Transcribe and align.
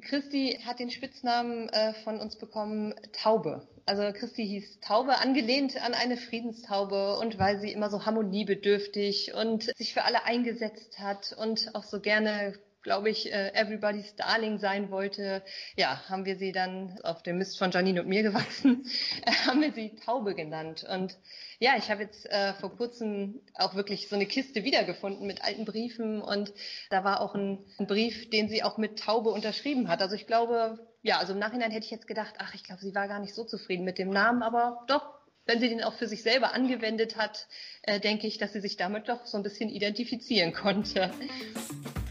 Christi 0.00 0.58
hat 0.64 0.78
den 0.78 0.90
Spitznamen 0.90 1.68
äh, 1.68 1.92
von 2.04 2.20
uns 2.20 2.36
bekommen 2.36 2.94
Taube. 3.12 3.66
Also 3.86 4.02
Christi 4.12 4.44
hieß 4.44 4.80
Taube, 4.80 5.18
angelehnt 5.18 5.80
an 5.80 5.94
eine 5.94 6.16
Friedenstaube 6.16 7.18
und 7.18 7.38
weil 7.38 7.60
sie 7.60 7.72
immer 7.72 7.88
so 7.88 8.04
harmoniebedürftig 8.04 9.34
und 9.34 9.64
sich 9.76 9.94
für 9.94 10.02
alle 10.02 10.24
eingesetzt 10.24 10.98
hat 10.98 11.36
und 11.38 11.74
auch 11.74 11.84
so 11.84 12.00
gerne 12.00 12.54
glaube 12.86 13.10
ich, 13.10 13.32
äh, 13.32 13.52
Everybody's 13.52 14.14
Darling 14.14 14.58
sein 14.58 14.92
wollte, 14.92 15.42
ja, 15.76 16.08
haben 16.08 16.24
wir 16.24 16.36
sie 16.36 16.52
dann 16.52 16.96
auf 17.02 17.20
dem 17.24 17.36
Mist 17.36 17.58
von 17.58 17.72
Janine 17.72 18.00
und 18.00 18.08
mir 18.08 18.22
gewachsen, 18.22 18.86
haben 19.46 19.60
wir 19.60 19.72
sie 19.72 19.96
Taube 19.96 20.36
genannt. 20.36 20.86
Und 20.88 21.18
ja, 21.58 21.72
ich 21.76 21.90
habe 21.90 22.02
jetzt 22.02 22.30
äh, 22.30 22.54
vor 22.54 22.76
kurzem 22.76 23.40
auch 23.54 23.74
wirklich 23.74 24.08
so 24.08 24.14
eine 24.14 24.26
Kiste 24.26 24.62
wiedergefunden 24.62 25.26
mit 25.26 25.42
alten 25.42 25.64
Briefen 25.64 26.22
und 26.22 26.52
da 26.88 27.02
war 27.02 27.22
auch 27.22 27.34
ein, 27.34 27.58
ein 27.78 27.88
Brief, 27.88 28.30
den 28.30 28.48
sie 28.48 28.62
auch 28.62 28.78
mit 28.78 29.00
Taube 29.00 29.30
unterschrieben 29.30 29.88
hat. 29.88 30.00
Also 30.00 30.14
ich 30.14 30.28
glaube, 30.28 30.78
ja, 31.02 31.18
also 31.18 31.32
im 31.32 31.40
Nachhinein 31.40 31.72
hätte 31.72 31.86
ich 31.86 31.90
jetzt 31.90 32.06
gedacht, 32.06 32.34
ach, 32.38 32.54
ich 32.54 32.62
glaube, 32.62 32.82
sie 32.82 32.94
war 32.94 33.08
gar 33.08 33.18
nicht 33.18 33.34
so 33.34 33.42
zufrieden 33.42 33.84
mit 33.84 33.98
dem 33.98 34.10
Namen, 34.10 34.44
aber 34.44 34.84
doch, 34.86 35.12
wenn 35.44 35.58
sie 35.58 35.68
den 35.68 35.82
auch 35.82 35.94
für 35.94 36.06
sich 36.06 36.22
selber 36.22 36.54
angewendet 36.54 37.16
hat, 37.16 37.48
äh, 37.82 37.98
denke 37.98 38.28
ich, 38.28 38.38
dass 38.38 38.52
sie 38.52 38.60
sich 38.60 38.76
damit 38.76 39.08
doch 39.08 39.26
so 39.26 39.36
ein 39.36 39.42
bisschen 39.42 39.70
identifizieren 39.70 40.52
konnte. 40.52 41.10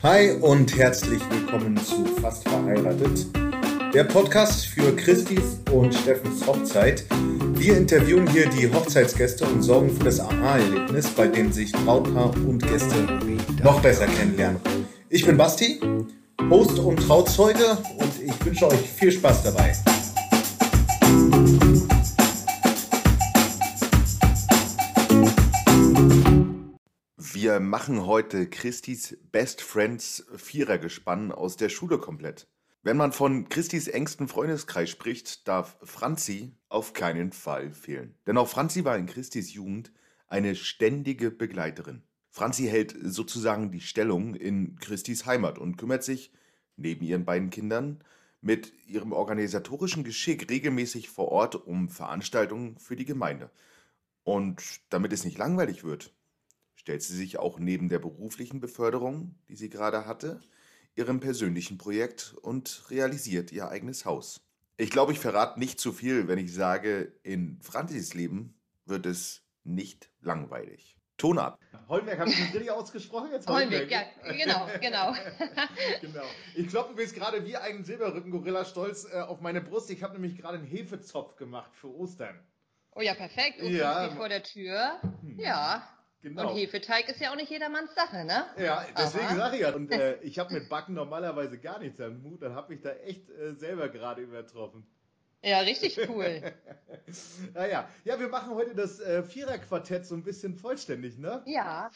Hi 0.05 0.33
und 0.33 0.77
herzlich 0.77 1.19
willkommen 1.31 1.75
zu 1.77 2.05
Fast 2.21 2.47
verheiratet, 2.47 3.25
der 3.91 4.03
Podcast 4.03 4.67
für 4.67 4.95
Christis 4.95 5.59
und 5.71 5.95
Steffens 5.95 6.45
Hochzeit. 6.45 7.05
Wir 7.55 7.75
interviewen 7.75 8.27
hier 8.27 8.47
die 8.47 8.71
Hochzeitsgäste 8.71 9.45
und 9.45 9.63
sorgen 9.63 9.89
für 9.89 10.03
das 10.03 10.19
Aha-Erlebnis, 10.19 11.09
bei 11.09 11.27
dem 11.27 11.51
sich 11.51 11.71
Brautpaar 11.71 12.31
und 12.47 12.61
Gäste 12.67 12.95
noch 13.63 13.81
besser 13.81 14.05
kennenlernen. 14.05 14.61
Ich 15.09 15.25
bin 15.25 15.37
Basti, 15.37 15.79
Host 16.51 16.77
und 16.77 16.97
Trauzeuge 16.97 17.75
und 17.97 18.21
ich 18.23 18.45
wünsche 18.45 18.67
euch 18.67 18.81
viel 18.81 19.11
Spaß 19.11 19.41
dabei. 19.41 19.73
Wir 27.45 27.59
machen 27.59 28.07
heute 28.07 28.49
Christis 28.49 29.19
Best 29.31 29.61
Friends 29.61 30.25
Vierergespann 30.35 31.31
aus 31.31 31.57
der 31.57 31.69
Schule 31.69 31.99
komplett. 31.99 32.47
Wenn 32.81 32.97
man 32.97 33.11
von 33.11 33.49
Christis 33.49 33.87
engsten 33.87 34.27
Freundeskreis 34.27 34.89
spricht, 34.89 35.47
darf 35.47 35.77
Franzi 35.83 36.57
auf 36.69 36.93
keinen 36.93 37.31
Fall 37.31 37.71
fehlen. 37.71 38.15
Denn 38.25 38.39
auch 38.39 38.47
Franzi 38.47 38.83
war 38.83 38.97
in 38.97 39.05
Christis 39.05 39.53
Jugend 39.53 39.91
eine 40.27 40.55
ständige 40.55 41.29
Begleiterin. 41.29 42.01
Franzi 42.31 42.65
hält 42.65 42.95
sozusagen 42.99 43.69
die 43.69 43.81
Stellung 43.81 44.33
in 44.33 44.79
Christis 44.79 45.27
Heimat 45.27 45.59
und 45.59 45.77
kümmert 45.77 46.03
sich, 46.03 46.33
neben 46.77 47.05
ihren 47.05 47.25
beiden 47.25 47.51
Kindern, 47.51 48.03
mit 48.41 48.73
ihrem 48.87 49.11
organisatorischen 49.11 50.03
Geschick 50.03 50.49
regelmäßig 50.49 51.09
vor 51.09 51.27
Ort 51.27 51.53
um 51.53 51.89
Veranstaltungen 51.89 52.79
für 52.79 52.95
die 52.95 53.05
Gemeinde. 53.05 53.51
Und 54.23 54.63
damit 54.89 55.13
es 55.13 55.25
nicht 55.25 55.37
langweilig 55.37 55.83
wird, 55.83 56.14
stellt 56.85 57.01
sie 57.01 57.15
sich 57.15 57.39
auch 57.39 57.57
neben 57.57 57.89
der 57.89 57.97
beruflichen 57.97 58.59
Beförderung, 58.59 59.33
die 59.49 59.55
sie 59.55 59.71
gerade 59.71 60.05
hatte, 60.05 60.39
ihrem 60.93 61.19
persönlichen 61.19 61.79
Projekt 61.79 62.35
und 62.43 62.83
realisiert 62.91 63.51
ihr 63.51 63.69
eigenes 63.69 64.05
Haus. 64.05 64.39
Ich 64.77 64.91
glaube, 64.91 65.11
ich 65.11 65.17
verrate 65.17 65.59
nicht 65.59 65.79
zu 65.79 65.91
viel, 65.91 66.27
wenn 66.27 66.37
ich 66.37 66.53
sage, 66.53 67.11
in 67.23 67.59
Franzis 67.59 68.13
Leben 68.13 68.53
wird 68.85 69.07
es 69.07 69.41
nicht 69.63 70.11
langweilig. 70.21 70.95
Ton 71.17 71.39
ab. 71.39 71.57
Holmberg, 71.89 72.19
habe 72.19 72.29
ich 72.29 72.37
das 72.37 72.53
richtig 72.53 72.69
ausgesprochen 72.69 73.31
jetzt? 73.31 73.47
Holmberg, 73.47 73.89
ja, 73.89 74.03
genau, 74.27 74.67
genau. 74.79 75.15
genau. 76.01 76.25
Ich 76.53 76.71
mir 76.71 77.01
jetzt 77.01 77.15
gerade 77.15 77.43
wie 77.47 77.57
ein 77.57 77.83
Silberrücken-Gorilla 77.83 78.63
stolz 78.63 79.07
äh, 79.11 79.21
auf 79.21 79.41
meine 79.41 79.61
Brust. 79.61 79.89
Ich 79.89 80.03
habe 80.03 80.13
nämlich 80.13 80.37
gerade 80.37 80.59
einen 80.59 80.67
Hefezopf 80.67 81.35
gemacht 81.35 81.71
für 81.73 81.87
Ostern. 81.87 82.39
Oh 82.91 83.01
ja, 83.01 83.15
perfekt. 83.15 83.57
Ostern 83.57 83.73
ja. 83.73 84.05
steht 84.05 84.17
vor 84.17 84.29
der 84.29 84.43
Tür. 84.43 84.99
Hm. 85.21 85.39
Ja, 85.39 85.87
Genau. 86.25 86.49
Und 86.49 86.57
Hefeteig 86.57 87.07
ist 87.07 87.21
ja 87.21 87.31
auch 87.31 87.35
nicht 87.35 87.51
jedermanns 87.51 87.93
Sache, 87.93 88.25
ne? 88.25 88.45
Ja, 88.57 88.83
deswegen 88.97 89.35
sage 89.35 89.57
ich 89.57 89.61
ja. 89.61 89.75
Und 89.75 89.91
äh, 89.91 90.19
ich 90.23 90.39
habe 90.39 90.55
mit 90.55 90.69
Backen 90.69 90.95
normalerweise 90.95 91.59
gar 91.59 91.77
nichts 91.77 92.01
am 92.01 92.23
Mut. 92.23 92.41
Dann 92.41 92.55
habe 92.55 92.73
ich 92.73 92.81
da 92.81 92.93
echt 92.93 93.29
äh, 93.29 93.53
selber 93.53 93.89
gerade 93.89 94.23
übertroffen. 94.23 94.87
Ja, 95.43 95.59
richtig 95.59 95.99
cool. 96.09 96.41
naja, 97.53 97.87
ja, 98.05 98.19
wir 98.19 98.27
machen 98.27 98.55
heute 98.55 98.73
das 98.73 98.99
äh, 98.99 99.21
Viererquartett 99.21 100.07
so 100.07 100.15
ein 100.15 100.23
bisschen 100.23 100.55
vollständig, 100.55 101.19
ne? 101.19 101.43
Ja. 101.45 101.91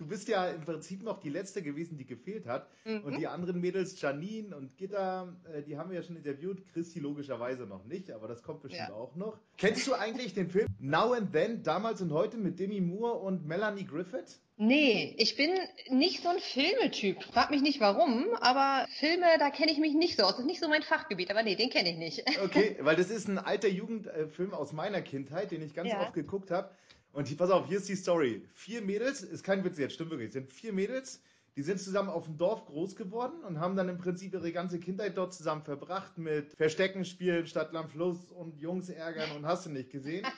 Du 0.00 0.06
bist 0.06 0.28
ja 0.28 0.48
im 0.48 0.62
Prinzip 0.62 1.02
noch 1.02 1.20
die 1.20 1.28
letzte 1.28 1.60
gewesen, 1.60 1.98
die 1.98 2.06
gefehlt 2.06 2.46
hat. 2.46 2.66
Mhm. 2.86 3.04
Und 3.04 3.18
die 3.18 3.26
anderen 3.26 3.60
Mädels, 3.60 4.00
Janine 4.00 4.56
und 4.56 4.78
Gitta, 4.78 5.28
äh, 5.52 5.62
die 5.62 5.76
haben 5.76 5.90
wir 5.90 5.96
ja 5.96 6.02
schon 6.02 6.16
interviewt. 6.16 6.66
Christi 6.72 7.00
logischerweise 7.00 7.66
noch 7.66 7.84
nicht, 7.84 8.10
aber 8.10 8.26
das 8.26 8.42
kommt 8.42 8.62
bestimmt 8.62 8.88
ja. 8.88 8.94
auch 8.94 9.14
noch. 9.14 9.38
Kennst 9.58 9.86
du 9.86 9.92
eigentlich 9.92 10.32
den 10.32 10.48
Film 10.48 10.68
Now 10.78 11.12
and 11.12 11.34
Then, 11.34 11.62
damals 11.62 12.00
und 12.00 12.12
heute 12.12 12.38
mit 12.38 12.58
Demi 12.58 12.80
Moore 12.80 13.18
und 13.18 13.46
Melanie 13.46 13.84
Griffith? 13.84 14.40
Nee, 14.56 15.14
ich 15.18 15.36
bin 15.36 15.50
nicht 15.90 16.22
so 16.22 16.30
ein 16.30 16.38
Filmetyp. 16.38 17.22
Frag 17.24 17.50
mich 17.50 17.60
nicht 17.60 17.78
warum, 17.80 18.24
aber 18.40 18.86
Filme, 18.98 19.26
da 19.38 19.50
kenne 19.50 19.70
ich 19.70 19.78
mich 19.78 19.92
nicht 19.92 20.16
so 20.16 20.22
aus. 20.22 20.32
Das 20.32 20.40
ist 20.40 20.46
nicht 20.46 20.60
so 20.60 20.68
mein 20.70 20.82
Fachgebiet, 20.82 21.30
aber 21.30 21.42
nee, 21.42 21.56
den 21.56 21.68
kenne 21.68 21.90
ich 21.90 21.98
nicht. 21.98 22.24
Okay, 22.42 22.78
weil 22.80 22.96
das 22.96 23.10
ist 23.10 23.28
ein 23.28 23.36
alter 23.36 23.68
Jugendfilm 23.68 24.54
aus 24.54 24.72
meiner 24.72 25.02
Kindheit, 25.02 25.50
den 25.50 25.60
ich 25.60 25.74
ganz 25.74 25.90
ja. 25.90 26.00
oft 26.00 26.14
geguckt 26.14 26.50
habe. 26.50 26.70
Und 27.12 27.36
pass 27.36 27.50
auf, 27.50 27.66
hier 27.66 27.78
ist 27.78 27.88
die 27.88 27.96
Story. 27.96 28.46
Vier 28.54 28.82
Mädels, 28.82 29.22
ist 29.22 29.42
kein 29.42 29.64
Witz 29.64 29.78
jetzt, 29.78 29.94
stimmt 29.94 30.10
wirklich, 30.10 30.28
es 30.28 30.34
sind 30.34 30.52
vier 30.52 30.72
Mädels, 30.72 31.20
die 31.56 31.62
sind 31.62 31.80
zusammen 31.80 32.08
auf 32.08 32.26
dem 32.26 32.38
Dorf 32.38 32.64
groß 32.66 32.94
geworden 32.94 33.42
und 33.42 33.58
haben 33.58 33.74
dann 33.74 33.88
im 33.88 33.98
Prinzip 33.98 34.32
ihre 34.32 34.52
ganze 34.52 34.78
Kindheit 34.78 35.16
dort 35.16 35.34
zusammen 35.34 35.62
verbracht 35.62 36.16
mit 36.16 36.52
Verstecken 36.56 37.04
spielen, 37.04 37.46
Stadt, 37.46 37.72
Land, 37.72 37.90
Fluss 37.90 38.30
und 38.30 38.56
Jungs 38.58 38.88
ärgern 38.88 39.32
und 39.36 39.46
hast 39.46 39.66
du 39.66 39.70
nicht 39.70 39.90
gesehen. 39.90 40.26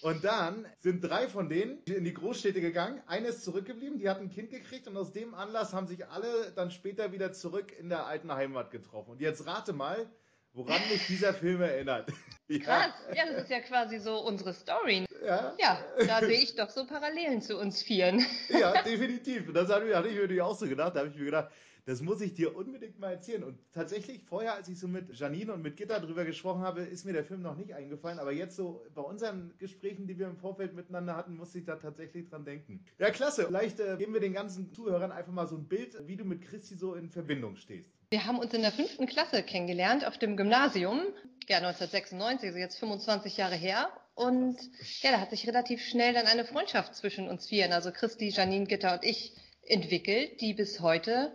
Und 0.00 0.22
dann 0.22 0.64
sind 0.78 1.00
drei 1.00 1.26
von 1.26 1.48
denen 1.48 1.82
in 1.82 2.04
die 2.04 2.14
Großstädte 2.14 2.60
gegangen. 2.60 3.02
Eine 3.08 3.28
ist 3.28 3.42
zurückgeblieben, 3.42 3.98
die 3.98 4.08
hat 4.08 4.20
ein 4.20 4.30
Kind 4.30 4.50
gekriegt 4.50 4.86
und 4.86 4.96
aus 4.96 5.10
dem 5.10 5.34
Anlass 5.34 5.72
haben 5.72 5.88
sich 5.88 6.06
alle 6.06 6.52
dann 6.54 6.70
später 6.70 7.10
wieder 7.10 7.32
zurück 7.32 7.76
in 7.76 7.88
der 7.88 8.06
alten 8.06 8.32
Heimat 8.32 8.70
getroffen. 8.70 9.10
Und 9.10 9.20
jetzt 9.20 9.44
rate 9.44 9.72
mal, 9.72 10.08
woran 10.52 10.80
mich 10.88 11.04
dieser 11.08 11.34
Film 11.34 11.62
erinnert. 11.62 12.12
Krass, 12.62 12.92
ja, 13.12 13.26
das 13.26 13.42
ist 13.42 13.50
ja 13.50 13.60
quasi 13.60 13.98
so 13.98 14.20
unsere 14.20 14.54
Story. 14.54 15.04
Ja, 15.26 15.54
ja 15.58 15.78
da 16.06 16.20
sehe 16.20 16.40
ich 16.40 16.54
doch 16.54 16.70
so 16.70 16.86
Parallelen 16.86 17.42
zu 17.42 17.58
uns 17.58 17.82
Vieren. 17.82 18.24
Ja, 18.48 18.82
definitiv. 18.84 19.52
Das 19.52 19.68
hatte 19.68 19.86
ich 19.86 20.30
mir 20.30 20.44
auch 20.44 20.56
so 20.56 20.66
gedacht. 20.66 20.94
Da 20.94 21.00
habe 21.00 21.10
ich 21.10 21.16
mir 21.16 21.26
gedacht, 21.26 21.50
das 21.88 22.02
muss 22.02 22.20
ich 22.20 22.34
dir 22.34 22.54
unbedingt 22.54 22.98
mal 22.98 23.12
erzählen. 23.12 23.42
Und 23.42 23.58
tatsächlich, 23.72 24.22
vorher, 24.22 24.52
als 24.52 24.68
ich 24.68 24.78
so 24.78 24.86
mit 24.86 25.18
Janine 25.18 25.54
und 25.54 25.62
mit 25.62 25.78
Gitter 25.78 26.00
drüber 26.00 26.26
gesprochen 26.26 26.60
habe, 26.60 26.82
ist 26.82 27.06
mir 27.06 27.14
der 27.14 27.24
Film 27.24 27.40
noch 27.40 27.56
nicht 27.56 27.74
eingefallen. 27.74 28.18
Aber 28.18 28.30
jetzt 28.30 28.56
so 28.56 28.84
bei 28.94 29.00
unseren 29.00 29.54
Gesprächen, 29.56 30.06
die 30.06 30.18
wir 30.18 30.26
im 30.26 30.36
Vorfeld 30.36 30.74
miteinander 30.74 31.16
hatten, 31.16 31.34
musste 31.34 31.58
ich 31.58 31.64
da 31.64 31.76
tatsächlich 31.76 32.28
dran 32.28 32.44
denken. 32.44 32.84
Ja, 32.98 33.10
klasse. 33.10 33.46
Vielleicht 33.46 33.80
äh, 33.80 33.96
geben 33.96 34.12
wir 34.12 34.20
den 34.20 34.34
ganzen 34.34 34.70
Zuhörern 34.74 35.12
einfach 35.12 35.32
mal 35.32 35.46
so 35.46 35.56
ein 35.56 35.66
Bild, 35.66 35.96
wie 36.06 36.16
du 36.16 36.24
mit 36.24 36.42
Christi 36.42 36.76
so 36.76 36.94
in 36.94 37.08
Verbindung 37.08 37.56
stehst. 37.56 37.90
Wir 38.10 38.26
haben 38.26 38.38
uns 38.38 38.52
in 38.52 38.60
der 38.60 38.72
fünften 38.72 39.06
Klasse 39.06 39.42
kennengelernt 39.42 40.06
auf 40.06 40.18
dem 40.18 40.36
Gymnasium. 40.36 41.00
Ja, 41.48 41.56
1996, 41.56 42.48
also 42.48 42.58
jetzt 42.58 42.78
25 42.78 43.38
Jahre 43.38 43.54
her. 43.54 43.88
Und 44.18 44.58
ja, 45.00 45.12
da 45.12 45.20
hat 45.20 45.30
sich 45.30 45.46
relativ 45.46 45.80
schnell 45.80 46.12
dann 46.12 46.26
eine 46.26 46.44
Freundschaft 46.44 46.96
zwischen 46.96 47.28
uns 47.28 47.46
vieren, 47.46 47.72
also 47.72 47.92
Christi, 47.92 48.30
Janine, 48.30 48.66
Gitter 48.66 48.94
und 48.94 49.04
ich, 49.04 49.32
entwickelt, 49.62 50.40
die 50.40 50.54
bis 50.54 50.80
heute 50.80 51.32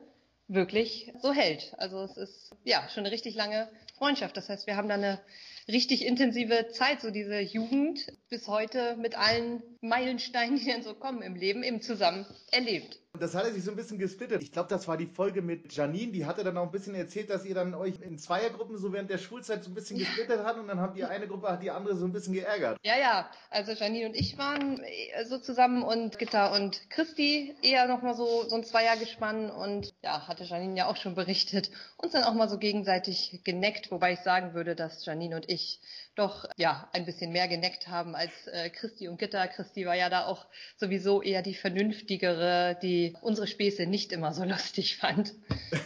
wirklich 0.50 1.14
so 1.22 1.32
hält. 1.32 1.74
Also 1.78 2.02
es 2.02 2.18
ist 2.18 2.52
ja 2.66 2.86
schon 2.90 3.06
eine 3.06 3.14
richtig 3.14 3.36
lange 3.36 3.70
Freundschaft. 3.98 4.36
Das 4.36 4.50
heißt, 4.50 4.68
wir 4.68 4.76
haben 4.76 4.90
da 4.90 4.96
eine 4.96 5.22
richtig 5.70 6.06
intensive 6.06 6.68
Zeit, 6.74 7.00
so 7.00 7.10
diese 7.10 7.40
Jugend 7.40 8.06
bis 8.28 8.50
heute 8.50 8.98
mit 8.98 9.18
allen 9.18 9.64
Meilensteinen, 9.80 10.58
die 10.58 10.66
dann 10.66 10.84
so 10.84 10.94
kommen 10.94 11.22
im 11.22 11.36
Leben, 11.36 11.64
eben 11.64 11.82
zusammen 11.82 12.26
erlebt. 12.52 13.00
Das 13.20 13.36
hatte 13.36 13.54
sich 13.54 13.64
so 13.64 13.70
ein 13.70 13.78
bisschen 13.78 14.00
gesplittet. 14.00 14.42
Ich 14.42 14.52
glaube, 14.52 14.70
das 14.70 14.88
war 14.88 14.98
die 14.98 15.06
Folge 15.06 15.44
mit 15.44 15.72
Janine. 15.72 16.12
Die 16.12 16.26
hatte 16.26 16.44
dann 16.44 16.58
auch 16.58 16.64
ein 16.66 16.72
bisschen 16.72 16.96
erzählt, 16.96 17.30
dass 17.30 17.46
ihr 17.46 17.54
dann 17.54 17.76
euch 17.76 18.02
in 18.02 18.18
Zweiergruppen 18.18 18.76
so 18.80 18.92
während 18.92 19.12
der 19.12 19.20
Schulzeit 19.20 19.64
so 19.64 19.70
ein 19.70 19.76
bisschen 19.76 20.00
gesplittet 20.00 20.40
ja. 20.40 20.44
hat 20.44 20.58
und 20.58 20.68
dann 20.68 20.80
habt 20.80 20.98
ihr 20.98 21.08
eine 21.08 21.28
Gruppe, 21.28 21.48
hat 21.48 21.62
die 21.62 21.70
andere 21.70 21.96
so 21.96 22.06
ein 22.06 22.12
bisschen 22.12 22.34
geärgert. 22.34 22.80
Ja, 22.84 22.98
ja. 22.98 23.30
Also 23.52 23.74
Janine 23.74 24.08
und 24.08 24.16
ich 24.16 24.40
waren 24.40 24.82
äh, 24.82 25.26
so 25.26 25.38
zusammen 25.38 25.84
und 25.84 26.18
Gitta 26.18 26.56
und 26.56 26.90
Christi 26.90 27.56
eher 27.62 27.88
nochmal 27.88 28.16
so, 28.16 28.50
so 28.50 28.56
ein 28.56 28.64
Zweiergespann 28.64 29.52
und 29.52 29.94
ja, 30.02 30.28
hatte 30.28 30.46
Janine 30.46 30.76
ja 30.76 30.88
auch 30.88 30.98
schon 30.98 31.14
berichtet, 31.14 31.70
uns 31.98 32.14
dann 32.14 32.24
auch 32.24 32.34
mal 32.34 32.50
so 32.50 32.58
gegenseitig 32.58 33.42
geneckt, 33.44 33.92
wobei 33.92 34.14
ich 34.14 34.22
sagen 34.22 34.56
würde, 34.56 34.76
dass 34.76 35.06
Janine 35.06 35.36
und 35.36 35.48
ich 35.50 35.80
doch 36.16 36.46
ja 36.58 36.90
ein 36.94 37.06
bisschen 37.06 37.32
mehr 37.32 37.48
geneckt 37.48 37.88
haben 37.88 38.16
als 38.16 38.32
äh, 38.48 38.70
Christi 38.70 39.08
und 39.08 39.18
Gitta. 39.18 39.48
Christi 39.48 39.86
war 39.86 39.96
ja 39.96 40.10
da 40.10 40.26
auch 40.26 40.46
sowieso 40.78 41.22
eher 41.22 41.42
die 41.42 41.56
vernünftigere, 41.56 42.78
die 42.82 43.16
unsere 43.22 43.48
Späße 43.48 43.86
nicht 43.86 44.12
immer 44.12 44.34
so 44.34 44.44
lustig 44.46 44.98
fand, 44.98 45.34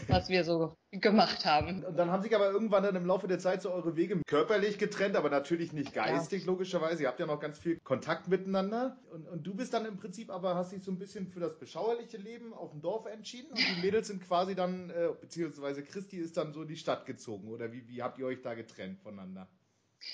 was 0.08 0.30
wir 0.30 0.44
so 0.44 0.76
gemacht 0.92 1.46
haben. 1.46 1.84
Und 1.84 1.98
dann 1.98 2.12
haben 2.12 2.24
sich 2.24 2.34
aber 2.36 2.50
irgendwann 2.50 2.84
dann 2.84 2.96
im 2.96 3.06
Laufe 3.06 3.28
der 3.28 3.40
Zeit 3.40 3.62
so 3.62 3.72
eure 3.72 3.96
Wege 3.96 4.22
körperlich 4.26 4.78
getrennt, 4.78 5.16
aber 5.16 5.30
natürlich 5.30 5.74
nicht 5.74 5.94
geistig, 5.94 6.42
ja. 6.42 6.48
logischerweise. 6.48 7.04
Ihr 7.04 7.10
habt 7.10 7.20
ja 7.20 7.26
noch 7.26 7.40
ganz 7.40 7.60
viel 7.60 7.80
Kontakt 7.80 8.28
miteinander. 8.28 8.98
Und, 9.12 9.28
und 9.28 9.46
du 9.46 9.54
bist 9.54 9.74
dann 9.74 9.86
im 9.86 9.98
Prinzip 9.98 10.30
aber, 10.30 10.56
hast 10.56 10.72
dich 10.72 10.84
so 10.84 10.92
ein 10.92 10.98
bisschen 10.98 11.28
für 11.28 11.40
das 11.40 11.58
beschauerliche 11.58 12.18
Leben 12.18 12.54
auf 12.54 12.72
dem 12.72 12.82
Dorf 12.82 13.06
entschieden 13.06 13.52
und 13.52 13.60
die 13.60 13.82
Mädels 13.82 14.08
sind 14.08 14.24
quasi 14.26 14.56
dann, 14.56 14.90
äh, 14.90 15.10
beziehungsweise 15.20 15.84
Christi 15.84 16.18
ist 16.18 16.38
dann 16.38 16.54
so 16.54 16.62
in 16.62 16.68
die 16.68 16.78
Stadt 16.78 17.06
gezogen. 17.06 17.50
Oder 17.50 17.72
wie, 17.72 17.88
wie 17.88 18.02
habt 18.02 18.18
ihr 18.20 18.26
euch 18.26 18.42
da 18.42 18.54
getrennt 18.54 19.00
voneinander? 19.00 19.48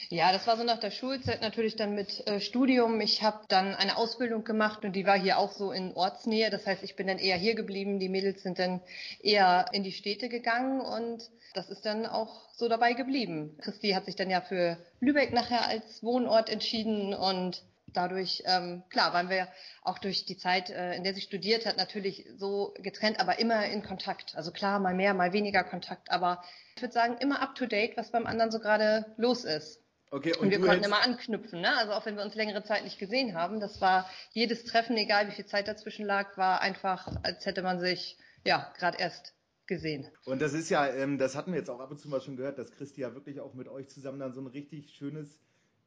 Ja, 0.09 0.31
das 0.31 0.47
war 0.47 0.57
so 0.57 0.63
nach 0.63 0.79
der 0.79 0.91
Schulzeit 0.91 1.41
natürlich 1.41 1.75
dann 1.75 1.95
mit 1.95 2.25
äh, 2.27 2.39
Studium. 2.39 3.01
Ich 3.01 3.23
habe 3.23 3.45
dann 3.47 3.75
eine 3.75 3.97
Ausbildung 3.97 4.43
gemacht 4.43 4.85
und 4.85 4.95
die 4.95 5.05
war 5.05 5.19
hier 5.19 5.37
auch 5.37 5.51
so 5.51 5.71
in 5.71 5.93
Ortsnähe. 5.93 6.49
Das 6.49 6.65
heißt, 6.65 6.83
ich 6.83 6.95
bin 6.95 7.07
dann 7.07 7.19
eher 7.19 7.37
hier 7.37 7.55
geblieben. 7.55 7.99
Die 7.99 8.09
Mädels 8.09 8.43
sind 8.43 8.59
dann 8.59 8.81
eher 9.21 9.65
in 9.71 9.83
die 9.83 9.91
Städte 9.91 10.29
gegangen 10.29 10.81
und 10.81 11.29
das 11.53 11.69
ist 11.69 11.85
dann 11.85 12.05
auch 12.05 12.49
so 12.53 12.67
dabei 12.67 12.93
geblieben. 12.93 13.57
Christi 13.61 13.91
hat 13.91 14.05
sich 14.05 14.15
dann 14.15 14.29
ja 14.29 14.41
für 14.41 14.77
Lübeck 14.99 15.33
nachher 15.33 15.67
als 15.67 16.03
Wohnort 16.03 16.49
entschieden 16.49 17.13
und 17.13 17.63
dadurch, 17.93 18.43
ähm, 18.45 18.83
klar, 18.89 19.13
waren 19.13 19.29
wir 19.29 19.47
auch 19.81 19.99
durch 19.99 20.25
die 20.25 20.37
Zeit, 20.37 20.69
äh, 20.69 20.95
in 20.95 21.03
der 21.03 21.13
sie 21.13 21.21
studiert 21.21 21.65
hat, 21.65 21.77
natürlich 21.77 22.25
so 22.35 22.73
getrennt, 22.79 23.19
aber 23.19 23.39
immer 23.39 23.65
in 23.65 23.83
Kontakt. 23.83 24.35
Also 24.35 24.51
klar, 24.51 24.79
mal 24.79 24.93
mehr, 24.93 25.13
mal 25.13 25.33
weniger 25.33 25.63
Kontakt, 25.63 26.11
aber 26.11 26.43
ich 26.75 26.81
würde 26.81 26.93
sagen, 26.93 27.17
immer 27.19 27.41
up 27.41 27.55
to 27.55 27.65
date, 27.65 27.95
was 27.97 28.11
beim 28.11 28.25
anderen 28.25 28.51
so 28.51 28.59
gerade 28.59 29.05
los 29.17 29.43
ist. 29.45 29.79
Okay, 30.11 30.33
und, 30.33 30.43
und 30.43 30.51
wir 30.51 30.61
konnten 30.61 30.83
immer 30.83 31.01
anknüpfen, 31.01 31.61
ne? 31.61 31.75
Also 31.75 31.93
auch 31.93 32.05
wenn 32.05 32.15
wir 32.15 32.23
uns 32.23 32.35
längere 32.35 32.63
Zeit 32.63 32.83
nicht 32.83 32.99
gesehen 32.99 33.33
haben, 33.33 33.59
das 33.59 33.81
war 33.81 34.07
jedes 34.31 34.63
Treffen, 34.63 34.95
egal 34.95 35.27
wie 35.27 35.31
viel 35.31 35.47
Zeit 35.47 35.67
dazwischen 35.67 36.05
lag, 36.05 36.37
war 36.37 36.61
einfach, 36.61 37.07
als 37.23 37.45
hätte 37.47 37.63
man 37.63 37.79
sich 37.79 38.17
ja 38.45 38.71
gerade 38.77 38.99
erst 38.99 39.33
gesehen. 39.65 40.07
Und 40.25 40.41
das 40.41 40.53
ist 40.53 40.69
ja, 40.69 40.87
ähm, 40.87 41.17
das 41.17 41.35
hatten 41.35 41.51
wir 41.51 41.59
jetzt 41.59 41.69
auch 41.69 41.79
ab 41.79 41.89
und 41.89 41.99
zu 41.99 42.09
mal 42.09 42.21
schon 42.21 42.35
gehört, 42.35 42.59
dass 42.59 42.71
Christi 42.71 43.01
ja 43.01 43.15
wirklich 43.15 43.39
auch 43.39 43.55
mit 43.55 43.67
euch 43.67 43.89
zusammen 43.89 44.19
dann 44.19 44.33
so 44.33 44.41
ein 44.41 44.47
richtig 44.47 44.93
schönes 44.93 45.41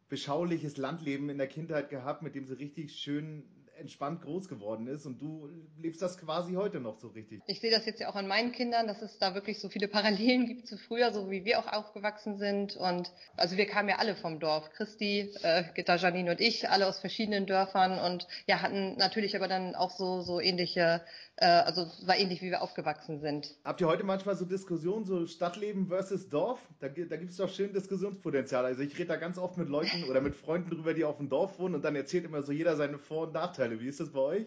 beschauliches 0.09 0.77
Landleben 0.77 1.29
in 1.29 1.39
der 1.39 1.49
Kindheit 1.49 1.91
gehabt, 1.91 2.23
mit 2.23 2.35
dem 2.35 2.47
sie 2.47 2.55
richtig 2.55 2.95
schön 2.97 3.45
entspannt 3.79 4.23
groß 4.23 4.49
geworden 4.49 4.87
ist 4.87 5.07
und 5.07 5.21
du 5.21 5.49
lebst 5.79 6.03
das 6.03 6.19
quasi 6.19 6.55
heute 6.55 6.81
noch 6.81 6.99
so 6.99 7.09
richtig. 7.09 7.43
Ich 7.47 7.61
sehe 7.61 7.71
das 7.71 7.87
jetzt 7.87 8.01
ja 8.01 8.09
auch 8.09 8.15
an 8.15 8.27
meinen 8.27 8.53
Kindern, 8.53 8.87
dass 8.87 9.03
es 9.03 9.19
da 9.19 9.35
wirklich 9.35 9.61
so 9.61 9.69
viele 9.69 9.89
Parallelen 9.89 10.47
gibt 10.47 10.67
zu 10.67 10.79
früher, 10.79 11.13
so 11.13 11.31
wie 11.31 11.45
wir 11.45 11.59
auch 11.59 11.73
aufgewachsen 11.73 12.39
sind 12.39 12.77
und 12.77 13.11
also 13.37 13.57
wir 13.57 13.67
kamen 13.67 13.89
ja 13.89 13.97
alle 13.97 14.17
vom 14.17 14.41
Dorf, 14.41 14.71
Christi, 14.71 15.31
äh, 15.43 15.65
Gitta, 15.75 15.97
Janine 15.97 16.33
und 16.33 16.41
ich, 16.41 16.69
alle 16.69 16.87
aus 16.87 16.99
verschiedenen 16.99 17.47
Dörfern 17.47 17.99
und 17.99 18.27
ja, 18.47 18.63
hatten 18.63 18.97
natürlich 18.97 19.37
aber 19.37 19.49
dann 19.49 19.75
auch 19.75 19.91
so, 19.91 20.21
so 20.21 20.41
ähnliche 20.41 21.03
äh, 21.37 21.47
also 21.47 21.87
war 22.07 22.17
ähnlich, 22.17 22.41
wie 22.41 22.51
wir 22.51 22.63
aufgewachsen 22.63 23.21
sind. 23.21 23.55
Habt 23.65 23.81
ihr 23.81 23.87
heute 23.87 24.05
manchmal 24.05 24.37
so 24.37 24.45
Diskussionen, 24.45 25.05
so 25.05 25.27
Stadtleben 25.27 25.89
versus 25.89 26.29
Dorf? 26.29 26.61
Da, 26.81 26.89
da 26.89 27.17
gibt 27.17 27.31
es 27.31 27.37
doch 27.37 27.51
schön 27.51 27.73
Diskussionspotenzial. 27.73 28.65
Also 28.65 28.83
ich 28.83 28.95
rede 28.99 29.09
da 29.09 29.17
ganz 29.17 29.37
oft 29.37 29.59
mit 29.59 29.69
Leuten 29.69 30.05
oder 30.05 30.21
mit 30.21 30.35
Freunden 30.35 30.71
drüber, 30.71 30.95
die 30.95 31.05
auf 31.05 31.19
dem 31.19 31.29
Dorf 31.29 31.59
wohnen 31.59 31.75
und 31.75 31.85
dann 31.85 31.95
erzählt 31.95 32.25
immer 32.25 32.43
so 32.43 32.53
jeder 32.53 32.77
seine 32.77 32.99
Vor- 32.99 33.27
und 33.27 33.35
Nachteile. 33.35 33.66
Wie 33.71 33.89
ist 33.89 34.01
das 34.01 34.13
bei 34.13 34.21
euch? 34.21 34.47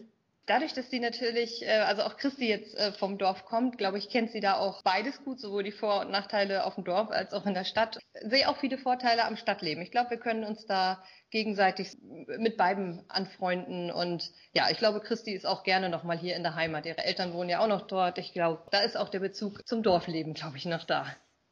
Dadurch, 0.49 0.73
dass 0.73 0.89
die 0.89 0.99
natürlich, 0.99 1.61
äh, 1.61 1.69
also 1.81 2.01
auch 2.01 2.17
Christi 2.17 2.49
jetzt 2.49 2.75
äh, 2.75 2.91
vom 2.93 3.19
Dorf 3.19 3.45
kommt, 3.45 3.77
glaube 3.77 3.99
ich, 3.99 4.09
kennt 4.09 4.31
sie 4.31 4.39
da 4.39 4.57
auch 4.57 4.81
beides 4.81 5.23
gut, 5.23 5.39
sowohl 5.39 5.61
die 5.61 5.71
Vor- 5.71 6.01
und 6.01 6.09
Nachteile 6.09 6.65
auf 6.65 6.73
dem 6.73 6.85
Dorf 6.85 7.11
als 7.11 7.33
auch 7.33 7.45
in 7.45 7.53
der 7.53 7.65
Stadt. 7.65 7.99
Sehe 8.23 8.49
auch 8.49 8.57
viele 8.57 8.79
Vorteile 8.79 9.25
am 9.25 9.37
Stadtleben. 9.37 9.83
Ich 9.83 9.91
glaube, 9.91 10.09
wir 10.09 10.17
können 10.17 10.43
uns 10.43 10.65
da 10.65 11.03
gegenseitig 11.29 11.95
mit 12.39 12.57
beiden 12.57 13.05
anfreunden 13.09 13.91
und 13.91 14.31
ja, 14.55 14.71
ich 14.71 14.79
glaube, 14.79 15.01
Christi 15.01 15.33
ist 15.33 15.45
auch 15.45 15.61
gerne 15.61 15.87
nochmal 15.87 16.17
hier 16.17 16.35
in 16.35 16.41
der 16.41 16.55
Heimat. 16.55 16.87
Ihre 16.87 17.05
Eltern 17.05 17.33
wohnen 17.33 17.51
ja 17.51 17.59
auch 17.59 17.67
noch 17.67 17.85
dort. 17.85 18.17
Ich 18.17 18.33
glaube, 18.33 18.63
da 18.71 18.79
ist 18.79 18.97
auch 18.97 19.09
der 19.09 19.19
Bezug 19.19 19.67
zum 19.67 19.83
Dorfleben, 19.83 20.33
glaube 20.33 20.57
ich, 20.57 20.65
noch 20.65 20.85
da. 20.85 21.05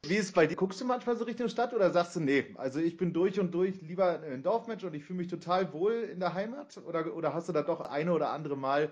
Wie 0.04 0.16
ist 0.16 0.26
es 0.26 0.32
bei 0.32 0.48
dir? 0.48 0.56
Guckst 0.56 0.80
du 0.80 0.86
manchmal 0.86 1.18
so 1.18 1.26
Richtung 1.26 1.50
Stadt 1.50 1.74
oder 1.74 1.92
sagst 1.92 2.16
du, 2.16 2.20
nee, 2.20 2.46
also 2.56 2.80
ich 2.80 2.98
bin 2.98 3.14
durch 3.14 3.40
und 3.40 3.52
durch 3.52 3.82
lieber 3.82 4.22
ein 4.22 4.44
Dorfmensch 4.44 4.84
und 4.84 4.94
ich 4.94 5.04
fühle 5.04 5.18
mich 5.18 5.28
total 5.28 5.74
wohl 5.74 5.94
in 5.94 6.20
der 6.20 6.34
Heimat? 6.34 6.78
Oder, 6.86 7.14
oder 7.16 7.34
hast 7.34 7.50
du 7.50 7.54
da 7.54 7.64
doch 7.64 7.82
eine 7.82 8.14
oder 8.14 8.30
andere 8.30 8.56
Mal, 8.56 8.92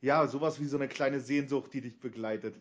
ja, 0.00 0.26
sowas 0.26 0.60
wie 0.60 0.66
so 0.66 0.76
eine 0.76 0.88
kleine 0.88 1.20
Sehnsucht, 1.20 1.72
die 1.74 1.80
dich 1.80 1.98
begleitet? 2.00 2.54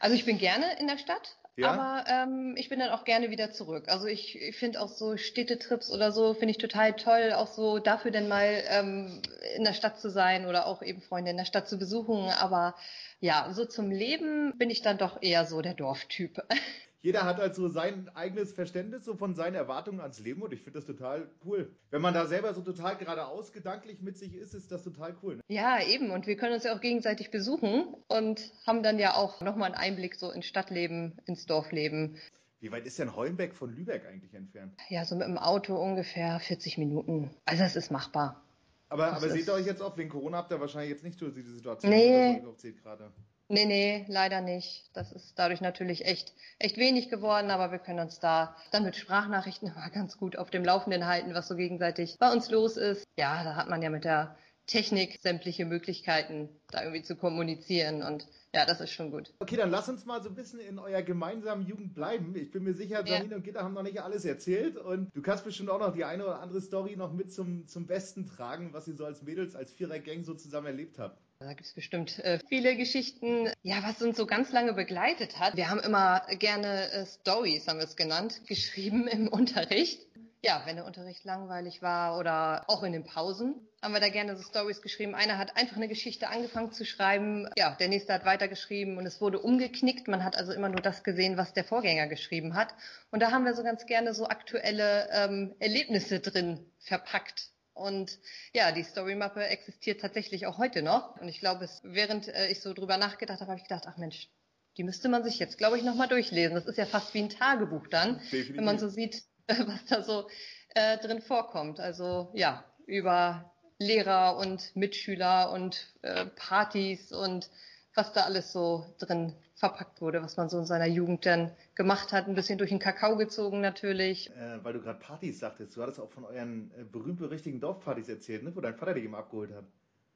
Also 0.00 0.14
ich 0.14 0.24
bin 0.24 0.38
gerne 0.38 0.78
in 0.78 0.86
der 0.88 0.98
Stadt, 0.98 1.36
ja? 1.56 1.70
aber 1.70 2.04
ähm, 2.08 2.54
ich 2.56 2.68
bin 2.68 2.80
dann 2.80 2.90
auch 2.90 3.04
gerne 3.04 3.30
wieder 3.30 3.52
zurück. 3.52 3.88
Also 3.88 4.06
ich, 4.06 4.40
ich 4.40 4.56
finde 4.56 4.80
auch 4.80 4.88
so 4.88 5.16
Städtetrips 5.16 5.90
oder 5.90 6.12
so, 6.12 6.34
finde 6.34 6.52
ich 6.52 6.58
total 6.58 6.94
toll, 6.94 7.32
auch 7.34 7.46
so 7.46 7.78
dafür 7.78 8.10
dann 8.10 8.28
mal 8.28 8.62
ähm, 8.68 9.22
in 9.56 9.64
der 9.64 9.74
Stadt 9.74 10.00
zu 10.00 10.10
sein 10.10 10.46
oder 10.46 10.66
auch 10.66 10.82
eben 10.82 11.00
Freunde 11.02 11.30
in 11.30 11.36
der 11.36 11.44
Stadt 11.44 11.68
zu 11.68 11.78
besuchen. 11.78 12.30
Aber 12.30 12.74
ja, 13.20 13.50
so 13.52 13.64
zum 13.64 13.90
Leben 13.90 14.56
bin 14.58 14.70
ich 14.70 14.82
dann 14.82 14.98
doch 14.98 15.22
eher 15.22 15.46
so 15.46 15.60
der 15.62 15.74
Dorftyp. 15.74 16.42
jeder 17.02 17.24
hat 17.24 17.38
halt 17.38 17.54
so 17.54 17.68
sein 17.68 18.08
eigenes 18.14 18.52
Verständnis 18.52 19.04
so 19.04 19.16
von 19.16 19.34
seinen 19.34 19.56
Erwartungen 19.56 20.00
ans 20.00 20.20
Leben 20.20 20.40
und 20.40 20.52
ich 20.52 20.62
finde 20.62 20.78
das 20.78 20.86
total 20.86 21.28
cool. 21.44 21.74
Wenn 21.90 22.00
man 22.00 22.14
da 22.14 22.26
selber 22.26 22.54
so 22.54 22.62
total 22.62 22.96
geradeaus 22.96 23.52
gedanklich 23.52 24.00
mit 24.00 24.16
sich 24.16 24.34
ist, 24.34 24.54
ist 24.54 24.70
das 24.70 24.84
total 24.84 25.16
cool. 25.22 25.36
Ne? 25.36 25.42
Ja, 25.48 25.82
eben. 25.84 26.10
Und 26.10 26.26
wir 26.28 26.36
können 26.36 26.54
uns 26.54 26.64
ja 26.64 26.74
auch 26.74 26.80
gegenseitig 26.80 27.30
besuchen 27.32 27.94
und 28.06 28.52
haben 28.66 28.84
dann 28.84 29.00
ja 29.00 29.14
auch 29.14 29.40
nochmal 29.40 29.72
einen 29.72 29.74
Einblick 29.74 30.14
so 30.14 30.30
ins 30.30 30.46
Stadtleben, 30.46 31.20
ins 31.26 31.44
Dorfleben. 31.46 32.16
Wie 32.60 32.70
weit 32.70 32.86
ist 32.86 33.00
denn 33.00 33.16
Holmbeck 33.16 33.54
von 33.54 33.74
Lübeck 33.74 34.06
eigentlich 34.06 34.32
entfernt? 34.34 34.72
Ja, 34.88 35.04
so 35.04 35.16
mit 35.16 35.26
dem 35.26 35.38
Auto 35.38 35.76
ungefähr 35.76 36.38
40 36.38 36.78
Minuten. 36.78 37.34
Also 37.44 37.64
es 37.64 37.74
ist 37.74 37.90
machbar. 37.90 38.40
Aber, 38.88 39.12
aber 39.14 39.28
seht 39.30 39.48
ihr 39.48 39.54
euch 39.54 39.66
jetzt 39.66 39.82
auf, 39.82 39.96
wegen 39.96 40.10
Corona 40.10 40.36
habt 40.36 40.52
ihr 40.52 40.60
wahrscheinlich 40.60 40.90
jetzt 40.90 41.02
nicht 41.02 41.18
so 41.18 41.30
diese 41.30 41.52
Situation, 41.54 41.90
nee. 41.90 42.40
die 42.62 42.66
ihr 42.68 42.74
gerade. 42.74 43.10
Nee, 43.52 43.66
nee, 43.66 44.06
leider 44.08 44.40
nicht. 44.40 44.88
Das 44.94 45.12
ist 45.12 45.38
dadurch 45.38 45.60
natürlich 45.60 46.06
echt, 46.06 46.32
echt 46.58 46.78
wenig 46.78 47.10
geworden, 47.10 47.50
aber 47.50 47.70
wir 47.70 47.78
können 47.78 48.00
uns 48.00 48.18
da 48.18 48.56
dann 48.70 48.82
mit 48.82 48.96
Sprachnachrichten 48.96 49.68
immer 49.76 49.90
ganz 49.90 50.16
gut 50.16 50.38
auf 50.38 50.48
dem 50.50 50.64
Laufenden 50.64 51.06
halten, 51.06 51.34
was 51.34 51.48
so 51.48 51.56
gegenseitig 51.56 52.16
bei 52.18 52.32
uns 52.32 52.50
los 52.50 52.78
ist. 52.78 53.04
Ja, 53.18 53.44
da 53.44 53.56
hat 53.56 53.68
man 53.68 53.82
ja 53.82 53.90
mit 53.90 54.04
der 54.04 54.36
Technik 54.66 55.18
sämtliche 55.20 55.66
Möglichkeiten, 55.66 56.48
da 56.70 56.82
irgendwie 56.82 57.02
zu 57.02 57.14
kommunizieren 57.14 58.02
und 58.02 58.26
ja, 58.54 58.64
das 58.64 58.80
ist 58.80 58.92
schon 58.92 59.10
gut. 59.10 59.34
Okay, 59.40 59.56
dann 59.56 59.70
lass 59.70 59.88
uns 59.88 60.06
mal 60.06 60.22
so 60.22 60.30
ein 60.30 60.34
bisschen 60.34 60.60
in 60.60 60.78
eurer 60.78 61.02
gemeinsamen 61.02 61.66
Jugend 61.66 61.94
bleiben. 61.94 62.34
Ich 62.36 62.50
bin 62.50 62.62
mir 62.64 62.74
sicher, 62.74 63.04
Janine 63.04 63.32
ja. 63.32 63.36
und 63.36 63.42
Gitter 63.42 63.64
haben 63.64 63.74
noch 63.74 63.82
nicht 63.82 64.00
alles 64.00 64.24
erzählt 64.24 64.78
und 64.78 65.10
du 65.14 65.20
kannst 65.20 65.44
bestimmt 65.44 65.68
auch 65.68 65.78
noch 65.78 65.92
die 65.92 66.04
eine 66.04 66.24
oder 66.24 66.40
andere 66.40 66.60
Story 66.60 66.96
noch 66.96 67.12
mit 67.12 67.32
zum, 67.32 67.66
zum 67.66 67.86
Besten 67.86 68.26
tragen, 68.26 68.72
was 68.72 68.88
ihr 68.88 68.94
so 68.94 69.04
als 69.04 69.22
Mädels, 69.22 69.54
als 69.56 69.72
Vierergang 69.72 70.24
so 70.24 70.34
zusammen 70.34 70.68
erlebt 70.68 70.98
habt. 70.98 71.20
Da 71.42 71.54
gibt 71.54 71.66
es 71.66 71.74
bestimmt 71.74 72.20
äh, 72.20 72.38
viele 72.48 72.76
Geschichten, 72.76 73.50
ja, 73.62 73.82
was 73.82 74.00
uns 74.00 74.16
so 74.16 74.26
ganz 74.26 74.52
lange 74.52 74.74
begleitet 74.74 75.40
hat. 75.40 75.56
Wir 75.56 75.70
haben 75.70 75.80
immer 75.80 76.24
gerne 76.38 76.90
äh, 76.92 77.06
Stories, 77.06 77.66
haben 77.66 77.78
wir 77.78 77.84
es 77.84 77.96
genannt, 77.96 78.42
geschrieben 78.46 79.08
im 79.08 79.26
Unterricht. 79.26 80.06
Ja, 80.44 80.62
wenn 80.66 80.76
der 80.76 80.84
Unterricht 80.84 81.24
langweilig 81.24 81.82
war 81.82 82.18
oder 82.18 82.64
auch 82.68 82.82
in 82.82 82.92
den 82.92 83.04
Pausen, 83.04 83.54
haben 83.80 83.92
wir 83.92 84.00
da 84.00 84.08
gerne 84.08 84.36
so 84.36 84.42
Stories 84.42 84.82
geschrieben. 84.82 85.14
Einer 85.14 85.38
hat 85.38 85.56
einfach 85.56 85.76
eine 85.76 85.88
Geschichte 85.88 86.28
angefangen 86.28 86.72
zu 86.72 86.84
schreiben, 86.84 87.48
ja, 87.56 87.76
der 87.78 87.88
nächste 87.88 88.12
hat 88.12 88.24
weitergeschrieben 88.24 88.96
und 88.98 89.06
es 89.06 89.20
wurde 89.20 89.38
umgeknickt. 89.38 90.08
Man 90.08 90.24
hat 90.24 90.36
also 90.36 90.52
immer 90.52 90.68
nur 90.68 90.80
das 90.80 91.04
gesehen, 91.04 91.36
was 91.36 91.52
der 91.52 91.64
Vorgänger 91.64 92.08
geschrieben 92.08 92.54
hat. 92.54 92.74
Und 93.10 93.20
da 93.20 93.30
haben 93.30 93.44
wir 93.44 93.54
so 93.54 93.62
ganz 93.62 93.86
gerne 93.86 94.14
so 94.14 94.26
aktuelle 94.26 95.08
ähm, 95.12 95.54
Erlebnisse 95.60 96.18
drin 96.18 96.66
verpackt. 96.80 97.51
Und 97.74 98.18
ja, 98.52 98.72
die 98.72 98.82
Storymappe 98.82 99.46
existiert 99.46 100.00
tatsächlich 100.00 100.46
auch 100.46 100.58
heute 100.58 100.82
noch. 100.82 101.16
Und 101.20 101.28
ich 101.28 101.40
glaube, 101.40 101.68
während 101.82 102.28
äh, 102.28 102.48
ich 102.48 102.60
so 102.60 102.74
drüber 102.74 102.96
nachgedacht 102.96 103.40
habe, 103.40 103.50
habe 103.50 103.60
ich 103.60 103.68
gedacht, 103.68 103.84
ach 103.86 103.96
Mensch, 103.96 104.28
die 104.76 104.84
müsste 104.84 105.08
man 105.08 105.24
sich 105.24 105.38
jetzt, 105.38 105.58
glaube 105.58 105.76
ich, 105.76 105.82
nochmal 105.82 106.08
durchlesen. 106.08 106.54
Das 106.54 106.66
ist 106.66 106.78
ja 106.78 106.86
fast 106.86 107.12
wie 107.14 107.20
ein 107.20 107.28
Tagebuch 107.28 107.86
dann, 107.88 108.18
Definitiv. 108.18 108.56
wenn 108.56 108.64
man 108.64 108.78
so 108.78 108.88
sieht, 108.88 109.22
äh, 109.46 109.56
was 109.66 109.84
da 109.86 110.02
so 110.02 110.28
äh, 110.74 110.98
drin 110.98 111.20
vorkommt. 111.20 111.80
Also 111.80 112.30
ja, 112.34 112.64
über 112.86 113.52
Lehrer 113.78 114.36
und 114.36 114.74
Mitschüler 114.76 115.50
und 115.52 115.92
äh, 116.02 116.26
Partys 116.26 117.12
und 117.12 117.50
was 117.94 118.12
da 118.12 118.22
alles 118.22 118.52
so 118.52 118.86
drin 118.98 119.34
verpackt 119.54 120.00
wurde, 120.00 120.22
was 120.22 120.36
man 120.36 120.48
so 120.48 120.58
in 120.58 120.66
seiner 120.66 120.86
Jugend 120.86 121.26
dann 121.26 121.52
gemacht 121.74 122.12
hat. 122.12 122.26
Ein 122.26 122.34
bisschen 122.34 122.58
durch 122.58 122.70
den 122.70 122.78
Kakao 122.78 123.16
gezogen 123.16 123.60
natürlich. 123.60 124.30
Äh, 124.30 124.64
weil 124.64 124.72
du 124.72 124.80
gerade 124.80 124.98
Partys 124.98 125.38
sagtest, 125.38 125.76
du 125.76 125.82
hattest 125.82 126.00
auch 126.00 126.10
von 126.10 126.24
euren 126.24 126.72
äh, 126.76 126.84
berühmt-berüchtigten 126.84 127.60
Dorfpartys 127.60 128.08
erzählt, 128.08 128.42
ne? 128.42 128.56
wo 128.56 128.60
dein 128.60 128.76
Vater 128.76 128.94
dich 128.94 129.04
immer 129.04 129.18
abgeholt 129.18 129.52
hat. 129.52 129.64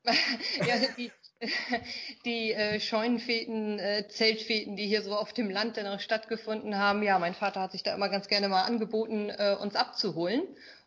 ja, 0.67 0.77
die, 0.97 1.11
die 2.25 2.53
äh, 2.53 2.79
Scheunenfäten, 2.79 3.79
äh, 3.81 4.07
Zeltfäten, 4.09 4.77
die 4.77 4.87
hier 4.87 5.03
so 5.03 5.17
auf 5.17 5.33
dem 5.33 5.51
Land 5.51 5.77
dann 5.77 5.87
auch 5.87 6.01
stattgefunden 6.01 6.79
haben. 6.79 7.03
Ja, 7.03 7.19
mein 7.19 7.35
Vater 7.35 7.61
hat 7.61 7.73
sich 7.73 7.83
da 7.83 7.95
immer 7.95 8.09
ganz 8.09 8.29
gerne 8.29 8.49
mal 8.49 8.63
angeboten, 8.63 9.31
äh, 9.31 9.57
uns 9.61 9.75
abzuholen 9.75 10.43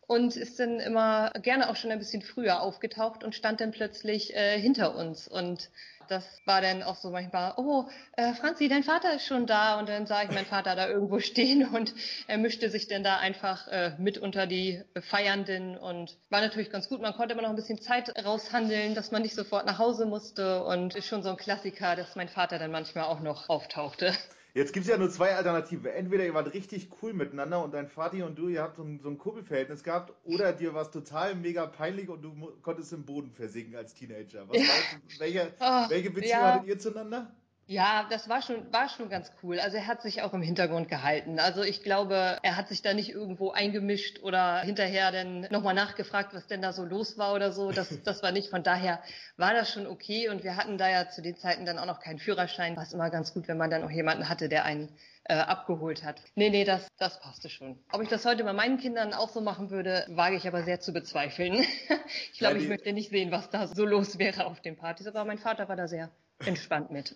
und 0.08 0.36
ist 0.36 0.60
dann 0.60 0.80
immer 0.80 1.32
gerne 1.42 1.70
auch 1.70 1.76
schon 1.76 1.92
ein 1.92 2.00
bisschen 2.00 2.22
früher 2.22 2.62
aufgetaucht 2.62 3.24
und 3.24 3.36
stand 3.36 3.62
dann 3.62 3.72
plötzlich 3.72 4.36
äh, 4.36 4.60
hinter 4.60 4.96
uns 4.96 5.28
und 5.28 5.70
das 6.10 6.26
war 6.46 6.62
dann 6.62 6.84
auch 6.84 6.96
so 6.96 7.12
manchmal, 7.12 7.54
oh, 7.58 7.86
äh, 8.18 8.34
Franzi, 8.34 8.68
dein 8.68 8.84
Vater 8.84 9.16
ist 9.16 9.26
schon 9.26 9.46
da. 9.46 9.80
Und 9.80 9.90
dann 9.90 10.08
sah 10.08 10.24
ich 10.24 10.30
meinen 10.30 10.46
Vater 10.46 10.76
da 10.76 10.88
irgendwo 10.88 11.20
stehen 11.20 11.68
und 11.68 11.94
er 12.28 12.38
mischte 12.38 12.70
sich 12.70 12.88
dann 12.88 13.04
da 13.04 13.18
einfach 13.18 13.68
äh, 13.68 13.92
mit 13.98 14.18
unter 14.18 14.48
die 14.48 14.84
Feiernden 15.00 15.78
und 15.78 16.18
war 16.30 16.42
natürlich 16.42 16.72
ganz 16.72 16.90
gut. 16.90 17.02
Man 17.02 17.14
konnte 17.14 17.34
immer 17.34 17.44
noch 17.44 17.50
ein 17.50 17.56
bisschen 17.56 17.82
Zeit 17.82 18.12
raushandeln, 18.24 18.96
dass 18.96 19.12
man 19.12 19.22
nicht 19.22 19.36
sofort 19.36 19.66
nach 19.66 19.80
Hause 19.80 20.06
musste 20.06 20.64
und 20.64 20.96
ist 20.96 21.08
schon 21.08 21.24
so 21.24 21.30
ein 21.30 21.38
Klassiker, 21.38 21.96
dass 21.96 22.16
mein 22.16 22.30
Vater 22.30 22.60
dann 22.60 22.72
manchmal 22.72 23.06
auch 23.06 23.20
noch 23.20 23.50
auftauchte. 23.50 24.14
Jetzt 24.60 24.74
gibt 24.74 24.86
es 24.86 24.92
ja 24.92 24.98
nur 24.98 25.10
zwei 25.10 25.38
Alternativen. 25.38 25.86
Entweder 25.86 26.26
ihr 26.26 26.34
wart 26.34 26.54
richtig 26.54 26.90
cool 27.02 27.14
miteinander 27.14 27.64
und 27.64 27.74
dein 27.74 27.88
Vati 27.88 28.24
und 28.24 28.38
du, 28.38 28.50
ihr 28.50 28.62
habt 28.62 28.76
so 28.76 28.84
ein, 28.84 29.00
so 29.02 29.10
ein 29.10 29.18
Kuppelverhältnis 29.18 29.84
gehabt, 29.84 30.12
oder 30.26 30.52
dir 30.52 30.74
war 30.74 30.82
es 30.82 30.92
total 30.92 31.34
mega 31.36 31.66
peinlich 31.66 32.10
und 32.10 32.22
du 32.22 32.34
konntest 32.62 32.92
im 32.92 33.06
Boden 33.06 33.32
versinken 33.32 33.78
als 33.78 33.94
Teenager. 33.94 34.50
Was 34.50 34.58
ja. 34.58 34.64
weißt, 34.64 35.20
welche, 35.20 35.54
oh, 35.62 35.90
welche 35.90 36.10
Beziehung 36.10 36.32
ja. 36.32 36.54
hattet 36.56 36.68
ihr 36.68 36.78
zueinander? 36.78 37.34
Ja, 37.70 38.08
das 38.10 38.28
war 38.28 38.42
schon, 38.42 38.74
war 38.74 38.90
schon 38.90 39.10
ganz 39.10 39.32
cool. 39.44 39.60
Also 39.60 39.78
er 39.78 39.86
hat 39.86 40.02
sich 40.02 40.24
auch 40.24 40.34
im 40.34 40.42
Hintergrund 40.42 40.90
gehalten. 40.90 41.38
Also 41.38 41.62
ich 41.62 41.84
glaube, 41.84 42.40
er 42.42 42.58
hat 42.58 42.68
sich 42.68 42.82
da 42.82 42.96
nicht 42.96 43.12
irgendwo 43.12 43.52
eingemischt 43.52 44.24
oder 44.24 44.62
hinterher 44.62 45.12
dann 45.12 45.42
nochmal 45.52 45.76
nachgefragt, 45.76 46.34
was 46.34 46.48
denn 46.48 46.64
da 46.64 46.74
so 46.74 46.84
los 46.84 47.20
war 47.20 47.36
oder 47.36 47.52
so. 47.52 47.72
Das, 47.72 47.90
das 48.04 48.24
war 48.24 48.32
nicht. 48.32 48.50
Von 48.50 48.64
daher 48.64 49.04
war 49.38 49.54
das 49.54 49.72
schon 49.72 49.86
okay. 49.86 50.30
Und 50.30 50.44
wir 50.44 50.56
hatten 50.56 50.80
da 50.80 50.90
ja 50.90 51.10
zu 51.10 51.22
den 51.22 51.38
Zeiten 51.38 51.68
dann 51.68 51.78
auch 51.78 51.86
noch 51.86 52.00
keinen 52.00 52.18
Führerschein. 52.18 52.76
War 52.76 52.82
es 52.82 52.94
immer 52.94 53.12
ganz 53.12 53.36
gut, 53.36 53.48
wenn 53.48 53.58
man 53.58 53.70
dann 53.70 53.84
auch 53.84 53.92
jemanden 53.92 54.30
hatte, 54.30 54.50
der 54.50 54.66
einen 54.66 54.90
äh, 55.26 55.36
abgeholt 55.36 56.04
hat. 56.04 56.24
Nee, 56.34 56.50
nee, 56.50 56.64
das, 56.64 56.88
das 56.98 57.20
passte 57.20 57.50
schon. 57.50 57.78
Ob 57.92 58.02
ich 58.02 58.10
das 58.10 58.26
heute 58.26 58.44
bei 58.46 58.54
meinen 58.54 58.80
Kindern 58.80 59.14
auch 59.14 59.30
so 59.30 59.42
machen 59.42 59.70
würde, 59.70 60.08
wage 60.10 60.38
ich 60.38 60.48
aber 60.48 60.64
sehr 60.64 60.80
zu 60.80 60.92
bezweifeln. 60.92 61.54
ich 62.34 62.40
glaube, 62.40 62.58
ich 62.58 62.68
möchte 62.68 62.92
nicht 62.94 63.12
sehen, 63.12 63.30
was 63.30 63.52
da 63.52 63.68
so 63.68 63.86
los 63.86 64.18
wäre 64.18 64.48
auf 64.48 64.60
den 64.60 64.76
Partys. 64.76 65.06
Aber 65.06 65.24
mein 65.24 65.38
Vater 65.38 65.70
war 65.70 65.76
da 65.76 65.88
sehr 65.88 66.10
entspannt 66.46 66.92
mit. 66.92 67.16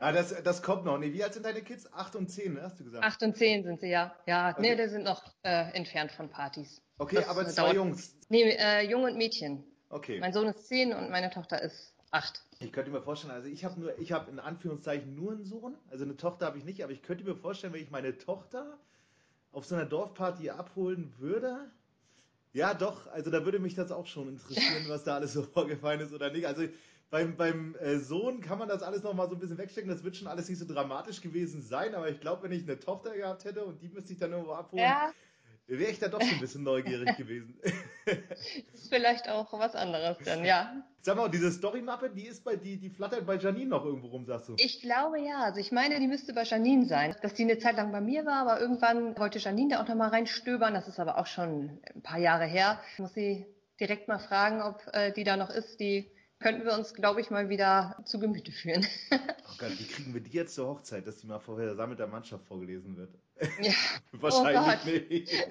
ah, 0.00 0.12
das, 0.12 0.42
das 0.42 0.62
kommt 0.62 0.84
noch. 0.84 0.98
Nee, 0.98 1.12
wie 1.12 1.22
alt 1.22 1.34
sind 1.34 1.44
deine 1.44 1.62
Kids? 1.62 1.92
Acht 1.92 2.16
und 2.16 2.28
zehn, 2.28 2.54
ne, 2.54 2.62
hast 2.62 2.78
du 2.78 2.84
gesagt? 2.84 3.04
Acht 3.04 3.22
und 3.22 3.36
zehn 3.36 3.64
sind 3.64 3.80
sie, 3.80 3.88
ja. 3.88 4.14
Ja, 4.26 4.50
okay. 4.50 4.60
nee, 4.60 4.76
die 4.76 4.88
sind 4.88 5.04
noch 5.04 5.22
äh, 5.42 5.72
entfernt 5.72 6.12
von 6.12 6.28
Partys. 6.28 6.80
Okay, 6.98 7.16
das, 7.16 7.28
aber 7.28 7.46
zwei 7.46 7.74
Jungs. 7.74 8.16
Nee, 8.28 8.56
äh, 8.58 8.88
Junge 8.88 9.10
und 9.10 9.16
Mädchen. 9.16 9.64
Okay. 9.88 10.20
Mein 10.20 10.32
Sohn 10.32 10.48
ist 10.48 10.68
zehn 10.68 10.92
und 10.92 11.10
meine 11.10 11.30
Tochter 11.30 11.60
ist 11.60 11.94
acht. 12.10 12.42
Ich 12.60 12.72
könnte 12.72 12.90
mir 12.90 13.02
vorstellen, 13.02 13.32
also 13.32 13.48
ich 13.48 13.64
habe 13.64 13.80
nur, 13.80 13.98
ich 13.98 14.12
habe 14.12 14.30
in 14.30 14.38
Anführungszeichen 14.38 15.14
nur 15.14 15.32
einen 15.32 15.44
Sohn, 15.44 15.76
also 15.90 16.04
eine 16.04 16.16
Tochter 16.16 16.46
habe 16.46 16.58
ich 16.58 16.64
nicht, 16.64 16.84
aber 16.84 16.92
ich 16.92 17.02
könnte 17.02 17.24
mir 17.24 17.34
vorstellen, 17.34 17.72
wenn 17.72 17.82
ich 17.82 17.90
meine 17.90 18.16
Tochter 18.18 18.78
auf 19.50 19.64
so 19.66 19.74
einer 19.74 19.84
Dorfparty 19.84 20.50
abholen 20.50 21.12
würde, 21.18 21.70
ja, 22.54 22.74
doch. 22.74 23.06
Also 23.08 23.30
da 23.30 23.44
würde 23.44 23.58
mich 23.58 23.74
das 23.74 23.90
auch 23.90 24.06
schon 24.06 24.28
interessieren, 24.28 24.84
was 24.88 25.04
da 25.04 25.16
alles 25.16 25.32
so 25.32 25.42
vorgefallen 25.42 26.00
ist 26.00 26.12
oder 26.12 26.30
nicht. 26.30 26.46
Also 26.46 26.64
beim, 27.12 27.36
beim 27.36 27.76
äh, 27.76 27.98
Sohn 27.98 28.40
kann 28.40 28.58
man 28.58 28.68
das 28.68 28.82
alles 28.82 29.02
nochmal 29.02 29.28
so 29.28 29.34
ein 29.34 29.38
bisschen 29.38 29.58
wegstecken. 29.58 29.90
Das 29.90 30.02
wird 30.02 30.16
schon 30.16 30.28
alles 30.28 30.48
nicht 30.48 30.58
so 30.58 30.64
dramatisch 30.64 31.20
gewesen 31.20 31.60
sein, 31.60 31.94
aber 31.94 32.08
ich 32.08 32.20
glaube, 32.20 32.44
wenn 32.44 32.52
ich 32.52 32.62
eine 32.62 32.80
Tochter 32.80 33.14
gehabt 33.14 33.44
hätte 33.44 33.66
und 33.66 33.82
die 33.82 33.88
müsste 33.90 34.14
ich 34.14 34.18
dann 34.18 34.32
irgendwo 34.32 34.52
abholen, 34.52 34.82
ja. 34.82 35.12
wäre 35.66 35.90
ich 35.90 35.98
da 35.98 36.08
doch 36.08 36.22
schon 36.22 36.36
ein 36.36 36.40
bisschen 36.40 36.62
neugierig 36.62 37.14
gewesen. 37.18 37.60
ist 38.72 38.88
vielleicht 38.88 39.28
auch 39.28 39.52
was 39.52 39.74
anderes 39.74 40.16
dann, 40.24 40.42
ja. 40.42 40.82
Sag 41.02 41.18
mal, 41.18 41.28
diese 41.28 41.52
Story-Mappe, 41.52 42.08
die 42.08 42.28
ist 42.28 42.44
bei, 42.44 42.56
die, 42.56 42.78
die 42.78 42.88
flattert 42.88 43.26
bei 43.26 43.36
Janine 43.36 43.68
noch 43.68 43.84
irgendwo 43.84 44.06
rum, 44.06 44.24
sagst 44.24 44.48
du? 44.48 44.54
Ich 44.56 44.80
glaube 44.80 45.20
ja. 45.20 45.42
Also 45.42 45.60
ich 45.60 45.70
meine, 45.70 46.00
die 46.00 46.08
müsste 46.08 46.32
bei 46.32 46.44
Janine 46.44 46.86
sein. 46.86 47.14
Dass 47.20 47.34
die 47.34 47.42
eine 47.42 47.58
Zeit 47.58 47.76
lang 47.76 47.92
bei 47.92 48.00
mir 48.00 48.24
war, 48.24 48.48
aber 48.48 48.58
irgendwann 48.58 49.18
wollte 49.18 49.38
Janine 49.38 49.74
da 49.74 49.82
auch 49.82 49.88
nochmal 49.88 50.08
reinstöbern. 50.08 50.72
Das 50.72 50.88
ist 50.88 50.98
aber 50.98 51.18
auch 51.18 51.26
schon 51.26 51.78
ein 51.94 52.02
paar 52.02 52.18
Jahre 52.18 52.46
her. 52.46 52.80
Ich 52.94 53.00
muss 53.00 53.12
sie 53.12 53.44
direkt 53.78 54.08
mal 54.08 54.18
fragen, 54.18 54.62
ob 54.62 54.80
äh, 54.94 55.12
die 55.12 55.24
da 55.24 55.36
noch 55.36 55.50
ist. 55.50 55.78
Die 55.78 56.10
könnten 56.42 56.64
wir 56.64 56.74
uns, 56.74 56.92
glaube 56.94 57.20
ich, 57.20 57.30
mal 57.30 57.48
wieder 57.48 57.96
zu 58.04 58.18
Gemüte 58.18 58.52
führen. 58.52 58.86
oh 59.12 59.54
Gott, 59.58 59.78
wie 59.78 59.86
kriegen 59.86 60.12
wir 60.12 60.20
die 60.20 60.32
jetzt 60.32 60.54
zur 60.54 60.68
Hochzeit, 60.68 61.06
dass 61.06 61.18
die 61.18 61.26
mal 61.26 61.38
vorher 61.38 61.74
der 61.74 61.86
der 61.86 62.06
Mannschaft 62.06 62.44
vorgelesen 62.46 62.96
wird? 62.96 63.10
Ja. 63.60 63.72
Wahrscheinlich 64.12 64.84
oh 64.86 65.12
nicht. 65.12 65.32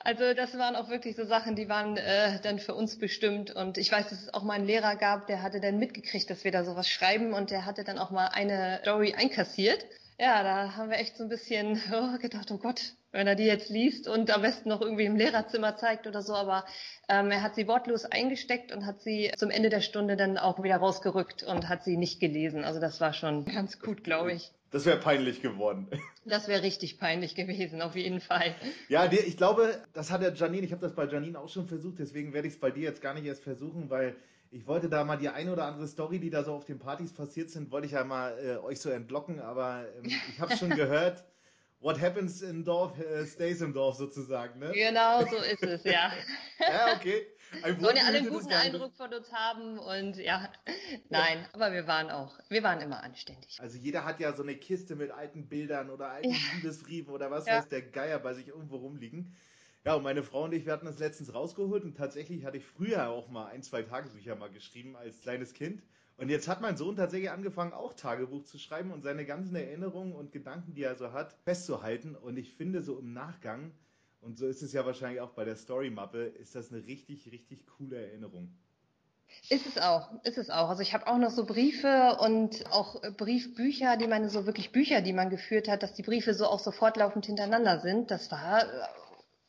also 0.00 0.34
das 0.34 0.56
waren 0.58 0.76
auch 0.76 0.88
wirklich 0.88 1.16
so 1.16 1.24
Sachen, 1.24 1.56
die 1.56 1.68
waren 1.68 1.96
äh, 1.96 2.40
dann 2.42 2.58
für 2.58 2.74
uns 2.74 2.98
bestimmt. 2.98 3.50
Und 3.50 3.78
ich 3.78 3.90
weiß, 3.90 4.10
dass 4.10 4.22
es 4.22 4.34
auch 4.34 4.42
mal 4.42 4.54
einen 4.54 4.66
Lehrer 4.66 4.96
gab, 4.96 5.26
der 5.26 5.42
hatte 5.42 5.60
dann 5.60 5.78
mitgekriegt, 5.78 6.28
dass 6.30 6.44
wir 6.44 6.52
da 6.52 6.64
sowas 6.64 6.88
schreiben 6.88 7.32
und 7.32 7.50
der 7.50 7.64
hatte 7.64 7.84
dann 7.84 7.98
auch 7.98 8.10
mal 8.10 8.26
eine 8.26 8.80
Story 8.82 9.14
einkassiert. 9.14 9.84
Ja, 10.20 10.42
da 10.42 10.74
haben 10.74 10.90
wir 10.90 10.98
echt 10.98 11.16
so 11.16 11.22
ein 11.22 11.28
bisschen 11.28 11.80
oh, 11.92 12.18
gedacht, 12.18 12.50
oh 12.50 12.58
Gott, 12.58 12.94
wenn 13.12 13.28
er 13.28 13.36
die 13.36 13.44
jetzt 13.44 13.70
liest 13.70 14.08
und 14.08 14.30
am 14.30 14.42
besten 14.42 14.68
noch 14.68 14.80
irgendwie 14.80 15.04
im 15.04 15.16
Lehrerzimmer 15.16 15.76
zeigt 15.76 16.06
oder 16.06 16.22
so. 16.22 16.34
Aber 16.34 16.64
ähm, 17.08 17.30
er 17.30 17.42
hat 17.42 17.54
sie 17.54 17.68
wortlos 17.68 18.04
eingesteckt 18.04 18.72
und 18.72 18.84
hat 18.84 19.00
sie 19.00 19.30
zum 19.36 19.50
Ende 19.50 19.68
der 19.68 19.80
Stunde 19.80 20.16
dann 20.16 20.36
auch 20.36 20.62
wieder 20.62 20.76
rausgerückt 20.76 21.44
und 21.44 21.68
hat 21.68 21.84
sie 21.84 21.96
nicht 21.96 22.18
gelesen. 22.18 22.64
Also 22.64 22.80
das 22.80 23.00
war 23.00 23.12
schon 23.12 23.44
ganz 23.44 23.78
gut, 23.78 24.02
glaube 24.02 24.32
ich. 24.32 24.50
Das 24.70 24.84
wäre 24.84 24.98
peinlich 24.98 25.40
geworden. 25.40 25.88
Das 26.24 26.46
wäre 26.46 26.62
richtig 26.62 26.98
peinlich 26.98 27.34
gewesen, 27.34 27.80
auf 27.80 27.96
jeden 27.96 28.20
Fall. 28.20 28.54
Ja, 28.90 29.10
ich 29.10 29.38
glaube, 29.38 29.82
das 29.94 30.10
hat 30.10 30.20
der 30.20 30.34
Janine, 30.34 30.66
ich 30.66 30.72
habe 30.72 30.82
das 30.82 30.94
bei 30.94 31.06
Janine 31.06 31.38
auch 31.40 31.48
schon 31.48 31.66
versucht, 31.66 32.00
deswegen 32.00 32.34
werde 32.34 32.48
ich 32.48 32.54
es 32.54 32.60
bei 32.60 32.70
dir 32.70 32.82
jetzt 32.82 33.00
gar 33.00 33.14
nicht 33.14 33.24
erst 33.24 33.44
versuchen, 33.44 33.88
weil 33.88 34.14
ich 34.50 34.66
wollte 34.66 34.88
da 34.88 35.04
mal 35.04 35.16
die 35.16 35.28
eine 35.28 35.52
oder 35.52 35.64
andere 35.66 35.86
Story, 35.86 36.18
die 36.18 36.30
da 36.30 36.44
so 36.44 36.54
auf 36.54 36.64
den 36.64 36.78
Partys 36.78 37.12
passiert 37.12 37.50
sind, 37.50 37.70
wollte 37.70 37.86
ich 37.86 37.92
ja 37.92 38.04
mal 38.04 38.38
äh, 38.38 38.56
euch 38.58 38.80
so 38.80 38.90
entlocken, 38.90 39.40
aber 39.40 39.84
ähm, 39.96 40.06
ich 40.06 40.40
habe 40.40 40.56
schon 40.56 40.70
gehört, 40.76 41.24
what 41.80 42.00
happens 42.00 42.42
in 42.42 42.64
Dorf 42.64 42.92
uh, 42.98 43.24
stays 43.24 43.60
im 43.60 43.72
Dorf 43.72 43.96
sozusagen, 43.96 44.58
ne? 44.58 44.72
Genau, 44.72 45.24
so 45.26 45.36
ist 45.36 45.62
es, 45.62 45.84
ja. 45.84 46.12
ja, 46.58 46.96
okay. 46.96 47.26
Ein 47.62 47.80
Sollen 47.80 47.96
ja 47.96 48.04
alle 48.04 48.18
einen 48.18 48.28
guten 48.28 48.52
Eindruck 48.52 48.94
von 48.94 49.12
uns 49.12 49.32
haben 49.32 49.78
und 49.78 50.16
ja, 50.18 50.52
nein, 51.08 51.38
ja. 51.40 51.48
aber 51.52 51.72
wir 51.72 51.86
waren 51.86 52.10
auch, 52.10 52.38
wir 52.50 52.62
waren 52.62 52.80
immer 52.80 53.02
anständig. 53.02 53.58
Also 53.58 53.78
jeder 53.78 54.04
hat 54.04 54.20
ja 54.20 54.34
so 54.34 54.42
eine 54.42 54.54
Kiste 54.54 54.96
mit 54.96 55.10
alten 55.10 55.48
Bildern 55.48 55.88
oder 55.88 56.10
alten 56.10 56.30
ja. 56.30 56.36
Liebesbriefen 56.54 57.12
oder 57.12 57.30
was 57.30 57.46
ja. 57.46 57.58
weiß 57.58 57.68
der 57.68 57.82
Geier 57.82 58.18
bei 58.18 58.34
sich 58.34 58.48
irgendwo 58.48 58.76
rumliegen. 58.76 59.34
Ja, 59.84 59.94
und 59.94 60.02
meine 60.02 60.22
Frau 60.22 60.44
und 60.44 60.52
ich, 60.52 60.66
wir 60.66 60.72
hatten 60.72 60.86
das 60.86 60.98
letztens 60.98 61.34
rausgeholt 61.34 61.84
und 61.84 61.96
tatsächlich 61.96 62.44
hatte 62.44 62.58
ich 62.58 62.66
früher 62.66 63.08
auch 63.08 63.28
mal 63.28 63.46
ein, 63.46 63.62
zwei 63.62 63.82
Tagebücher 63.82 64.36
mal 64.36 64.50
geschrieben 64.50 64.96
als 64.96 65.20
kleines 65.20 65.54
Kind. 65.54 65.82
Und 66.18 66.30
jetzt 66.30 66.48
hat 66.48 66.60
mein 66.60 66.76
Sohn 66.76 66.96
tatsächlich 66.96 67.30
angefangen, 67.30 67.72
auch 67.72 67.94
Tagebuch 67.94 68.42
zu 68.42 68.58
schreiben 68.58 68.90
und 68.90 69.02
seine 69.02 69.24
ganzen 69.24 69.54
Erinnerungen 69.54 70.14
und 70.14 70.32
Gedanken, 70.32 70.74
die 70.74 70.82
er 70.82 70.96
so 70.96 71.12
hat, 71.12 71.32
festzuhalten. 71.44 72.16
Und 72.16 72.36
ich 72.36 72.52
finde 72.54 72.82
so 72.82 72.98
im 72.98 73.12
Nachgang, 73.12 73.72
und 74.20 74.36
so 74.36 74.48
ist 74.48 74.62
es 74.62 74.72
ja 74.72 74.84
wahrscheinlich 74.84 75.20
auch 75.20 75.30
bei 75.30 75.44
der 75.44 75.54
Story-Mappe, 75.54 76.24
ist 76.24 76.56
das 76.56 76.72
eine 76.72 76.84
richtig, 76.84 77.30
richtig 77.30 77.66
coole 77.66 78.04
Erinnerung. 78.04 78.52
Ist 79.48 79.66
es 79.66 79.78
auch, 79.78 80.10
ist 80.24 80.38
es 80.38 80.50
auch. 80.50 80.68
Also 80.70 80.82
ich 80.82 80.92
habe 80.92 81.06
auch 81.06 81.18
noch 81.18 81.30
so 81.30 81.46
Briefe 81.46 82.16
und 82.20 82.66
auch 82.72 83.00
Briefbücher, 83.16 83.96
die 83.96 84.08
man 84.08 84.28
so 84.28 84.44
wirklich 84.44 84.72
Bücher, 84.72 85.02
die 85.02 85.12
man 85.12 85.30
geführt 85.30 85.68
hat, 85.68 85.82
dass 85.82 85.94
die 85.94 86.02
Briefe 86.02 86.34
so 86.34 86.46
auch 86.46 86.58
so 86.58 86.72
fortlaufend 86.72 87.26
hintereinander 87.26 87.78
sind. 87.80 88.10
Das 88.10 88.30
war 88.32 88.64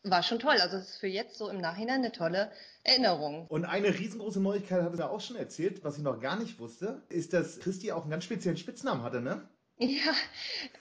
war 0.04 0.24
schon 0.24 0.40
toll. 0.40 0.58
Also 0.60 0.78
es 0.78 0.90
ist 0.90 0.98
für 1.00 1.08
jetzt 1.08 1.38
so 1.38 1.50
im 1.50 1.60
Nachhinein 1.60 2.00
eine 2.00 2.12
tolle 2.12 2.52
Erinnerung. 2.84 3.48
Und 3.48 3.66
eine 3.66 3.98
riesengroße 3.98 4.40
Neuigkeit 4.40 4.84
hat 4.84 4.98
er 4.98 5.12
auch 5.12 5.22
schon 5.22 5.36
erzählt, 5.36 5.84
was 5.84 5.98
ich 5.98 6.04
noch 6.04 6.20
gar 6.20 6.40
nicht 6.40 6.60
wusste, 6.60 7.04
ist, 7.10 7.34
dass 7.34 7.60
Christi 7.60 7.92
auch 7.92 8.04
einen 8.04 8.12
ganz 8.12 8.24
speziellen 8.24 8.58
Spitznamen 8.58 9.04
hatte, 9.04 9.22
ne? 9.22 9.48
Ja, 9.82 10.14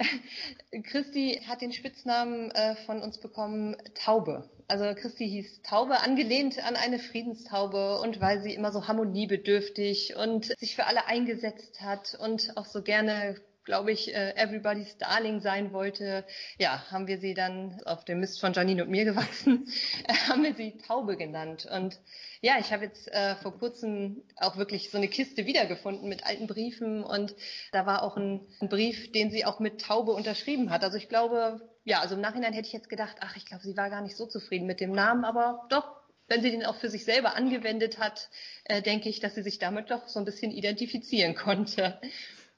Christi 0.82 1.40
hat 1.46 1.60
den 1.60 1.72
Spitznamen 1.72 2.50
äh, 2.50 2.74
von 2.84 3.00
uns 3.00 3.18
bekommen 3.18 3.76
Taube. 3.94 4.50
Also 4.66 4.92
Christi 5.00 5.28
hieß 5.28 5.62
Taube, 5.62 6.00
angelehnt 6.00 6.58
an 6.64 6.74
eine 6.74 6.98
Friedenstaube 6.98 8.00
und 8.00 8.20
weil 8.20 8.42
sie 8.42 8.52
immer 8.52 8.72
so 8.72 8.88
harmoniebedürftig 8.88 10.16
und 10.16 10.46
sich 10.58 10.74
für 10.74 10.86
alle 10.86 11.06
eingesetzt 11.06 11.80
hat 11.80 12.18
und 12.20 12.56
auch 12.56 12.66
so 12.66 12.82
gerne 12.82 13.36
glaube 13.68 13.92
ich, 13.92 14.14
äh, 14.14 14.34
Everybody's 14.34 14.96
Darling 14.96 15.40
sein 15.40 15.74
wollte, 15.74 16.24
ja, 16.58 16.90
haben 16.90 17.06
wir 17.06 17.18
sie 17.18 17.34
dann 17.34 17.78
auf 17.84 18.02
dem 18.06 18.18
Mist 18.18 18.40
von 18.40 18.54
Janine 18.54 18.82
und 18.82 18.90
mir 18.90 19.04
gewachsen, 19.04 19.68
haben 20.28 20.42
wir 20.42 20.54
sie 20.54 20.78
Taube 20.78 21.18
genannt. 21.18 21.68
Und 21.70 22.00
ja, 22.40 22.54
ich 22.58 22.72
habe 22.72 22.84
jetzt 22.84 23.12
äh, 23.12 23.36
vor 23.36 23.58
kurzem 23.58 24.22
auch 24.36 24.56
wirklich 24.56 24.90
so 24.90 24.96
eine 24.96 25.08
Kiste 25.08 25.44
wiedergefunden 25.44 26.08
mit 26.08 26.24
alten 26.24 26.46
Briefen 26.46 27.04
und 27.04 27.36
da 27.70 27.84
war 27.84 28.04
auch 28.04 28.16
ein, 28.16 28.40
ein 28.60 28.70
Brief, 28.70 29.12
den 29.12 29.30
sie 29.30 29.44
auch 29.44 29.60
mit 29.60 29.82
Taube 29.82 30.12
unterschrieben 30.12 30.70
hat. 30.70 30.82
Also 30.82 30.96
ich 30.96 31.10
glaube, 31.10 31.60
ja, 31.84 32.00
also 32.00 32.14
im 32.14 32.22
Nachhinein 32.22 32.54
hätte 32.54 32.68
ich 32.68 32.72
jetzt 32.72 32.88
gedacht, 32.88 33.18
ach, 33.20 33.36
ich 33.36 33.44
glaube, 33.44 33.64
sie 33.64 33.76
war 33.76 33.90
gar 33.90 34.00
nicht 34.00 34.16
so 34.16 34.24
zufrieden 34.24 34.66
mit 34.66 34.80
dem 34.80 34.92
Namen, 34.92 35.26
aber 35.26 35.66
doch, 35.68 35.94
wenn 36.26 36.40
sie 36.40 36.50
den 36.50 36.64
auch 36.64 36.76
für 36.76 36.88
sich 36.88 37.04
selber 37.04 37.36
angewendet 37.36 37.98
hat, 37.98 38.30
äh, 38.64 38.80
denke 38.80 39.10
ich, 39.10 39.20
dass 39.20 39.34
sie 39.34 39.42
sich 39.42 39.58
damit 39.58 39.90
doch 39.90 40.08
so 40.08 40.18
ein 40.18 40.24
bisschen 40.24 40.52
identifizieren 40.52 41.34
konnte. 41.34 42.00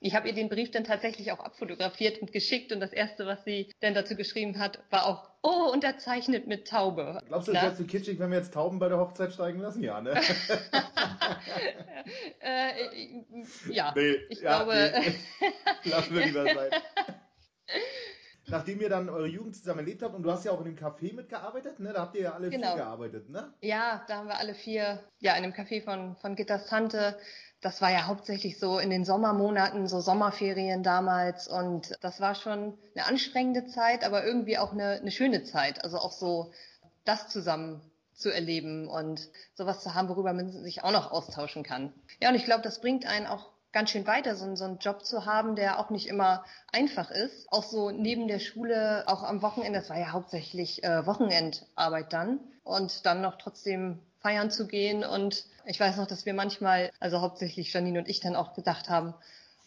Ich 0.02 0.14
habe 0.14 0.28
ihr 0.28 0.34
den 0.34 0.48
Brief 0.48 0.70
dann 0.70 0.84
tatsächlich 0.84 1.30
auch 1.30 1.40
abfotografiert 1.40 2.22
und 2.22 2.32
geschickt 2.32 2.72
und 2.72 2.80
das 2.80 2.94
erste, 2.94 3.26
was 3.26 3.44
sie 3.44 3.70
dann 3.80 3.92
dazu 3.92 4.16
geschrieben 4.16 4.58
hat, 4.58 4.82
war 4.88 5.04
auch, 5.04 5.28
oh, 5.42 5.70
unterzeichnet 5.72 6.46
mit 6.46 6.66
Taube. 6.66 7.22
Glaubst 7.28 7.48
du, 7.48 7.52
das 7.52 7.62
wäre 7.62 7.74
zu 7.74 7.84
kitschig, 7.86 8.18
wenn 8.18 8.30
wir 8.30 8.38
jetzt 8.38 8.54
Tauben 8.54 8.78
bei 8.78 8.88
der 8.88 8.98
Hochzeit 8.98 9.30
steigen 9.32 9.60
lassen? 9.60 9.82
Ja, 9.82 10.00
ne? 10.00 10.12
äh, 12.40 12.72
ja, 13.68 13.92
nee, 13.94 14.16
ich 14.30 14.40
ja, 14.40 14.62
glaube. 14.62 14.92
Nee. 14.98 15.14
Lassen 15.90 16.14
wir 16.14 16.24
lieber 16.24 16.44
sein. 16.44 16.70
Nachdem 18.50 18.80
ihr 18.80 18.88
dann 18.88 19.08
eure 19.08 19.26
Jugend 19.26 19.56
zusammen 19.56 19.80
erlebt 19.80 20.02
habt 20.02 20.14
und 20.14 20.22
du 20.22 20.30
hast 20.30 20.44
ja 20.44 20.52
auch 20.52 20.60
in 20.60 20.74
dem 20.74 20.76
Café 20.76 21.14
mitgearbeitet, 21.14 21.80
ne? 21.80 21.92
Da 21.92 22.02
habt 22.02 22.16
ihr 22.16 22.22
ja 22.22 22.32
alle 22.32 22.50
genau. 22.50 22.74
vier 22.74 22.84
gearbeitet, 22.84 23.28
ne? 23.30 23.52
Ja, 23.60 24.04
da 24.08 24.16
haben 24.16 24.28
wir 24.28 24.38
alle 24.38 24.54
vier, 24.54 25.00
ja, 25.20 25.34
in 25.36 25.42
dem 25.42 25.52
Café 25.52 25.82
von, 25.82 26.16
von 26.16 26.36
Gitters 26.36 26.66
Tante 26.66 27.16
das 27.60 27.82
war 27.82 27.90
ja 27.90 28.06
hauptsächlich 28.06 28.58
so 28.58 28.78
in 28.78 28.90
den 28.90 29.04
Sommermonaten, 29.04 29.86
so 29.86 30.00
Sommerferien 30.00 30.82
damals. 30.82 31.46
Und 31.46 31.92
das 32.00 32.20
war 32.20 32.34
schon 32.34 32.78
eine 32.94 33.06
anstrengende 33.06 33.66
Zeit, 33.66 34.04
aber 34.04 34.24
irgendwie 34.24 34.58
auch 34.58 34.72
eine, 34.72 34.92
eine 34.92 35.10
schöne 35.10 35.44
Zeit. 35.44 35.84
Also 35.84 35.98
auch 35.98 36.12
so 36.12 36.52
das 37.04 37.28
zusammen 37.28 37.82
zu 38.14 38.30
erleben 38.30 38.88
und 38.88 39.28
sowas 39.54 39.82
zu 39.82 39.94
haben, 39.94 40.08
worüber 40.08 40.32
man 40.32 40.50
sich 40.50 40.84
auch 40.84 40.92
noch 40.92 41.10
austauschen 41.10 41.62
kann. 41.62 41.92
Ja, 42.22 42.30
und 42.30 42.34
ich 42.34 42.44
glaube, 42.44 42.62
das 42.62 42.80
bringt 42.80 43.06
einen 43.06 43.26
auch 43.26 43.50
ganz 43.72 43.90
schön 43.90 44.06
weiter, 44.06 44.34
so, 44.34 44.54
so 44.56 44.64
einen 44.64 44.78
Job 44.78 45.04
zu 45.04 45.26
haben, 45.26 45.56
der 45.56 45.78
auch 45.78 45.90
nicht 45.90 46.08
immer 46.08 46.44
einfach 46.72 47.10
ist. 47.10 47.50
Auch 47.52 47.64
so 47.64 47.90
neben 47.90 48.28
der 48.28 48.38
Schule, 48.38 49.04
auch 49.06 49.22
am 49.22 49.42
Wochenende, 49.42 49.78
das 49.78 49.90
war 49.90 49.98
ja 49.98 50.12
hauptsächlich 50.12 50.82
äh, 50.84 51.06
Wochenendarbeit 51.06 52.12
dann. 52.12 52.40
Und 52.62 53.06
dann 53.06 53.20
noch 53.20 53.36
trotzdem 53.36 54.00
feiern 54.20 54.50
zu 54.50 54.66
gehen. 54.66 55.04
Und 55.04 55.44
ich 55.64 55.80
weiß 55.80 55.96
noch, 55.96 56.06
dass 56.06 56.26
wir 56.26 56.34
manchmal, 56.34 56.90
also 57.00 57.20
hauptsächlich 57.20 57.72
Janine 57.72 58.00
und 58.00 58.08
ich 58.08 58.20
dann 58.20 58.36
auch 58.36 58.54
gedacht 58.54 58.88
haben, 58.88 59.14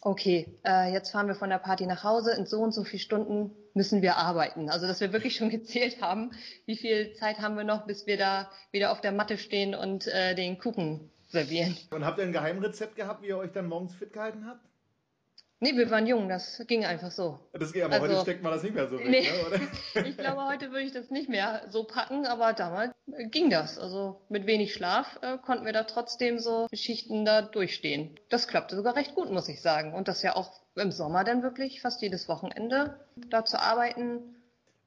okay, 0.01 0.48
äh, 0.65 0.91
jetzt 0.91 1.12
fahren 1.12 1.27
wir 1.27 1.36
von 1.36 1.50
der 1.50 1.60
Party 1.60 1.86
nach 1.86 2.03
Hause, 2.03 2.33
in 2.33 2.45
so 2.45 2.60
und 2.60 2.74
so 2.74 2.83
viele 2.83 3.01
Stunden 3.01 3.51
müssen 3.74 4.01
wir 4.01 4.17
arbeiten. 4.17 4.69
Also 4.69 4.86
dass 4.86 5.00
wir 5.00 5.13
wirklich 5.13 5.36
schon 5.38 5.50
gezählt 5.50 6.01
haben, 6.01 6.31
wie 6.65 6.77
viel 6.77 7.13
Zeit 7.13 7.39
haben 7.39 7.55
wir 7.55 7.63
noch, 7.63 7.86
bis 7.86 8.05
wir 8.05 8.17
da 8.17 8.50
wieder 8.72 8.91
auf 8.91 9.01
der 9.01 9.12
Matte 9.12 9.38
stehen 9.38 9.75
und 9.75 10.07
äh, 10.07 10.36
den 10.36 10.57
Kuchen 10.60 11.10
servieren. 11.34 11.75
Und 11.92 12.06
habt 12.06 12.18
ihr 12.20 12.24
ein 12.24 12.32
Geheimrezept 12.32 12.96
gehabt, 12.96 13.22
wie 13.22 13.28
ihr 13.28 13.38
euch 13.38 13.52
dann 13.52 13.68
morgens 13.68 13.94
fit 13.94 14.13
gehalten 14.13 14.46
habt? 14.48 14.62
Nee, 15.60 15.78
wir 15.78 15.90
waren 15.92 16.06
jung, 16.06 16.28
das 16.28 16.62
ging 16.68 16.84
einfach 16.84 17.12
so. 17.12 17.40
Das 17.54 17.72
ging, 17.72 17.84
aber 17.84 17.94
also, 17.94 18.08
heute 18.08 18.22
steckt 18.22 18.44
man 18.44 18.52
das 18.52 18.63
nicht 18.63 18.75
mehr 18.75 18.90
so 18.90 19.00
weg, 19.00 19.08
nee, 19.08 19.22
ne, 19.22 19.48
oder? 19.48 20.06
ich 20.06 20.18
glaube, 20.18 20.46
heute 20.46 20.72
würde 20.72 20.82
ich 20.82 20.92
das 20.92 21.10
nicht 21.10 21.30
mehr 21.30 21.62
so 21.70 21.86
packen, 21.86 22.25
aber 22.25 22.52
damals 22.52 22.94
ging 23.32 23.50
das. 23.50 23.80
Also 23.80 24.20
mit 24.28 24.46
wenig 24.46 24.74
Schlaf 24.74 25.20
äh, 25.22 25.38
konnten 25.38 25.66
wir 25.66 25.72
da 25.72 25.84
trotzdem 25.84 26.38
so 26.40 26.68
Geschichten 26.70 27.24
da 27.24 27.42
durchstehen. 27.42 28.20
Das 28.28 28.50
klappte 28.50 28.75
sogar 28.75 28.98
recht 28.98 29.16
gut, 29.16 29.32
muss 29.32 29.48
ich 29.48 29.62
sagen. 29.62 29.94
Und 29.94 30.10
das 30.10 30.22
ja 30.22 30.36
auch 30.36 30.52
im 30.75 30.92
Sommer 30.92 31.24
dann 31.24 31.44
wirklich 31.44 31.80
fast 31.80 32.02
jedes 32.02 32.28
Wochenende 32.28 33.00
da 33.16 33.46
zu 33.46 33.58
arbeiten. 33.58 34.36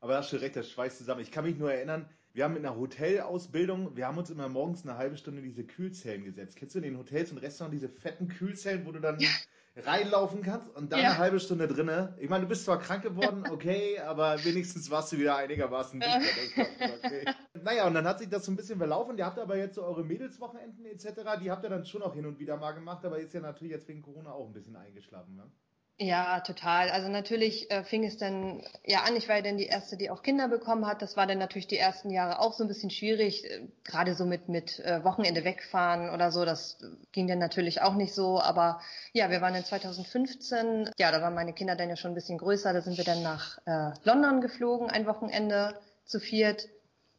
Aber 0.00 0.12
da 0.12 0.18
hast 0.18 0.32
du 0.32 0.36
recht, 0.36 0.56
das 0.56 0.68
schweißt 0.68 0.98
zusammen. 0.98 1.22
Ich 1.22 1.30
kann 1.30 1.44
mich 1.44 1.56
nur 1.56 1.72
erinnern, 1.72 2.06
wir 2.36 2.44
haben 2.44 2.54
in 2.54 2.62
der 2.62 2.76
Hotelausbildung, 2.76 3.96
wir 3.96 4.06
haben 4.06 4.18
uns 4.18 4.28
immer 4.28 4.48
morgens 4.50 4.84
eine 4.84 4.98
halbe 4.98 5.16
Stunde 5.16 5.40
diese 5.40 5.64
Kühlzellen 5.64 6.22
gesetzt. 6.22 6.56
Kennst 6.56 6.74
du 6.74 6.80
in 6.80 6.84
den 6.84 6.98
Hotels 6.98 7.32
und 7.32 7.38
Restaurants 7.38 7.74
diese 7.74 7.88
fetten 7.88 8.28
Kühlzellen, 8.28 8.84
wo 8.84 8.92
du 8.92 9.00
dann 9.00 9.18
ja 9.18 9.28
reinlaufen 9.76 10.42
kannst 10.42 10.68
und 10.74 10.92
dann 10.92 11.00
ja. 11.00 11.10
eine 11.10 11.18
halbe 11.18 11.40
Stunde 11.40 11.66
drinne. 11.66 12.14
Ich 12.18 12.28
meine, 12.28 12.44
du 12.44 12.48
bist 12.48 12.64
zwar 12.64 12.78
krank 12.78 13.02
geworden, 13.02 13.44
okay, 13.50 13.98
aber 14.00 14.42
wenigstens 14.44 14.90
warst 14.90 15.12
du 15.12 15.18
wieder 15.18 15.36
einigermaßen 15.36 16.00
dichter. 16.00 16.66
Okay. 17.04 17.24
naja, 17.62 17.86
und 17.86 17.94
dann 17.94 18.06
hat 18.06 18.18
sich 18.18 18.28
das 18.28 18.44
so 18.44 18.52
ein 18.52 18.56
bisschen 18.56 18.78
verlaufen. 18.78 19.16
Ihr 19.16 19.26
habt 19.26 19.38
aber 19.38 19.56
jetzt 19.56 19.74
so 19.74 19.82
eure 19.82 20.04
Mädelswochenenden 20.04 20.84
etc., 20.86 21.40
die 21.42 21.50
habt 21.50 21.64
ihr 21.64 21.70
dann 21.70 21.84
schon 21.86 22.02
auch 22.02 22.14
hin 22.14 22.26
und 22.26 22.38
wieder 22.38 22.58
mal 22.58 22.72
gemacht, 22.72 23.04
aber 23.04 23.18
ist 23.18 23.34
ja 23.34 23.40
natürlich 23.40 23.72
jetzt 23.72 23.88
wegen 23.88 24.02
Corona 24.02 24.32
auch 24.32 24.46
ein 24.46 24.52
bisschen 24.52 24.76
eingeschlafen, 24.76 25.36
ne? 25.36 25.50
Ja, 25.98 26.40
total. 26.40 26.90
Also 26.90 27.08
natürlich 27.08 27.70
äh, 27.70 27.82
fing 27.82 28.04
es 28.04 28.18
dann 28.18 28.62
ja 28.84 29.04
an. 29.04 29.16
Ich 29.16 29.28
war 29.28 29.36
ja 29.36 29.42
dann 29.42 29.56
die 29.56 29.64
erste, 29.64 29.96
die 29.96 30.10
auch 30.10 30.22
Kinder 30.22 30.46
bekommen 30.46 30.86
hat. 30.86 31.00
Das 31.00 31.16
war 31.16 31.26
dann 31.26 31.38
natürlich 31.38 31.68
die 31.68 31.78
ersten 31.78 32.10
Jahre 32.10 32.38
auch 32.38 32.52
so 32.52 32.64
ein 32.64 32.68
bisschen 32.68 32.90
schwierig, 32.90 33.44
äh, 33.46 33.66
gerade 33.82 34.14
so 34.14 34.26
mit 34.26 34.50
mit 34.50 34.78
äh, 34.80 35.02
Wochenende 35.04 35.44
wegfahren 35.44 36.10
oder 36.10 36.30
so. 36.32 36.44
Das 36.44 36.76
ging 37.12 37.26
dann 37.28 37.38
natürlich 37.38 37.80
auch 37.80 37.94
nicht 37.94 38.12
so. 38.12 38.38
Aber 38.42 38.82
ja, 39.14 39.30
wir 39.30 39.40
waren 39.40 39.54
in 39.54 39.64
2015. 39.64 40.90
Ja, 40.98 41.10
da 41.10 41.22
waren 41.22 41.34
meine 41.34 41.54
Kinder 41.54 41.76
dann 41.76 41.88
ja 41.88 41.96
schon 41.96 42.10
ein 42.10 42.16
bisschen 42.16 42.36
größer. 42.36 42.74
Da 42.74 42.82
sind 42.82 42.98
wir 42.98 43.04
dann 43.04 43.22
nach 43.22 43.56
äh, 43.64 43.92
London 44.04 44.42
geflogen, 44.42 44.90
ein 44.90 45.06
Wochenende 45.06 45.80
zu 46.04 46.20
viert. 46.20 46.68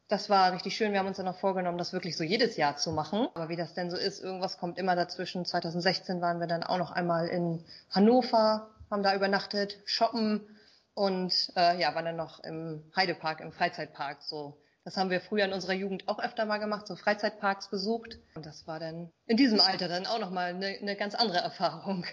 Das 0.09 0.29
war 0.29 0.53
richtig 0.53 0.77
schön. 0.77 0.93
Wir 0.93 0.99
haben 0.99 1.07
uns 1.07 1.17
dann 1.17 1.25
noch 1.25 1.39
vorgenommen, 1.39 1.77
das 1.77 1.91
wirklich 1.91 2.15
so 2.15 2.23
jedes 2.23 2.55
Jahr 2.55 2.77
zu 2.77 2.91
machen. 2.91 3.27
Aber 3.33 3.49
wie 3.49 3.57
das 3.57 3.73
denn 3.73 3.89
so 3.91 3.97
ist, 3.97 4.23
irgendwas 4.23 4.57
kommt 4.57 4.77
immer 4.77 4.95
dazwischen. 4.95 5.43
2016 5.43 6.21
waren 6.21 6.39
wir 6.39 6.47
dann 6.47 6.63
auch 6.63 6.77
noch 6.77 6.91
einmal 6.91 7.27
in 7.27 7.65
Hannover, 7.89 8.69
haben 8.89 9.03
da 9.03 9.13
übernachtet, 9.15 9.81
shoppen 9.83 10.47
und 10.93 11.51
äh, 11.57 11.79
ja, 11.79 11.93
waren 11.93 12.05
dann 12.05 12.15
noch 12.15 12.39
im 12.39 12.89
Heidepark, 12.95 13.41
im 13.41 13.51
Freizeitpark. 13.51 14.21
So, 14.21 14.57
das 14.85 14.95
haben 14.95 15.09
wir 15.09 15.19
früher 15.19 15.43
in 15.43 15.51
unserer 15.51 15.73
Jugend 15.73 16.07
auch 16.07 16.19
öfter 16.19 16.45
mal 16.45 16.59
gemacht, 16.59 16.87
so 16.87 16.95
Freizeitparks 16.95 17.69
besucht. 17.69 18.17
Und 18.35 18.45
das 18.45 18.65
war 18.65 18.79
dann 18.79 19.11
in 19.25 19.35
diesem 19.35 19.59
Alter 19.59 19.89
dann 19.89 20.05
auch 20.05 20.19
nochmal 20.19 20.51
eine, 20.51 20.67
eine 20.67 20.95
ganz 20.95 21.15
andere 21.15 21.39
Erfahrung. 21.39 22.05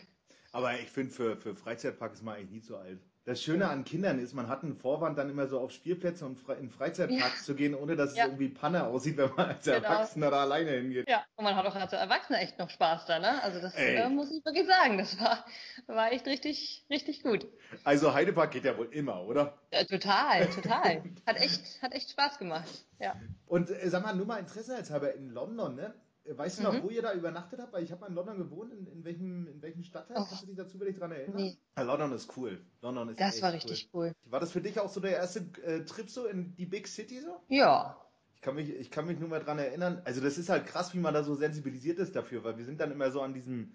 Aber 0.55 0.73
ich 0.79 0.89
finde, 0.89 1.13
für, 1.13 1.37
für 1.37 1.57
Freizeitpark 1.57 2.13
ist 2.13 2.23
man 2.23 2.37
eigentlich 2.37 2.51
nie 2.51 2.61
zu 2.61 2.77
alt. 2.77 3.01
Das 3.25 3.43
Schöne 3.43 3.69
an 3.69 3.85
Kindern 3.85 4.21
ist, 4.21 4.35
man 4.35 4.47
hat 4.47 4.63
einen 4.63 4.77
Vorwand, 4.77 5.19
dann 5.19 5.29
immer 5.29 5.49
so 5.49 5.59
auf 5.59 5.73
Spielplätze 5.73 6.25
und 6.27 6.39
in 6.61 6.71
Freizeitparks 6.71 7.41
ja. 7.41 7.45
zu 7.45 7.57
gehen, 7.57 7.75
ohne 7.75 7.97
dass 7.97 8.15
ja. 8.15 8.25
es 8.25 8.29
irgendwie 8.29 8.51
Panne 8.51 8.85
aussieht, 8.85 9.17
wenn 9.17 9.31
man 9.35 9.49
als 9.49 9.65
genau. 9.65 9.79
Erwachsener 9.79 10.31
da 10.31 10.43
alleine 10.43 10.71
hingeht. 10.71 11.09
Ja, 11.09 11.25
und 11.35 11.45
man 11.45 11.57
hat 11.57 11.67
auch 11.67 11.75
als 11.75 11.93
Erwachsener 11.93 12.41
echt 12.41 12.59
noch 12.61 12.71
Spaß 12.71 13.07
da, 13.07 13.19
ne? 13.19 13.43
Also 13.43 13.61
das 13.61 13.75
äh, 13.75 14.09
muss 14.11 14.31
ich 14.31 14.45
wirklich 14.45 14.67
sagen. 14.67 14.99
Das 14.99 15.19
war, 15.19 15.45
war 15.87 16.13
echt 16.13 16.27
richtig, 16.27 16.87
richtig 16.89 17.25
gut. 17.25 17.49
Also 17.83 18.15
Heidepark 18.15 18.53
geht 18.53 18.65
ja 18.65 18.79
wohl 18.79 18.93
immer, 18.93 19.25
oder? 19.25 19.59
Ja, 19.73 19.83
total, 19.83 20.47
total. 20.51 21.03
hat 21.27 21.37
echt, 21.39 21.83
hat 21.83 21.95
echt 21.95 22.11
Spaß 22.11 22.39
gemacht. 22.39 22.87
Ja. 23.01 23.17
Und 23.47 23.71
äh, 23.71 23.89
sag 23.89 24.05
mal, 24.05 24.15
nur 24.15 24.27
mal 24.27 24.39
Interesse 24.39 24.77
als 24.77 24.91
halber 24.91 25.15
in 25.15 25.31
London, 25.31 25.75
ne? 25.75 25.95
Weißt 26.27 26.59
du 26.59 26.63
noch, 26.63 26.73
mhm. 26.73 26.83
wo 26.85 26.89
ihr 26.89 27.03
da 27.03 27.13
übernachtet 27.13 27.61
habt? 27.61 27.73
Weil 27.75 27.85
ich 27.85 27.93
habe 27.93 28.01
mal 28.01 28.07
in 28.07 28.15
London 28.15 28.39
gewohnt. 28.39 28.73
In, 28.73 28.87
in, 28.87 29.05
welchem, 29.05 29.47
in 29.47 29.61
welchem 29.61 29.83
Stadtteil? 29.83 30.17
Oh. 30.19 30.25
Kannst 30.27 30.43
du 30.43 30.47
dich 30.47 30.57
da 30.57 30.67
zufällig 30.67 30.97
dran 30.99 31.13
erinnern? 31.13 31.37
Nee. 31.37 31.59
Ja, 31.77 31.83
London 31.83 32.13
ist 32.13 32.35
cool. 32.37 32.61
London 32.81 33.11
ist 33.11 33.21
Das 33.21 33.43
war 33.43 33.53
richtig 33.53 33.91
cool. 33.93 34.07
cool. 34.07 34.31
War 34.31 34.41
das 34.41 34.53
für 34.53 34.63
dich 34.63 34.81
auch 34.81 34.89
so 34.89 35.01
der 35.01 35.13
erste 35.13 35.41
äh, 35.63 35.85
Trip 35.85 36.09
so 36.09 36.27
in 36.27 36.55
die 36.57 36.65
Big 36.65 36.89
City 36.89 37.21
so? 37.21 37.41
Ja. 37.49 38.01
Ich 38.37 38.41
kann 38.41 38.55
mich, 38.55 38.71
ich 38.71 38.91
kann 38.91 39.07
mich 39.07 39.19
nur 39.19 39.29
mal 39.29 39.41
dran 39.41 39.59
erinnern. 39.59 40.01
Also 40.07 40.23
das 40.23 40.39
ist 40.39 40.49
halt 40.49 40.67
krass, 40.67 40.95
wie 40.95 40.99
man 40.99 41.13
da 41.13 41.23
so 41.25 41.35
sensibilisiert 41.35 41.99
ist 41.99 42.17
dafür, 42.17 42.43
weil 42.43 42.57
wir 42.57 42.65
sind 42.65 42.81
dann 42.81 42.91
immer 42.91 43.11
so 43.11 43.21
an 43.21 43.35
diesem, 43.35 43.75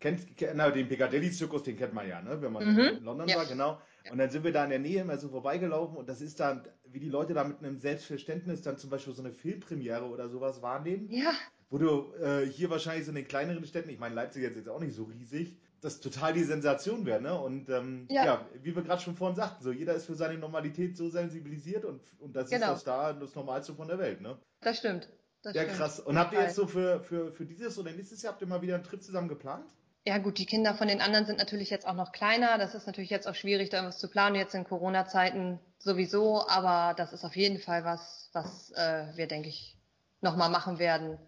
kennt, 0.00 0.26
na, 0.54 0.70
den 0.70 0.88
Piccadilly-Zirkus, 0.88 1.62
den 1.62 1.76
kennt 1.76 1.94
man 1.94 2.08
ja, 2.08 2.20
ne? 2.22 2.42
wenn 2.42 2.52
man 2.52 2.72
mhm. 2.72 2.78
in 2.80 3.04
London 3.04 3.28
ja. 3.28 3.36
war, 3.36 3.46
genau. 3.46 3.80
Und 4.10 4.18
dann 4.18 4.30
sind 4.30 4.44
wir 4.44 4.52
da 4.52 4.64
in 4.64 4.70
der 4.70 4.78
Nähe 4.80 5.00
immer 5.00 5.16
so 5.16 5.28
vorbeigelaufen 5.28 5.96
und 5.96 6.08
das 6.08 6.20
ist 6.20 6.38
dann, 6.38 6.66
wie 6.86 7.00
die 7.00 7.08
Leute 7.08 7.34
da 7.34 7.44
mit 7.44 7.58
einem 7.58 7.78
Selbstverständnis 7.78 8.62
dann 8.62 8.76
zum 8.78 8.90
Beispiel 8.90 9.14
so 9.14 9.22
eine 9.22 9.32
Filmpremiere 9.32 10.04
oder 10.04 10.28
sowas 10.28 10.60
wahrnehmen. 10.60 11.08
Ja 11.08 11.32
wo 11.74 11.78
du 11.78 12.14
äh, 12.22 12.46
hier 12.46 12.70
wahrscheinlich 12.70 13.04
so 13.04 13.10
in 13.10 13.16
den 13.16 13.26
kleineren 13.26 13.66
Städten, 13.66 13.90
ich 13.90 13.98
meine, 13.98 14.14
Leipzig 14.14 14.44
ist 14.44 14.54
jetzt 14.54 14.68
auch 14.68 14.78
nicht 14.78 14.94
so 14.94 15.04
riesig, 15.04 15.56
das 15.80 15.98
total 15.98 16.32
die 16.32 16.44
Sensation 16.44 17.04
wäre, 17.04 17.20
ne? 17.20 17.36
Und 17.36 17.68
ähm, 17.68 18.06
ja. 18.08 18.24
ja. 18.24 18.46
wie 18.62 18.76
wir 18.76 18.82
gerade 18.84 19.02
schon 19.02 19.16
vorhin 19.16 19.34
sagten, 19.34 19.64
so 19.64 19.72
jeder 19.72 19.92
ist 19.94 20.06
für 20.06 20.14
seine 20.14 20.38
Normalität 20.38 20.96
so 20.96 21.08
sensibilisiert 21.08 21.84
und, 21.84 22.00
und 22.20 22.36
das 22.36 22.48
genau. 22.48 22.66
ist 22.66 22.72
das 22.72 22.84
da 22.84 23.12
das 23.12 23.34
Normalste 23.34 23.74
von 23.74 23.88
der 23.88 23.98
Welt, 23.98 24.20
ne? 24.20 24.38
Das 24.60 24.78
stimmt. 24.78 25.08
Das 25.42 25.56
ja, 25.56 25.62
stimmt. 25.62 25.76
krass. 25.76 25.98
Und 25.98 26.16
habt 26.16 26.32
ihr 26.32 26.42
jetzt 26.42 26.54
so 26.54 26.68
für, 26.68 27.00
für, 27.00 27.32
für 27.32 27.44
dieses 27.44 27.76
oder 27.76 27.90
nächstes 27.90 28.22
Jahr, 28.22 28.34
habt 28.34 28.42
ihr 28.42 28.46
mal 28.46 28.62
wieder 28.62 28.76
einen 28.76 28.84
Trip 28.84 29.02
zusammen 29.02 29.28
geplant? 29.28 29.68
Ja 30.06 30.18
gut, 30.18 30.38
die 30.38 30.46
Kinder 30.46 30.74
von 30.74 30.86
den 30.86 31.00
anderen 31.00 31.26
sind 31.26 31.38
natürlich 31.38 31.70
jetzt 31.70 31.88
auch 31.88 31.94
noch 31.94 32.12
kleiner. 32.12 32.56
Das 32.56 32.76
ist 32.76 32.86
natürlich 32.86 33.10
jetzt 33.10 33.26
auch 33.26 33.34
schwierig, 33.34 33.70
da 33.70 33.78
irgendwas 33.78 33.98
zu 33.98 34.08
planen, 34.08 34.36
jetzt 34.36 34.54
in 34.54 34.62
Corona-Zeiten 34.62 35.58
sowieso. 35.78 36.46
Aber 36.46 36.94
das 36.94 37.12
ist 37.12 37.24
auf 37.24 37.34
jeden 37.34 37.58
Fall 37.58 37.84
was, 37.84 38.30
was 38.32 38.70
äh, 38.76 39.08
wir, 39.16 39.26
denke 39.26 39.48
ich, 39.48 39.76
nochmal 40.20 40.50
machen 40.50 40.78
werden 40.78 41.18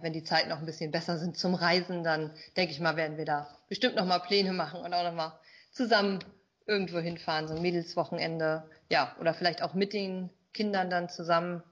wenn 0.00 0.12
die 0.12 0.24
Zeiten 0.24 0.48
noch 0.48 0.58
ein 0.58 0.66
bisschen 0.66 0.90
besser 0.90 1.18
sind 1.18 1.36
zum 1.36 1.54
Reisen, 1.54 2.04
dann 2.04 2.30
denke 2.56 2.72
ich 2.72 2.80
mal, 2.80 2.96
werden 2.96 3.16
wir 3.16 3.24
da 3.24 3.48
bestimmt 3.68 3.96
noch 3.96 4.06
mal 4.06 4.18
Pläne 4.18 4.52
machen 4.52 4.80
und 4.80 4.92
auch 4.92 5.04
noch 5.04 5.14
mal 5.14 5.38
zusammen 5.70 6.20
irgendwo 6.66 6.98
hinfahren, 6.98 7.48
so 7.48 7.54
ein 7.54 7.62
Mädelswochenende, 7.62 8.68
ja, 8.90 9.14
oder 9.20 9.34
vielleicht 9.34 9.62
auch 9.62 9.74
mit 9.74 9.92
den 9.92 10.30
Kindern 10.52 10.90
dann 10.90 11.08
zusammen. 11.08 11.62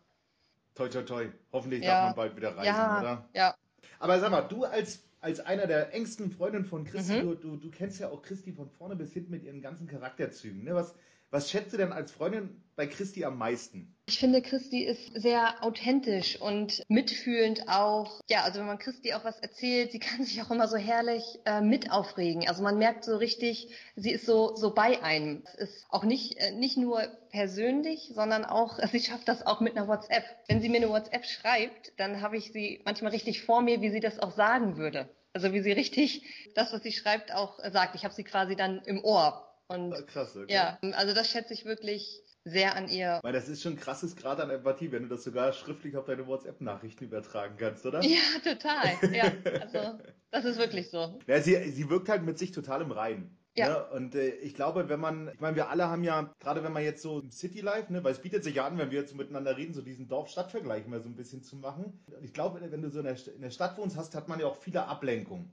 Toi, 0.75 0.89
toi, 0.89 1.03
toi. 1.03 1.29
Hoffentlich 1.53 1.83
ja. 1.83 1.91
darf 1.91 2.05
man 2.09 2.17
bald 2.17 2.37
wieder 2.37 2.57
reisen, 2.57 2.67
ja, 2.67 3.01
oder? 3.01 3.29
Ja. 3.35 3.55
Aber 3.99 4.21
sag 4.21 4.31
mal, 4.31 4.43
du 4.43 4.65
als, 4.65 5.03
als 5.21 5.41
einer 5.41 5.67
der 5.67 5.95
engsten 5.95 6.31
Freundinnen 6.31 6.65
von 6.65 6.85
Christi, 6.85 7.15
mhm. 7.15 7.21
du, 7.23 7.35
du, 7.35 7.57
du 7.57 7.71
kennst 7.71 8.01
ja 8.01 8.11
auch 8.11 8.23
Christi 8.23 8.53
von 8.53 8.69
vorne 8.69 8.97
bis 8.97 9.13
hinten 9.13 9.31
mit 9.31 9.45
ihren 9.45 9.63
ganzen 9.63 9.87
Charakterzügen. 9.87 10.65
Ne? 10.65 10.75
Was, 10.75 10.95
was 11.35 11.51
schätzt 11.51 11.73
du 11.73 11.77
denn 11.77 11.93
als 11.93 12.13
Freundin 12.13 12.63
bei 12.77 12.87
Christi 12.87 13.25
am 13.25 13.39
meisten? 13.39 13.93
Ich 14.07 14.21
finde, 14.21 14.41
Christi 14.41 14.85
ist 14.85 15.21
sehr 15.21 15.65
authentisch 15.65 16.41
und 16.41 16.85
mitfühlend 16.89 17.69
auch. 17.69 18.21
Ja, 18.29 18.43
also 18.43 18.61
wenn 18.61 18.69
man 18.69 18.79
Christi 18.79 19.15
auch 19.15 19.25
was 19.25 19.41
erzählt, 19.41 19.91
sie 19.91 19.99
kann 19.99 20.23
sich 20.25 20.41
auch 20.41 20.53
immer 20.53 20.69
so 20.69 20.77
herrlich 20.77 21.25
äh, 21.45 21.61
mit 21.61 21.91
aufregen. 21.91 22.49
Also 22.49 22.63
man 22.63 22.79
merkt 22.79 23.05
so 23.05 23.17
richtig, 23.17 23.69
sie 23.97 24.13
ist 24.13 24.27
so, 24.27 24.55
so 24.55 24.75
bei 24.75 25.03
einem. 25.03 25.43
Es 25.57 25.71
ist 25.71 25.87
auch 25.89 26.05
nicht, 26.05 26.37
äh, 26.37 26.53
nicht 26.53 26.77
nur 26.77 27.01
persönlich, 27.31 28.13
sondern 28.15 28.45
auch, 28.45 28.79
sie 28.93 29.01
schafft 29.01 29.27
das 29.27 29.45
auch 29.45 29.61
mit 29.61 29.77
einer 29.77 29.89
WhatsApp. 29.89 30.23
Wenn 30.47 30.61
sie 30.61 30.69
mir 30.69 30.77
eine 30.77 30.91
WhatsApp 30.91 31.27
schreibt, 31.27 31.95
dann 31.97 32.23
habe 32.23 32.37
ich 32.37 32.53
sie 32.53 32.81
manchmal 32.85 33.11
richtig 33.11 33.43
vor 33.43 33.61
mir, 33.61 33.81
wie 33.81 33.91
sie 33.91 34.01
das 34.01 34.21
auch 34.21 34.31
sagen 34.31 34.77
würde. 34.77 35.09
Also 35.33 35.53
wie 35.53 35.63
sie 35.63 35.73
richtig 35.73 36.23
das, 36.55 36.73
was 36.73 36.85
sie 36.85 36.93
schreibt, 36.93 37.35
auch 37.35 37.59
sagt. 37.73 37.97
Ich 37.97 38.05
habe 38.05 38.15
sie 38.15 38.23
quasi 38.23 38.55
dann 38.55 38.81
im 38.85 39.03
Ohr 39.03 39.51
und 39.69 39.93
ah, 39.93 40.03
Krass, 40.03 40.37
okay. 40.37 40.53
ja, 40.53 40.79
also 40.93 41.15
das 41.15 41.29
schätze 41.29 41.55
ich 41.55 41.65
wirklich 41.65 42.23
sehr 42.45 42.77
an 42.77 42.89
ihr. 42.89 43.21
Weil 43.23 43.33
das 43.33 43.49
ist 43.49 43.63
schon 43.63 43.77
krasses 43.77 44.17
Grad 44.17 44.41
an 44.41 44.51
Empathie, 44.51 44.93
wenn 44.93 45.05
du 45.05 45.09
das 45.09 45.25
sogar 45.25 45.53
schriftlich 45.53 45.97
auf 45.97 46.05
deine 46.05 46.27
WhatsApp-Nachrichten 46.27 47.05
übertragen 47.05 47.57
kannst, 47.57 47.87
oder? 47.87 48.03
Ja, 48.03 48.19
total. 48.43 49.15
Ja, 49.15 49.33
also 49.61 49.99
das 50.31 50.45
ist 50.45 50.59
wirklich 50.59 50.91
so. 50.91 51.19
Ja, 51.27 51.41
sie, 51.41 51.71
sie 51.71 51.89
wirkt 51.89 52.09
halt 52.09 52.23
mit 52.23 52.39
sich 52.39 52.53
total 52.53 52.83
im 52.83 52.91
Reinen. 52.91 53.39
Ja. 53.57 53.69
Ne? 53.69 53.87
Und 53.93 54.15
äh, 54.15 54.31
ich 54.37 54.55
glaube, 54.55 54.89
wenn 54.89 55.01
man, 55.01 55.31
ich 55.33 55.41
meine, 55.41 55.57
wir 55.57 55.71
alle 55.71 55.89
haben 55.89 56.03
ja, 56.03 56.35
gerade 56.41 56.65
wenn 56.65 56.73
man 56.73 56.83
jetzt 56.83 57.03
so 57.03 57.21
im 57.21 57.31
City 57.31 57.61
Life, 57.61 57.93
ne, 57.93 58.03
weil 58.03 58.13
es 58.13 58.21
bietet 58.21 58.43
sich 58.43 58.57
ja 58.57 58.67
an, 58.67 58.77
wenn 58.79 58.91
wir 58.91 59.01
jetzt 59.01 59.13
so 59.13 59.17
miteinander 59.17 59.57
reden, 59.57 59.75
so 59.75 59.81
diesen 59.81 60.09
Dorf-Stadt-Vergleich 60.09 60.87
mal 60.87 61.01
so 61.01 61.09
ein 61.09 61.15
bisschen 61.15 61.43
zu 61.43 61.57
machen. 61.57 62.05
Und 62.07 62.25
ich 62.25 62.33
glaube, 62.33 62.61
wenn 62.61 62.83
du 62.83 62.91
so 62.91 62.99
in 62.99 63.05
der, 63.05 63.17
in 63.35 63.43
der 63.43 63.51
Stadt 63.51 63.79
wohnst, 63.79 63.97
hast, 63.97 64.15
hat 64.15 64.29
man 64.29 64.41
ja 64.41 64.47
auch 64.47 64.57
viele 64.57 64.87
Ablenkungen. 64.87 65.53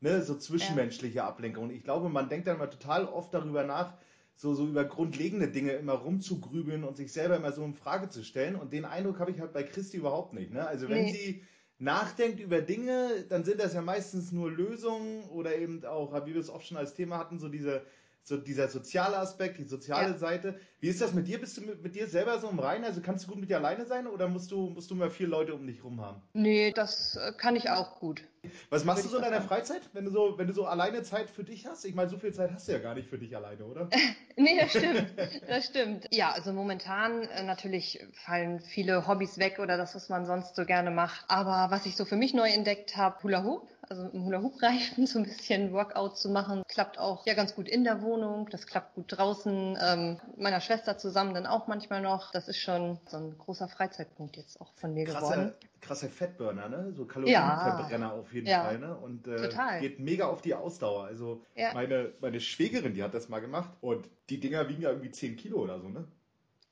Ne, 0.00 0.22
so 0.22 0.34
zwischenmenschliche 0.34 1.16
ja. 1.16 1.28
Ablenkung. 1.28 1.70
Ich 1.70 1.84
glaube, 1.84 2.08
man 2.08 2.28
denkt 2.28 2.46
dann 2.46 2.58
mal 2.58 2.68
total 2.68 3.06
oft 3.06 3.32
darüber 3.34 3.64
nach, 3.64 3.94
so, 4.34 4.54
so 4.54 4.66
über 4.66 4.84
grundlegende 4.84 5.48
Dinge 5.48 5.72
immer 5.72 5.92
rumzugrübeln 5.92 6.84
und 6.84 6.96
sich 6.96 7.12
selber 7.12 7.36
immer 7.36 7.52
so 7.52 7.62
in 7.62 7.74
Frage 7.74 8.08
zu 8.08 8.24
stellen. 8.24 8.56
Und 8.56 8.72
den 8.72 8.86
Eindruck 8.86 9.18
habe 9.18 9.30
ich 9.30 9.40
halt 9.40 9.52
bei 9.52 9.62
Christi 9.62 9.98
überhaupt 9.98 10.32
nicht. 10.32 10.50
Ne? 10.50 10.66
Also 10.66 10.88
wenn 10.88 11.04
nee. 11.04 11.12
sie 11.12 11.42
nachdenkt 11.78 12.40
über 12.40 12.62
Dinge, 12.62 13.26
dann 13.28 13.44
sind 13.44 13.60
das 13.60 13.74
ja 13.74 13.82
meistens 13.82 14.32
nur 14.32 14.50
Lösungen 14.50 15.24
oder 15.24 15.56
eben 15.56 15.84
auch, 15.84 16.14
wie 16.24 16.32
wir 16.32 16.40
es 16.40 16.48
oft 16.48 16.66
schon 16.66 16.78
als 16.78 16.94
Thema 16.94 17.18
hatten, 17.18 17.38
so 17.38 17.48
diese 17.48 17.82
so 18.22 18.36
dieser 18.36 18.68
soziale 18.68 19.18
Aspekt, 19.18 19.58
die 19.58 19.64
soziale 19.64 20.12
ja. 20.12 20.18
Seite. 20.18 20.58
Wie 20.80 20.88
ist 20.88 21.00
das 21.00 21.12
mit 21.12 21.26
dir? 21.26 21.40
Bist 21.40 21.56
du 21.56 21.62
mit, 21.62 21.82
mit, 21.82 21.94
dir 21.94 22.06
selber 22.06 22.38
so 22.38 22.48
im 22.48 22.58
Reinen? 22.58 22.84
Also 22.84 23.00
kannst 23.00 23.24
du 23.24 23.28
gut 23.30 23.40
mit 23.40 23.50
dir 23.50 23.56
alleine 23.56 23.86
sein 23.86 24.06
oder 24.06 24.28
musst 24.28 24.50
du, 24.50 24.70
musst 24.70 24.90
du 24.90 24.94
mal 24.94 25.10
vier 25.10 25.26
Leute 25.26 25.54
um 25.54 25.66
dich 25.66 25.82
rum 25.82 26.00
haben? 26.00 26.22
Nee, 26.32 26.72
das 26.72 27.16
äh, 27.16 27.32
kann 27.36 27.56
ich 27.56 27.70
auch 27.70 27.98
gut. 27.98 28.22
Was 28.70 28.84
machst 28.84 29.04
du 29.04 29.08
so 29.08 29.16
in 29.16 29.22
deiner 29.22 29.42
Freizeit, 29.42 29.82
wenn 29.92 30.04
du 30.04 30.10
so, 30.10 30.38
wenn 30.38 30.46
du 30.46 30.52
so 30.52 30.64
alleine 30.64 31.02
Zeit 31.02 31.28
für 31.28 31.44
dich 31.44 31.66
hast? 31.66 31.84
Ich 31.84 31.94
meine, 31.94 32.08
so 32.08 32.18
viel 32.18 32.32
Zeit 32.32 32.52
hast 32.52 32.68
du 32.68 32.72
ja 32.72 32.78
gar 32.78 32.94
nicht 32.94 33.08
für 33.08 33.18
dich 33.18 33.36
alleine, 33.36 33.64
oder? 33.64 33.88
nee, 34.36 34.58
das 34.58 34.70
stimmt. 34.70 35.12
Das 35.46 35.66
stimmt. 35.66 36.06
Ja, 36.10 36.32
also 36.32 36.52
momentan 36.52 37.22
äh, 37.22 37.42
natürlich 37.42 38.06
fallen 38.12 38.60
viele 38.60 39.06
Hobbys 39.06 39.38
weg 39.38 39.58
oder 39.58 39.76
das, 39.76 39.94
was 39.94 40.08
man 40.08 40.24
sonst 40.24 40.56
so 40.56 40.64
gerne 40.64 40.90
macht. 40.90 41.24
Aber 41.28 41.70
was 41.70 41.84
ich 41.84 41.96
so 41.96 42.04
für 42.04 42.16
mich 42.16 42.32
neu 42.32 42.48
entdeckt 42.48 42.96
habe, 42.96 43.22
Hula 43.22 43.44
Hoop 43.44 43.68
also 43.90 44.08
im 44.08 44.24
Hula-Hoop-Reifen 44.24 45.06
so 45.08 45.18
ein 45.18 45.24
bisschen 45.24 45.72
Workout 45.72 46.16
zu 46.16 46.30
machen. 46.30 46.62
Klappt 46.68 46.98
auch 46.98 47.26
ja 47.26 47.34
ganz 47.34 47.54
gut 47.54 47.68
in 47.68 47.84
der 47.84 48.02
Wohnung, 48.02 48.48
das 48.50 48.66
klappt 48.66 48.94
gut 48.94 49.06
draußen. 49.08 49.76
Ähm, 49.82 50.20
meiner 50.36 50.60
Schwester 50.60 50.96
zusammen 50.96 51.34
dann 51.34 51.46
auch 51.46 51.66
manchmal 51.66 52.00
noch. 52.00 52.30
Das 52.30 52.48
ist 52.48 52.58
schon 52.58 52.98
so 53.06 53.16
ein 53.16 53.36
großer 53.36 53.68
Freizeitpunkt 53.68 54.36
jetzt 54.36 54.60
auch 54.60 54.72
von 54.74 54.94
mir 54.94 55.04
krasser, 55.04 55.30
geworden. 55.32 55.54
Krasser 55.80 56.08
Fettburner, 56.08 56.68
ne? 56.68 56.92
So 56.92 57.04
Kalorienverbrenner 57.04 58.06
ja. 58.06 58.12
auf 58.12 58.32
jeden 58.32 58.46
ja. 58.46 58.64
Fall, 58.64 58.78
ne? 58.78 58.96
Und 58.96 59.26
äh, 59.26 59.48
geht 59.80 60.00
mega 60.00 60.26
auf 60.26 60.42
die 60.42 60.54
Ausdauer. 60.54 61.04
Also 61.04 61.44
ja. 61.54 61.72
meine, 61.74 62.12
meine 62.20 62.40
Schwägerin, 62.40 62.94
die 62.94 63.02
hat 63.02 63.14
das 63.14 63.28
mal 63.28 63.40
gemacht 63.40 63.70
und 63.80 64.08
die 64.28 64.40
Dinger 64.40 64.68
wiegen 64.68 64.82
ja 64.82 64.90
irgendwie 64.90 65.10
10 65.10 65.36
Kilo 65.36 65.58
oder 65.58 65.80
so, 65.80 65.88
ne? 65.88 66.06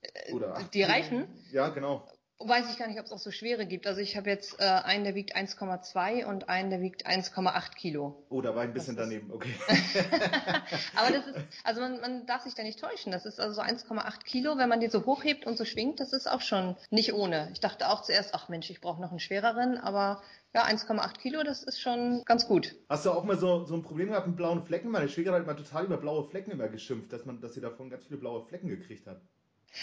Äh, 0.01 0.33
oder 0.33 0.57
die 0.73 0.83
Reifen? 0.83 1.27
Ja, 1.51 1.69
genau. 1.69 2.07
Weiß 2.41 2.71
ich 2.71 2.79
gar 2.79 2.87
nicht, 2.87 2.99
ob 2.99 3.05
es 3.05 3.11
auch 3.11 3.19
so 3.19 3.31
schwere 3.31 3.65
gibt. 3.65 3.85
Also 3.85 3.99
ich 3.99 4.15
habe 4.15 4.29
jetzt 4.29 4.61
äh, 4.61 4.63
einen, 4.63 5.03
der 5.03 5.13
wiegt 5.13 5.35
1,2 5.35 6.25
und 6.25 6.47
einen, 6.47 6.69
der 6.69 6.79
wiegt 6.79 7.05
1,8 7.05 7.75
Kilo. 7.75 8.23
Oh, 8.29 8.41
da 8.41 8.55
war 8.55 8.63
ich 8.63 8.69
ein 8.69 8.73
bisschen 8.73 8.95
daneben, 8.95 9.29
okay. 9.29 9.53
Aber 10.95 11.11
das 11.11 11.27
ist, 11.27 11.35
also 11.65 11.81
man, 11.81 11.99
man 11.99 12.25
darf 12.27 12.43
sich 12.43 12.55
da 12.55 12.63
nicht 12.63 12.79
täuschen. 12.79 13.11
Das 13.11 13.25
ist 13.25 13.41
also 13.41 13.55
so 13.55 13.61
1,8 13.61 14.23
Kilo, 14.23 14.57
wenn 14.57 14.69
man 14.69 14.79
die 14.79 14.87
so 14.87 15.05
hochhebt 15.05 15.45
und 15.45 15.57
so 15.57 15.65
schwingt, 15.65 15.99
das 15.99 16.13
ist 16.13 16.31
auch 16.31 16.39
schon 16.39 16.77
nicht 16.89 17.13
ohne. 17.13 17.49
Ich 17.51 17.59
dachte 17.59 17.89
auch 17.89 18.03
zuerst, 18.03 18.33
ach 18.33 18.47
Mensch, 18.47 18.69
ich 18.69 18.79
brauche 18.79 19.01
noch 19.01 19.09
einen 19.11 19.19
schwereren, 19.19 19.77
aber 19.77 20.21
ja, 20.53 20.63
1,8 20.63 21.17
Kilo, 21.19 21.43
das 21.43 21.63
ist 21.63 21.81
schon 21.81 22.23
ganz 22.23 22.47
gut. 22.47 22.73
Hast 22.87 23.05
du 23.05 23.11
auch 23.11 23.25
mal 23.25 23.37
so, 23.37 23.65
so 23.65 23.75
ein 23.75 23.83
Problem 23.83 24.09
gehabt 24.09 24.27
mit 24.27 24.37
blauen 24.37 24.63
Flecken? 24.63 24.91
Meine 24.91 25.09
Schwiegerin 25.09 25.41
hat 25.41 25.45
mal 25.45 25.55
total 25.55 25.85
über 25.85 25.97
blaue 25.97 26.23
Flecken 26.29 26.51
immer 26.51 26.69
geschimpft, 26.69 27.11
dass 27.11 27.25
man, 27.25 27.41
dass 27.41 27.53
sie 27.53 27.61
davon 27.61 27.89
ganz 27.89 28.05
viele 28.05 28.19
blaue 28.19 28.45
Flecken 28.45 28.69
gekriegt 28.69 29.05
hat. 29.07 29.21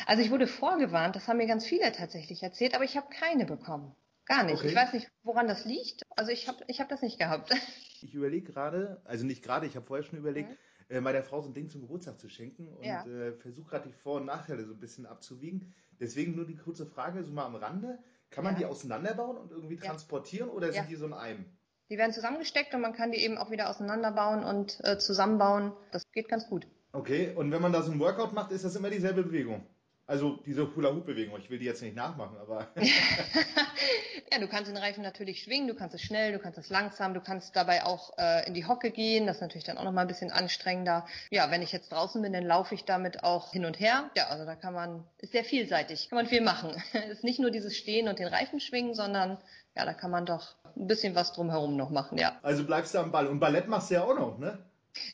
Also 0.07 0.23
ich 0.23 0.31
wurde 0.31 0.47
vorgewarnt, 0.47 1.17
das 1.17 1.29
haben 1.29 1.39
mir 1.39 1.47
ganz 1.47 1.67
viele 1.67 1.93
tatsächlich 1.93 2.43
erzählt, 2.43 2.75
aber 2.75 2.85
ich 2.85 2.97
habe 2.97 3.09
keine 3.11 3.47
bekommen. 3.47 3.95
Gar 4.27 4.45
nicht. 4.45 4.59
Okay. 4.59 4.69
Ich 4.69 4.75
weiß 4.75 4.93
nicht, 4.93 5.09
woran 5.23 5.47
das 5.47 5.65
liegt. 5.65 6.03
Also 6.17 6.33
ich 6.33 6.49
habe 6.49 6.59
ich 6.67 6.81
hab 6.81 6.89
das 6.89 7.03
nicht 7.03 7.19
gehabt. 7.19 7.51
Ich 8.03 8.15
überlege 8.15 8.53
gerade, 8.53 9.01
also 9.07 9.25
nicht 9.25 9.43
gerade, 9.43 9.67
ich 9.67 9.75
habe 9.75 9.87
vorher 9.87 10.05
schon 10.05 10.19
überlegt, 10.19 10.51
mhm. 10.51 10.97
äh, 10.97 11.01
meiner 11.01 11.23
Frau 11.23 11.41
so 11.41 11.49
ein 11.49 11.55
Ding 11.55 11.71
zum 11.71 11.81
Geburtstag 11.81 12.21
zu 12.21 12.29
schenken 12.29 12.69
und 12.69 12.85
ja. 12.85 13.07
äh, 13.07 13.33
versuche 13.33 13.71
gerade 13.71 13.89
die 13.89 13.95
Vor- 13.95 14.17
und 14.17 14.27
Nachteile 14.27 14.67
so 14.67 14.75
ein 14.75 14.79
bisschen 14.79 15.07
abzuwiegen. 15.07 15.75
Deswegen 15.99 16.37
nur 16.37 16.47
die 16.47 16.57
kurze 16.57 16.85
Frage, 16.85 17.25
so 17.25 17.33
mal 17.33 17.47
am 17.47 17.55
Rande. 17.55 17.99
Kann 18.29 18.45
man 18.45 18.53
ja. 18.53 18.59
die 18.61 18.65
auseinanderbauen 18.67 19.39
und 19.39 19.51
irgendwie 19.51 19.77
transportieren 19.77 20.51
ja. 20.51 20.55
oder 20.55 20.73
sind 20.73 20.91
die 20.91 20.97
so 20.97 21.07
in 21.07 21.15
einem? 21.15 21.47
Die 21.89 21.97
werden 21.97 22.13
zusammengesteckt 22.13 22.75
und 22.75 22.83
man 22.83 22.93
kann 22.93 23.13
die 23.13 23.19
eben 23.19 23.39
auch 23.39 23.51
wieder 23.51 23.71
auseinanderbauen 23.71 24.45
und 24.45 24.79
äh, 24.85 24.99
zusammenbauen. 24.99 25.73
Das 25.91 26.11
geht 26.13 26.29
ganz 26.29 26.47
gut. 26.49 26.67
Okay, 26.97 27.33
und 27.35 27.53
wenn 27.53 27.61
man 27.61 27.75
da 27.75 27.83
so 27.83 27.93
ein 27.93 28.01
Workout 28.01 28.33
macht, 28.33 28.53
ist 28.53 28.65
das 28.65 28.75
immer 28.75 28.89
dieselbe 28.89 29.23
Bewegung? 29.23 29.67
Also 30.07 30.39
diese 30.47 30.75
Hula-Hoop-Bewegung, 30.75 31.39
ich 31.39 31.51
will 31.51 31.59
die 31.59 31.67
jetzt 31.67 31.83
nicht 31.83 31.95
nachmachen, 31.95 32.39
aber. 32.39 32.69
ja, 34.33 34.39
du 34.39 34.49
kannst 34.49 34.71
den 34.71 34.79
Reifen 34.79 35.03
natürlich 35.03 35.43
schwingen, 35.43 35.69
du 35.69 35.75
kannst 35.75 35.95
es 35.95 36.01
schnell, 36.01 36.33
du 36.33 36.39
kannst 36.39 36.59
es 36.59 36.71
langsam, 36.71 37.13
du 37.13 37.21
kannst 37.21 37.55
dabei 37.55 37.85
auch 37.85 38.17
äh, 38.17 38.47
in 38.47 38.55
die 38.55 38.67
Hocke 38.67 38.91
gehen, 38.91 39.27
das 39.27 39.37
ist 39.37 39.43
natürlich 39.43 39.65
dann 39.65 39.77
auch 39.77 39.85
nochmal 39.85 40.05
ein 40.05 40.09
bisschen 40.09 40.31
anstrengender. 40.31 41.07
Ja, 41.31 41.51
wenn 41.51 41.61
ich 41.61 41.71
jetzt 41.71 41.93
draußen 41.93 42.23
bin, 42.23 42.33
dann 42.33 42.45
laufe 42.45 42.75
ich 42.75 42.87
damit 42.87 43.25
auch 43.25 43.53
hin 43.53 43.67
und 43.67 43.79
her. 43.79 44.11
Ja, 44.17 44.29
also 44.29 44.47
da 44.47 44.55
kann 44.55 44.73
man, 44.73 45.05
ist 45.19 45.33
sehr 45.33 45.45
vielseitig, 45.45 46.09
kann 46.09 46.17
man 46.17 46.27
viel 46.27 46.41
machen. 46.41 46.71
ist 47.11 47.25
nicht 47.25 47.41
nur 47.41 47.51
dieses 47.51 47.77
Stehen 47.77 48.09
und 48.09 48.19
den 48.19 48.29
Reifen 48.29 48.59
schwingen, 48.59 48.95
sondern 48.95 49.37
ja, 49.77 49.85
da 49.85 49.93
kann 49.93 50.11
man 50.11 50.25
doch 50.25 50.55
ein 50.77 50.87
bisschen 50.87 51.15
was 51.15 51.35
drumherum 51.35 51.77
noch 51.77 51.91
machen, 51.91 52.17
ja. 52.17 52.39
Also 52.43 52.65
bleibst 52.65 52.95
du 52.95 53.01
am 53.01 53.13
Ball. 53.13 53.27
Und 53.27 53.39
Ballett 53.39 53.69
machst 53.69 53.91
du 53.91 53.97
ja 53.97 54.05
auch 54.05 54.19
noch, 54.19 54.39
ne? 54.39 54.66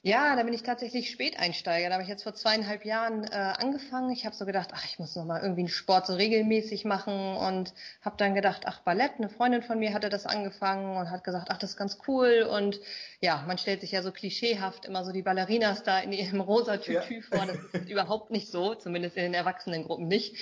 Ja, 0.02 0.36
da 0.36 0.42
bin 0.42 0.52
ich 0.52 0.62
tatsächlich 0.62 1.10
Späteinsteiger. 1.10 1.88
Da 1.88 1.94
habe 1.94 2.02
ich 2.02 2.08
jetzt 2.08 2.22
vor 2.22 2.34
zweieinhalb 2.34 2.84
Jahren 2.84 3.24
äh, 3.24 3.28
angefangen. 3.34 4.10
Ich 4.10 4.24
habe 4.24 4.34
so 4.34 4.46
gedacht, 4.46 4.70
ach, 4.72 4.84
ich 4.84 4.98
muss 4.98 5.14
noch 5.16 5.24
mal 5.24 5.40
irgendwie 5.40 5.62
einen 5.62 5.68
Sport 5.68 6.06
so 6.06 6.14
regelmäßig 6.14 6.84
machen 6.84 7.36
und 7.36 7.72
habe 8.02 8.16
dann 8.16 8.34
gedacht, 8.34 8.62
ach, 8.66 8.80
Ballett. 8.80 9.12
Eine 9.18 9.28
Freundin 9.28 9.62
von 9.62 9.78
mir 9.78 9.94
hatte 9.94 10.08
das 10.08 10.26
angefangen 10.26 10.96
und 10.96 11.10
hat 11.10 11.24
gesagt, 11.24 11.48
ach, 11.50 11.58
das 11.58 11.70
ist 11.70 11.76
ganz 11.76 11.98
cool. 12.08 12.42
Und 12.42 12.80
ja, 13.20 13.44
man 13.46 13.58
stellt 13.58 13.80
sich 13.80 13.92
ja 13.92 14.02
so 14.02 14.12
klischeehaft 14.12 14.84
immer 14.84 15.04
so 15.04 15.12
die 15.12 15.22
Ballerinas 15.22 15.82
da 15.82 16.00
in 16.00 16.12
ihrem 16.12 16.40
rosa 16.40 16.78
Tütü 16.78 17.14
ja. 17.14 17.22
vor. 17.22 17.46
Das 17.46 17.82
ist 17.82 17.88
überhaupt 17.88 18.30
nicht 18.30 18.50
so, 18.50 18.74
zumindest 18.74 19.16
in 19.16 19.24
den 19.24 19.34
Erwachsenengruppen 19.34 20.08
nicht. 20.08 20.36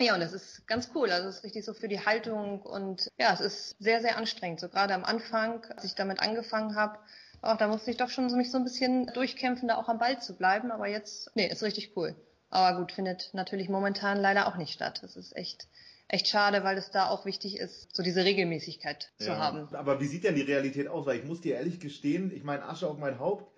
Ja, 0.00 0.14
und 0.14 0.20
das 0.20 0.32
ist 0.32 0.66
ganz 0.66 0.90
cool. 0.94 1.10
Also 1.10 1.28
es 1.28 1.36
ist 1.36 1.44
richtig 1.44 1.64
so 1.66 1.74
für 1.74 1.88
die 1.88 2.04
Haltung 2.04 2.62
und 2.62 3.10
ja, 3.18 3.34
es 3.34 3.40
ist 3.40 3.76
sehr, 3.78 4.00
sehr 4.00 4.16
anstrengend. 4.16 4.58
So 4.58 4.70
gerade 4.70 4.94
am 4.94 5.04
Anfang, 5.04 5.62
als 5.76 5.84
ich 5.84 5.94
damit 5.94 6.20
angefangen 6.20 6.74
habe, 6.74 6.98
Ach, 7.42 7.56
da 7.56 7.68
musste 7.68 7.90
ich 7.90 7.96
doch 7.96 8.10
schon 8.10 8.34
mich 8.36 8.50
so 8.50 8.58
ein 8.58 8.64
bisschen 8.64 9.06
durchkämpfen, 9.14 9.68
da 9.68 9.76
auch 9.76 9.88
am 9.88 9.98
Ball 9.98 10.20
zu 10.20 10.36
bleiben. 10.36 10.70
Aber 10.70 10.88
jetzt, 10.88 11.30
nee, 11.34 11.50
ist 11.50 11.62
richtig 11.62 11.96
cool. 11.96 12.14
Aber 12.50 12.78
gut, 12.78 12.92
findet 12.92 13.30
natürlich 13.32 13.68
momentan 13.68 14.18
leider 14.18 14.46
auch 14.46 14.56
nicht 14.56 14.72
statt. 14.72 15.00
Das 15.02 15.16
ist 15.16 15.36
echt, 15.36 15.68
echt 16.08 16.28
schade, 16.28 16.64
weil 16.64 16.76
es 16.76 16.90
da 16.90 17.08
auch 17.08 17.24
wichtig 17.24 17.56
ist, 17.58 17.94
so 17.94 18.02
diese 18.02 18.24
Regelmäßigkeit 18.24 19.10
ja. 19.18 19.26
zu 19.26 19.38
haben. 19.38 19.74
Aber 19.74 20.00
wie 20.00 20.06
sieht 20.06 20.24
denn 20.24 20.34
die 20.34 20.42
Realität 20.42 20.88
aus? 20.88 21.06
Weil 21.06 21.18
ich 21.18 21.24
muss 21.24 21.40
dir 21.40 21.54
ehrlich 21.54 21.80
gestehen, 21.80 22.32
ich 22.34 22.44
meine, 22.44 22.64
Asche 22.64 22.88
auf 22.88 22.98
mein 22.98 23.18
Haupt, 23.18 23.50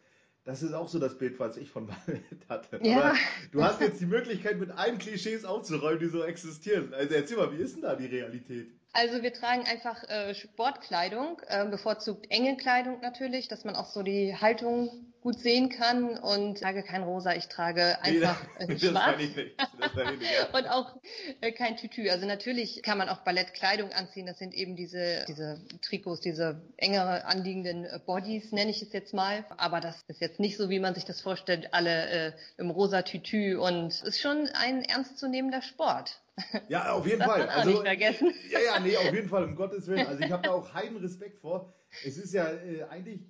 das 0.45 0.63
ist 0.63 0.73
auch 0.73 0.89
so 0.89 0.99
das 0.99 1.19
Bild, 1.19 1.39
was 1.39 1.57
ich 1.57 1.71
von 1.71 1.87
Ballett 2.07 2.49
hatte. 2.49 2.81
Ja. 2.83 2.99
Aber 2.99 3.15
du 3.51 3.65
hast 3.65 3.81
jetzt 3.81 4.01
die 4.01 4.07
Möglichkeit, 4.07 4.59
mit 4.59 4.71
allen 4.71 4.99
Klischees 4.99 5.45
aufzuräumen, 5.45 6.01
die 6.01 6.09
so 6.09 6.23
existieren. 6.23 6.93
Also 6.95 7.15
erzähl 7.15 7.37
mal, 7.37 7.53
wie 7.57 7.63
ist 7.63 7.75
denn 7.75 7.83
da 7.83 7.97
die 7.97 8.07
Realität? 8.07 8.71
Also 8.95 9.23
wir 9.23 9.33
tragen 9.33 9.65
einfach 9.67 10.05
äh, 10.09 10.35
Sportkleidung, 10.35 11.41
äh, 11.47 11.65
bevorzugt 11.67 12.27
enge 12.31 12.57
Kleidung 12.57 13.01
natürlich, 13.01 13.49
dass 13.49 13.65
man 13.65 13.75
auch 13.75 13.87
so 13.87 14.03
die 14.03 14.37
Haltung 14.37 15.13
gut 15.23 15.39
sehen 15.39 15.69
kann 15.69 16.19
und 16.19 16.57
ich 16.57 16.61
trage 16.61 16.83
kein 16.83 17.05
Rosa, 17.05 17.33
ich 17.35 17.47
trage 17.47 18.03
einfach 18.03 18.43
nee, 18.59 18.67
das, 18.67 18.83
äh, 18.83 18.89
schwarz 18.89 19.13
das 19.13 19.19
nicht. 19.19 19.37
Das 19.59 19.95
nicht, 20.19 20.23
ja. 20.23 20.47
und 20.59 20.67
auch 20.67 20.97
äh, 21.41 21.53
kein 21.53 21.77
Tütü. 21.77 22.11
Also 22.11 22.27
natürlich 22.27 22.83
kann 22.83 22.99
man 22.99 23.09
auch 23.09 23.19
Ballettkleidung 23.19 23.93
anziehen, 23.93 24.27
das 24.27 24.39
sind 24.39 24.53
eben 24.53 24.75
diese, 24.75 25.25
diese 25.29 25.61
Trikots, 25.81 26.21
diese 26.21 26.61
engere 26.77 27.25
anliegenden 27.25 27.85
äh, 27.85 28.01
Bodies, 28.05 28.51
nenne 28.51 28.73
ich 28.73 28.83
es 28.83 28.93
jetzt 28.93 29.15
mal. 29.15 29.45
Aber 29.57 29.81
das 29.81 30.03
ist 30.09 30.21
jetzt 30.21 30.41
nicht 30.41 30.57
so, 30.57 30.71
wie 30.71 30.81
man 30.81 30.95
sich 30.95 31.05
das 31.05 31.21
vorstellt, 31.21 31.73
alle 31.73 32.09
äh, 32.09 32.33
im 32.59 32.71
rosa 32.71 33.03
Tütü 33.03 33.57
und 33.57 33.93
es 33.93 34.03
ist 34.03 34.21
schon 34.21 34.49
ein 34.55 34.83
ernstzunehmender 34.83 35.63
Sport. 35.63 36.22
Ja, 36.69 36.93
auf 36.93 37.07
jeden 37.07 37.19
das 37.19 37.29
Fall. 37.29 37.49
Also, 37.51 37.71
nicht 37.71 37.83
vergessen. 37.83 38.33
Ja, 38.51 38.59
ja, 38.61 38.81
nee, 38.81 38.97
auf 38.97 39.13
jeden 39.13 39.29
Fall, 39.29 39.45
um 39.45 39.55
Gottes 39.55 39.87
Willen. 39.87 40.07
Also 40.07 40.23
ich 40.23 40.31
habe 40.31 40.43
da 40.43 40.53
auch 40.53 40.73
heiden 40.73 40.97
Respekt 40.97 41.39
vor. 41.39 41.73
Es 42.05 42.17
ist 42.17 42.33
ja 42.33 42.51
äh, 42.51 42.85
eigentlich 42.85 43.21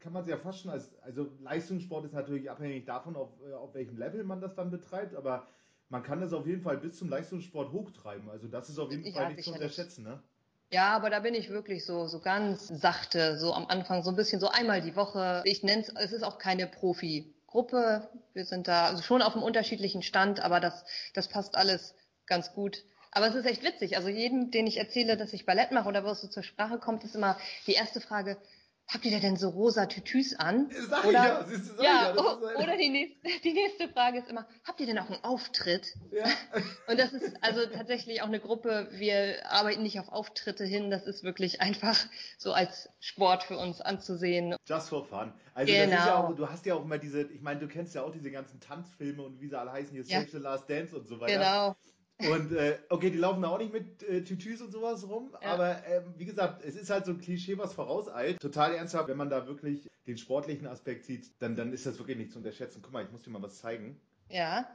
kann 0.00 0.12
man 0.12 0.22
es 0.22 0.28
ja 0.28 0.38
fast 0.38 0.60
schon 0.60 0.70
als, 0.70 0.90
also 1.02 1.28
Leistungssport 1.40 2.06
ist 2.06 2.14
natürlich 2.14 2.50
abhängig 2.50 2.86
davon, 2.86 3.16
auf, 3.16 3.28
äh, 3.46 3.52
auf 3.52 3.74
welchem 3.74 3.98
Level 3.98 4.24
man 4.24 4.40
das 4.40 4.54
dann 4.54 4.70
betreibt, 4.70 5.14
aber 5.14 5.46
man 5.90 6.02
kann 6.02 6.20
das 6.20 6.32
auf 6.32 6.46
jeden 6.46 6.62
Fall 6.62 6.78
bis 6.78 6.98
zum 6.98 7.08
Leistungssport 7.08 7.72
hochtreiben. 7.72 8.30
Also 8.30 8.48
das 8.48 8.70
ist 8.70 8.78
auf 8.78 8.90
jeden 8.90 9.04
ja, 9.04 9.12
Fall 9.12 9.34
nicht 9.34 9.44
zu 9.44 9.52
unterschätzen, 9.52 10.04
ne? 10.04 10.22
Ja, 10.72 10.94
aber 10.94 11.10
da 11.10 11.18
bin 11.18 11.34
ich 11.34 11.50
wirklich 11.50 11.84
so, 11.84 12.06
so 12.06 12.20
ganz 12.20 12.68
sachte, 12.68 13.38
so 13.38 13.52
am 13.52 13.66
Anfang, 13.66 14.04
so 14.04 14.10
ein 14.10 14.16
bisschen 14.16 14.38
so 14.40 14.48
einmal 14.48 14.80
die 14.80 14.94
Woche. 14.94 15.42
Ich 15.44 15.64
nenne 15.64 15.82
es, 15.82 15.88
es 15.88 16.12
ist 16.12 16.22
auch 16.22 16.38
keine 16.38 16.68
Profi-Gruppe. 16.68 18.08
Wir 18.34 18.44
sind 18.44 18.68
da 18.68 18.86
also 18.86 19.02
schon 19.02 19.20
auf 19.20 19.34
einem 19.34 19.42
unterschiedlichen 19.42 20.02
Stand, 20.02 20.38
aber 20.38 20.60
das, 20.60 20.84
das 21.12 21.26
passt 21.26 21.56
alles 21.56 21.96
ganz 22.30 22.54
gut. 22.54 22.82
Aber 23.12 23.26
es 23.26 23.34
ist 23.34 23.44
echt 23.44 23.62
witzig. 23.62 23.96
Also 23.96 24.08
jedem, 24.08 24.50
den 24.50 24.66
ich 24.66 24.78
erzähle, 24.78 25.16
dass 25.16 25.32
ich 25.32 25.44
Ballett 25.44 25.72
mache 25.72 25.88
oder 25.88 26.04
was 26.04 26.22
so 26.22 26.28
zur 26.28 26.44
Sprache 26.44 26.78
kommt, 26.78 27.04
ist 27.04 27.16
immer 27.16 27.36
die 27.66 27.72
erste 27.72 28.00
Frage, 28.00 28.38
habt 28.92 29.04
ihr 29.04 29.20
denn 29.20 29.36
so 29.36 29.48
rosa 29.50 29.86
Tütüs 29.86 30.34
an? 30.34 30.70
Sag 30.88 31.04
oder, 31.04 31.12
ja, 31.12 31.44
siehst 31.44 31.70
du, 31.70 31.82
ja, 31.82 32.14
ja 32.14 32.36
oder 32.56 32.76
die 32.76 32.88
nächste, 32.88 33.28
die 33.44 33.52
nächste 33.52 33.88
Frage 33.88 34.18
ist 34.18 34.28
immer, 34.28 34.46
habt 34.64 34.80
ihr 34.80 34.86
denn 34.86 34.98
auch 34.98 35.08
einen 35.08 35.22
Auftritt? 35.24 35.94
Ja. 36.10 36.24
Und 36.88 36.98
das 36.98 37.12
ist 37.12 37.36
also 37.40 37.66
tatsächlich 37.66 38.22
auch 38.22 38.26
eine 38.26 38.40
Gruppe, 38.40 38.88
wir 38.92 39.50
arbeiten 39.50 39.82
nicht 39.82 40.00
auf 40.00 40.08
Auftritte 40.08 40.64
hin, 40.64 40.90
das 40.90 41.06
ist 41.06 41.22
wirklich 41.22 41.60
einfach 41.60 41.96
so 42.38 42.52
als 42.52 42.88
Sport 42.98 43.44
für 43.44 43.58
uns 43.58 43.80
anzusehen. 43.80 44.56
Just 44.66 44.88
for 44.88 45.04
fun. 45.04 45.32
Also 45.54 45.72
genau. 45.72 45.90
das 45.90 46.00
ist 46.00 46.06
ja 46.06 46.16
genau. 46.16 46.28
auch, 46.28 46.36
du 46.36 46.48
hast 46.48 46.66
ja 46.66 46.74
auch 46.74 46.84
immer 46.84 46.98
diese, 46.98 47.22
ich 47.22 47.42
meine, 47.42 47.60
du 47.60 47.68
kennst 47.68 47.94
ja 47.94 48.02
auch 48.02 48.12
diese 48.12 48.30
ganzen 48.30 48.60
Tanzfilme 48.60 49.22
und 49.22 49.40
wie 49.40 49.48
sie 49.48 49.58
alle 49.58 49.72
heißen, 49.72 49.92
hier 49.92 50.04
ja. 50.04 50.20
Save 50.20 50.30
the 50.30 50.38
Last 50.38 50.68
Dance 50.68 50.96
und 50.96 51.06
so 51.06 51.20
weiter. 51.20 51.34
Genau. 51.34 51.76
Und 52.28 52.52
äh, 52.52 52.78
okay, 52.88 53.10
die 53.10 53.18
laufen 53.18 53.42
da 53.42 53.48
auch 53.48 53.58
nicht 53.58 53.72
mit 53.72 54.02
äh, 54.02 54.22
Tütüs 54.22 54.60
und 54.60 54.72
sowas 54.72 55.08
rum, 55.08 55.30
ja. 55.42 55.52
aber 55.52 55.86
äh, 55.86 56.02
wie 56.16 56.24
gesagt, 56.24 56.64
es 56.64 56.76
ist 56.76 56.90
halt 56.90 57.06
so 57.06 57.12
ein 57.12 57.20
Klischee, 57.20 57.58
was 57.58 57.72
vorauseilt. 57.72 58.40
Total 58.40 58.74
ernsthaft, 58.74 59.08
wenn 59.08 59.16
man 59.16 59.30
da 59.30 59.46
wirklich 59.46 59.88
den 60.06 60.18
sportlichen 60.18 60.66
Aspekt 60.66 61.04
sieht, 61.04 61.30
dann, 61.40 61.56
dann 61.56 61.72
ist 61.72 61.86
das 61.86 61.98
wirklich 61.98 62.18
nicht 62.18 62.32
zu 62.32 62.38
unterschätzen. 62.38 62.80
Guck 62.82 62.92
mal, 62.92 63.04
ich 63.04 63.10
muss 63.10 63.22
dir 63.22 63.30
mal 63.30 63.42
was 63.42 63.58
zeigen. 63.58 64.00
Ja. 64.28 64.68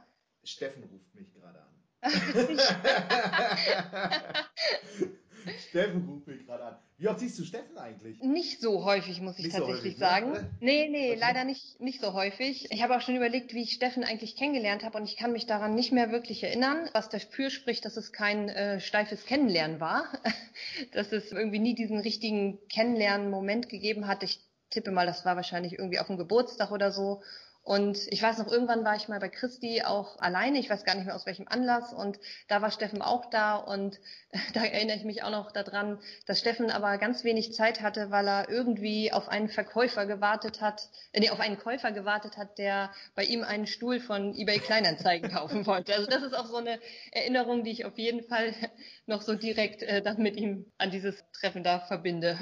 Steffen 0.44 0.84
ruft 0.84 1.14
mich 1.14 1.32
gerade 1.32 1.60
an. 1.60 1.66
Steffen 5.68 6.08
ruft 6.08 6.26
mich 6.26 6.46
gerade 6.46 6.64
an. 6.64 6.76
Wie 6.98 7.08
oft 7.08 7.20
siehst 7.20 7.38
du 7.38 7.44
Steffen 7.44 7.76
eigentlich? 7.76 8.22
Nicht 8.22 8.60
so 8.60 8.84
häufig, 8.84 9.20
muss 9.20 9.38
ich 9.38 9.44
nicht 9.44 9.56
tatsächlich 9.56 9.98
so 9.98 10.06
häufig, 10.06 10.30
ne? 10.30 10.32
sagen. 10.32 10.32
Ne? 10.32 10.50
Nee, 10.60 10.88
nee, 10.88 11.10
okay. 11.10 11.20
leider 11.20 11.44
nicht, 11.44 11.78
nicht 11.78 12.00
so 12.00 12.14
häufig. 12.14 12.70
Ich 12.70 12.82
habe 12.82 12.96
auch 12.96 13.02
schon 13.02 13.16
überlegt, 13.16 13.52
wie 13.52 13.62
ich 13.62 13.72
Steffen 13.72 14.02
eigentlich 14.02 14.36
kennengelernt 14.36 14.82
habe 14.82 14.96
und 14.96 15.04
ich 15.04 15.16
kann 15.16 15.32
mich 15.32 15.44
daran 15.44 15.74
nicht 15.74 15.92
mehr 15.92 16.10
wirklich 16.10 16.42
erinnern, 16.42 16.88
was 16.92 17.10
dafür 17.10 17.50
spricht, 17.50 17.84
dass 17.84 17.98
es 17.98 18.12
kein 18.12 18.48
äh, 18.48 18.80
steifes 18.80 19.26
Kennenlernen 19.26 19.78
war. 19.78 20.06
dass 20.92 21.12
es 21.12 21.32
irgendwie 21.32 21.58
nie 21.58 21.74
diesen 21.74 21.98
richtigen 21.98 22.58
Kennenlernen-Moment 22.68 23.68
gegeben 23.68 24.06
hat. 24.06 24.22
Ich 24.22 24.40
tippe 24.70 24.90
mal, 24.90 25.06
das 25.06 25.24
war 25.24 25.36
wahrscheinlich 25.36 25.74
irgendwie 25.74 25.98
auf 25.98 26.06
dem 26.06 26.16
Geburtstag 26.16 26.70
oder 26.70 26.92
so. 26.92 27.22
Und 27.66 27.98
ich 28.12 28.22
weiß 28.22 28.38
noch, 28.38 28.46
irgendwann 28.46 28.84
war 28.84 28.94
ich 28.94 29.08
mal 29.08 29.18
bei 29.18 29.28
Christi 29.28 29.82
auch 29.82 30.20
alleine, 30.20 30.60
ich 30.60 30.70
weiß 30.70 30.84
gar 30.84 30.94
nicht 30.94 31.06
mehr 31.06 31.16
aus 31.16 31.26
welchem 31.26 31.48
Anlass 31.48 31.92
und 31.92 32.16
da 32.46 32.62
war 32.62 32.70
Steffen 32.70 33.02
auch 33.02 33.28
da 33.28 33.56
und 33.56 33.98
da 34.54 34.64
erinnere 34.64 34.96
ich 34.96 35.02
mich 35.02 35.24
auch 35.24 35.32
noch 35.32 35.50
daran, 35.50 35.98
dass 36.26 36.38
Steffen 36.38 36.70
aber 36.70 36.96
ganz 36.98 37.24
wenig 37.24 37.54
Zeit 37.54 37.82
hatte, 37.82 38.12
weil 38.12 38.28
er 38.28 38.48
irgendwie 38.48 39.12
auf 39.12 39.28
einen 39.28 39.48
Verkäufer 39.48 40.06
gewartet 40.06 40.60
hat, 40.60 40.88
äh, 41.10 41.18
nee, 41.18 41.30
auf 41.30 41.40
einen 41.40 41.58
Käufer 41.58 41.90
gewartet 41.90 42.36
hat, 42.36 42.56
der 42.58 42.92
bei 43.16 43.24
ihm 43.24 43.42
einen 43.42 43.66
Stuhl 43.66 43.98
von 43.98 44.32
eBay 44.36 44.60
Kleinanzeigen 44.60 45.28
kaufen 45.32 45.66
wollte. 45.66 45.92
Also 45.92 46.08
das 46.08 46.22
ist 46.22 46.34
auch 46.34 46.46
so 46.46 46.58
eine 46.58 46.78
Erinnerung, 47.10 47.64
die 47.64 47.72
ich 47.72 47.84
auf 47.84 47.98
jeden 47.98 48.22
Fall 48.22 48.54
noch 49.06 49.22
so 49.22 49.34
direkt 49.34 49.82
äh, 49.82 50.02
dann 50.02 50.22
mit 50.22 50.36
ihm 50.36 50.66
an 50.78 50.92
dieses 50.92 51.16
Treffen 51.32 51.64
da 51.64 51.80
verbinde. 51.80 52.38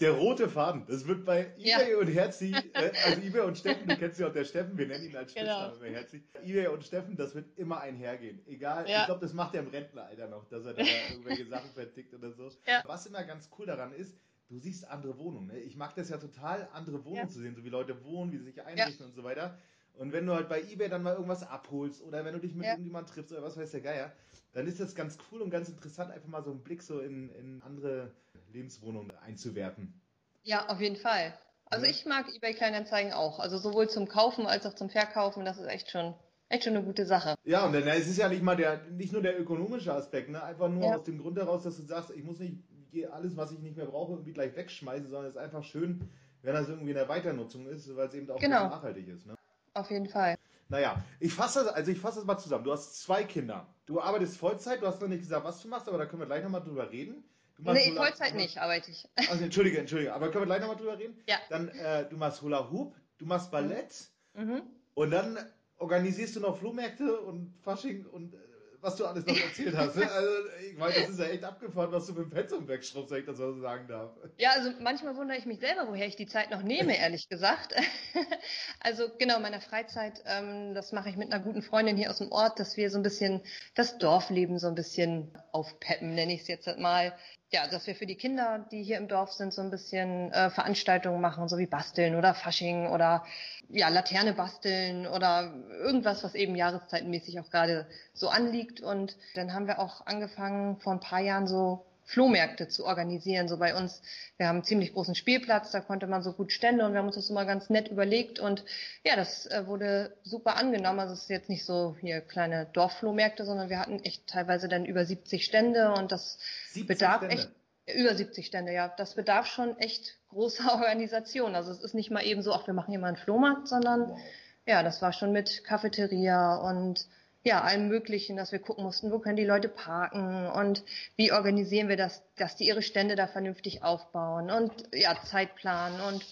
Der 0.00 0.12
rote 0.12 0.48
Faden, 0.48 0.86
das 0.88 1.06
wird 1.06 1.26
bei 1.26 1.52
eBay 1.58 1.90
ja. 1.90 1.98
und 1.98 2.06
Herzi, 2.06 2.54
äh, 2.72 2.90
also 3.04 3.20
eBay 3.20 3.42
und 3.42 3.58
Steffen, 3.58 3.86
du 3.86 3.96
kennst 3.96 4.18
ja 4.18 4.28
auch 4.28 4.32
der 4.32 4.45
Steffen, 4.46 4.78
wir 4.78 4.86
nennen 4.86 5.04
ihn 5.04 5.16
als 5.16 5.34
genau. 5.34 5.66
Spitzname 5.66 5.86
genau. 5.86 5.98
herzlich. 5.98 6.22
Ewe 6.44 6.70
und 6.70 6.84
Steffen, 6.84 7.16
das 7.16 7.34
wird 7.34 7.58
immer 7.58 7.80
einhergehen. 7.80 8.40
Egal, 8.46 8.88
ja. 8.88 9.00
ich 9.00 9.06
glaube, 9.06 9.20
das 9.20 9.32
macht 9.32 9.54
er 9.54 9.62
im 9.62 9.68
Rentneralter 9.68 10.28
noch, 10.28 10.48
dass 10.48 10.64
er 10.64 10.74
da 10.74 10.82
irgendwelche 11.10 11.46
Sachen 11.46 11.70
vertickt 11.72 12.14
oder 12.14 12.32
so. 12.32 12.50
Ja. 12.66 12.82
Was 12.86 13.06
immer 13.06 13.22
ganz 13.24 13.50
cool 13.58 13.66
daran 13.66 13.92
ist, 13.92 14.16
du 14.48 14.58
siehst 14.58 14.88
andere 14.88 15.18
Wohnungen. 15.18 15.48
Ne? 15.48 15.58
Ich 15.58 15.76
mag 15.76 15.94
das 15.94 16.08
ja 16.08 16.18
total, 16.18 16.68
andere 16.72 17.04
Wohnungen 17.04 17.26
ja. 17.26 17.28
zu 17.28 17.40
sehen, 17.40 17.54
so 17.54 17.64
wie 17.64 17.68
Leute 17.68 18.04
wohnen, 18.04 18.32
wie 18.32 18.38
sie 18.38 18.44
sich 18.44 18.62
einrichten 18.62 19.06
und 19.06 19.14
so 19.14 19.24
weiter. 19.24 19.58
Und 19.94 20.12
wenn 20.12 20.26
du 20.26 20.34
halt 20.34 20.48
bei 20.48 20.62
eBay 20.62 20.88
dann 20.88 21.02
mal 21.02 21.14
irgendwas 21.14 21.42
abholst 21.42 22.02
oder 22.02 22.24
wenn 22.24 22.34
du 22.34 22.40
dich 22.40 22.54
mit 22.54 22.66
ja. 22.66 22.72
irgendjemandem 22.72 23.14
triffst 23.14 23.32
oder 23.32 23.42
was 23.42 23.56
weiß 23.56 23.70
der 23.70 23.80
Geier, 23.80 24.12
dann 24.52 24.66
ist 24.66 24.78
das 24.78 24.94
ganz 24.94 25.18
cool 25.30 25.42
und 25.42 25.50
ganz 25.50 25.68
interessant, 25.68 26.10
einfach 26.10 26.28
mal 26.28 26.42
so 26.42 26.50
einen 26.50 26.62
Blick 26.62 26.82
so 26.82 27.00
in, 27.00 27.30
in 27.30 27.62
andere 27.62 28.12
Lebenswohnungen 28.52 29.10
einzuwerfen. 29.18 30.00
Ja, 30.42 30.68
auf 30.68 30.80
jeden 30.80 30.96
Fall. 30.96 31.36
Also 31.66 31.86
ich 31.86 32.06
mag 32.06 32.26
eBay 32.34 32.54
Kleinanzeigen 32.54 33.12
auch. 33.12 33.38
Also 33.40 33.58
sowohl 33.58 33.88
zum 33.88 34.08
Kaufen 34.08 34.46
als 34.46 34.66
auch 34.66 34.74
zum 34.74 34.88
Verkaufen. 34.88 35.44
Das 35.44 35.58
ist 35.58 35.66
echt 35.66 35.90
schon, 35.90 36.14
echt 36.48 36.64
schon 36.64 36.76
eine 36.76 36.84
gute 36.84 37.06
Sache. 37.06 37.34
Ja, 37.44 37.66
und 37.66 37.72
dann, 37.72 37.86
es 37.88 38.06
ist 38.06 38.18
ja 38.18 38.28
nicht 38.28 38.42
mal 38.42 38.56
der, 38.56 38.84
nicht 38.90 39.12
nur 39.12 39.22
der 39.22 39.40
ökonomische 39.40 39.92
Aspekt, 39.92 40.30
ne? 40.30 40.42
Einfach 40.42 40.68
nur 40.68 40.84
ja. 40.84 40.96
aus 40.96 41.04
dem 41.04 41.18
Grund 41.18 41.36
heraus, 41.36 41.64
dass 41.64 41.76
du 41.76 41.82
sagst, 41.82 42.10
ich 42.10 42.24
muss 42.24 42.38
nicht 42.38 42.62
alles, 43.10 43.36
was 43.36 43.52
ich 43.52 43.58
nicht 43.58 43.76
mehr 43.76 43.86
brauche, 43.86 44.12
irgendwie 44.12 44.32
gleich 44.32 44.56
wegschmeißen, 44.56 45.08
sondern 45.08 45.26
es 45.26 45.36
ist 45.36 45.42
einfach 45.42 45.64
schön, 45.64 46.08
wenn 46.42 46.54
das 46.54 46.68
irgendwie 46.68 46.90
in 46.90 46.96
der 46.96 47.08
Weiternutzung 47.08 47.66
ist, 47.66 47.94
weil 47.94 48.08
es 48.08 48.14
eben 48.14 48.30
auch 48.30 48.40
genau. 48.40 48.68
nachhaltig 48.68 49.08
ist. 49.08 49.26
Ne? 49.26 49.34
Auf 49.74 49.90
jeden 49.90 50.08
Fall. 50.08 50.36
Naja, 50.68 51.04
ich 51.20 51.32
fasse 51.32 51.64
das, 51.64 51.74
also 51.74 51.92
ich 51.92 51.98
fasse 51.98 52.20
das 52.20 52.26
mal 52.26 52.38
zusammen. 52.38 52.64
Du 52.64 52.72
hast 52.72 53.02
zwei 53.02 53.24
Kinder. 53.24 53.66
Du 53.84 54.00
arbeitest 54.00 54.36
Vollzeit, 54.36 54.82
du 54.82 54.86
hast 54.86 55.00
noch 55.00 55.08
nicht 55.08 55.20
gesagt, 55.20 55.44
was 55.44 55.62
du 55.62 55.68
machst, 55.68 55.88
aber 55.88 55.98
da 55.98 56.06
können 56.06 56.22
wir 56.22 56.26
gleich 56.26 56.42
nochmal 56.42 56.62
drüber 56.62 56.90
reden. 56.90 57.22
Nee, 57.58 57.92
Vollzeit 57.92 58.34
nicht, 58.34 58.58
arbeite 58.58 58.90
ich. 58.90 59.08
Also 59.30 59.44
entschuldige, 59.44 59.78
entschuldige, 59.78 60.12
aber 60.12 60.30
können 60.30 60.42
wir 60.42 60.46
gleich 60.46 60.60
nochmal 60.60 60.76
drüber 60.76 60.98
reden? 60.98 61.16
Ja. 61.26 61.36
Dann, 61.48 61.68
äh, 61.68 62.08
du 62.08 62.16
machst 62.16 62.42
Hula 62.42 62.70
Hoop, 62.70 62.94
du 63.18 63.26
machst 63.26 63.50
Ballett 63.50 64.08
mhm. 64.34 64.62
und 64.94 65.10
dann 65.10 65.38
organisierst 65.78 66.36
du 66.36 66.40
noch 66.40 66.58
Flohmärkte 66.58 67.20
und 67.20 67.54
Fasching 67.62 68.06
und 68.06 68.34
äh, 68.34 68.38
was 68.80 68.96
du 68.96 69.06
alles 69.06 69.26
noch 69.26 69.36
erzählt 69.36 69.76
hast. 69.76 69.96
Ne? 69.96 70.10
Also, 70.10 70.30
ich 70.70 70.76
meine, 70.76 70.94
das 70.94 71.08
ist 71.08 71.18
ja 71.18 71.26
echt 71.26 71.44
abgefahren, 71.44 71.90
was 71.92 72.06
du 72.06 72.12
mit 72.12 72.24
dem 72.24 72.30
Pensum 72.30 72.68
wegschraubst, 72.68 73.10
wenn 73.10 73.20
ich 73.20 73.26
das 73.26 73.36
so 73.38 73.58
sagen 73.60 73.88
darf. 73.88 74.12
Ja, 74.36 74.50
also 74.50 74.70
manchmal 74.80 75.16
wundere 75.16 75.38
ich 75.38 75.46
mich 75.46 75.58
selber, 75.58 75.88
woher 75.88 76.06
ich 76.06 76.16
die 76.16 76.26
Zeit 76.26 76.50
noch 76.50 76.62
nehme, 76.62 76.96
ehrlich 76.98 77.28
gesagt. 77.28 77.74
also 78.80 79.08
genau, 79.18 79.40
meiner 79.40 79.60
Freizeit, 79.60 80.22
ähm, 80.26 80.74
das 80.74 80.92
mache 80.92 81.08
ich 81.08 81.16
mit 81.16 81.32
einer 81.32 81.42
guten 81.42 81.62
Freundin 81.62 81.96
hier 81.96 82.10
aus 82.10 82.18
dem 82.18 82.30
Ort, 82.30 82.60
dass 82.60 82.76
wir 82.76 82.90
so 82.90 82.98
ein 82.98 83.02
bisschen 83.02 83.42
das 83.74 83.98
Dorfleben 83.98 84.58
so 84.58 84.68
ein 84.68 84.74
bisschen 84.74 85.32
aufpeppen, 85.52 86.14
nenne 86.14 86.34
ich 86.34 86.42
es 86.42 86.48
jetzt 86.48 86.66
mal 86.78 87.16
ja, 87.52 87.68
dass 87.68 87.86
wir 87.86 87.94
für 87.94 88.06
die 88.06 88.16
Kinder, 88.16 88.66
die 88.70 88.82
hier 88.82 88.98
im 88.98 89.08
Dorf 89.08 89.32
sind, 89.32 89.52
so 89.52 89.62
ein 89.62 89.70
bisschen 89.70 90.32
äh, 90.32 90.50
Veranstaltungen 90.50 91.20
machen, 91.20 91.48
so 91.48 91.58
wie 91.58 91.66
Basteln 91.66 92.16
oder 92.16 92.34
Fasching 92.34 92.88
oder 92.88 93.24
ja, 93.68 93.88
Laterne 93.88 94.32
basteln 94.32 95.06
oder 95.06 95.52
irgendwas, 95.70 96.24
was 96.24 96.34
eben 96.34 96.56
jahreszeitenmäßig 96.56 97.38
auch 97.40 97.50
gerade 97.50 97.86
so 98.14 98.28
anliegt. 98.28 98.80
Und 98.80 99.16
dann 99.34 99.52
haben 99.52 99.66
wir 99.68 99.78
auch 99.78 100.06
angefangen, 100.06 100.78
vor 100.80 100.92
ein 100.92 101.00
paar 101.00 101.20
Jahren 101.20 101.46
so 101.46 101.84
Flohmärkte 102.06 102.68
zu 102.68 102.86
organisieren, 102.86 103.48
so 103.48 103.58
bei 103.58 103.74
uns. 103.74 104.00
Wir 104.36 104.46
haben 104.46 104.56
einen 104.56 104.64
ziemlich 104.64 104.92
großen 104.92 105.16
Spielplatz, 105.16 105.72
da 105.72 105.80
konnte 105.80 106.06
man 106.06 106.22
so 106.22 106.32
gut 106.32 106.52
Stände 106.52 106.86
und 106.86 106.92
wir 106.92 107.00
haben 107.00 107.06
uns 107.06 107.16
das 107.16 107.30
immer 107.30 107.44
ganz 107.44 107.68
nett 107.68 107.88
überlegt 107.88 108.38
und 108.38 108.64
ja, 109.04 109.16
das 109.16 109.46
äh, 109.46 109.66
wurde 109.66 110.16
super 110.22 110.56
angenommen. 110.56 111.00
Also 111.00 111.14
es 111.14 111.22
ist 111.22 111.30
jetzt 111.30 111.48
nicht 111.48 111.64
so 111.64 111.96
hier 112.00 112.20
kleine 112.20 112.66
Dorfflohmärkte, 112.72 113.44
sondern 113.44 113.68
wir 113.68 113.80
hatten 113.80 113.98
echt 114.04 114.26
teilweise 114.28 114.68
dann 114.68 114.84
über 114.84 115.04
70 115.04 115.44
Stände 115.44 115.92
und 115.94 116.12
das 116.12 116.38
bedarf 116.86 117.24
Stände. 117.24 117.34
echt 117.34 117.50
über 117.92 118.14
70 118.14 118.46
Stände, 118.46 118.72
ja. 118.72 118.92
Das 118.96 119.14
bedarf 119.14 119.46
schon 119.46 119.76
echt 119.78 120.16
großer 120.28 120.74
Organisation. 120.74 121.56
Also 121.56 121.72
es 121.72 121.80
ist 121.80 121.94
nicht 121.94 122.10
mal 122.10 122.24
eben 122.24 122.42
so, 122.42 122.52
ach, 122.52 122.66
wir 122.68 122.74
machen 122.74 122.90
hier 122.90 123.00
mal 123.00 123.08
einen 123.08 123.16
Flohmarkt, 123.16 123.66
sondern 123.66 124.10
wow. 124.10 124.20
ja, 124.64 124.82
das 124.84 125.02
war 125.02 125.12
schon 125.12 125.32
mit 125.32 125.64
Cafeteria 125.64 126.56
und 126.56 127.08
ja, 127.46 127.62
allem 127.62 127.86
Möglichen, 127.86 128.36
dass 128.36 128.50
wir 128.50 128.58
gucken 128.58 128.82
mussten, 128.82 129.12
wo 129.12 129.20
können 129.20 129.36
die 129.36 129.44
Leute 129.44 129.68
parken 129.68 130.46
und 130.48 130.84
wie 131.14 131.30
organisieren 131.30 131.88
wir 131.88 131.96
das, 131.96 132.20
dass 132.34 132.56
die 132.56 132.66
ihre 132.66 132.82
Stände 132.82 133.14
da 133.14 133.28
vernünftig 133.28 133.84
aufbauen 133.84 134.50
und 134.50 134.72
ja, 134.92 135.16
Zeitplan 135.24 136.00
und 136.00 136.26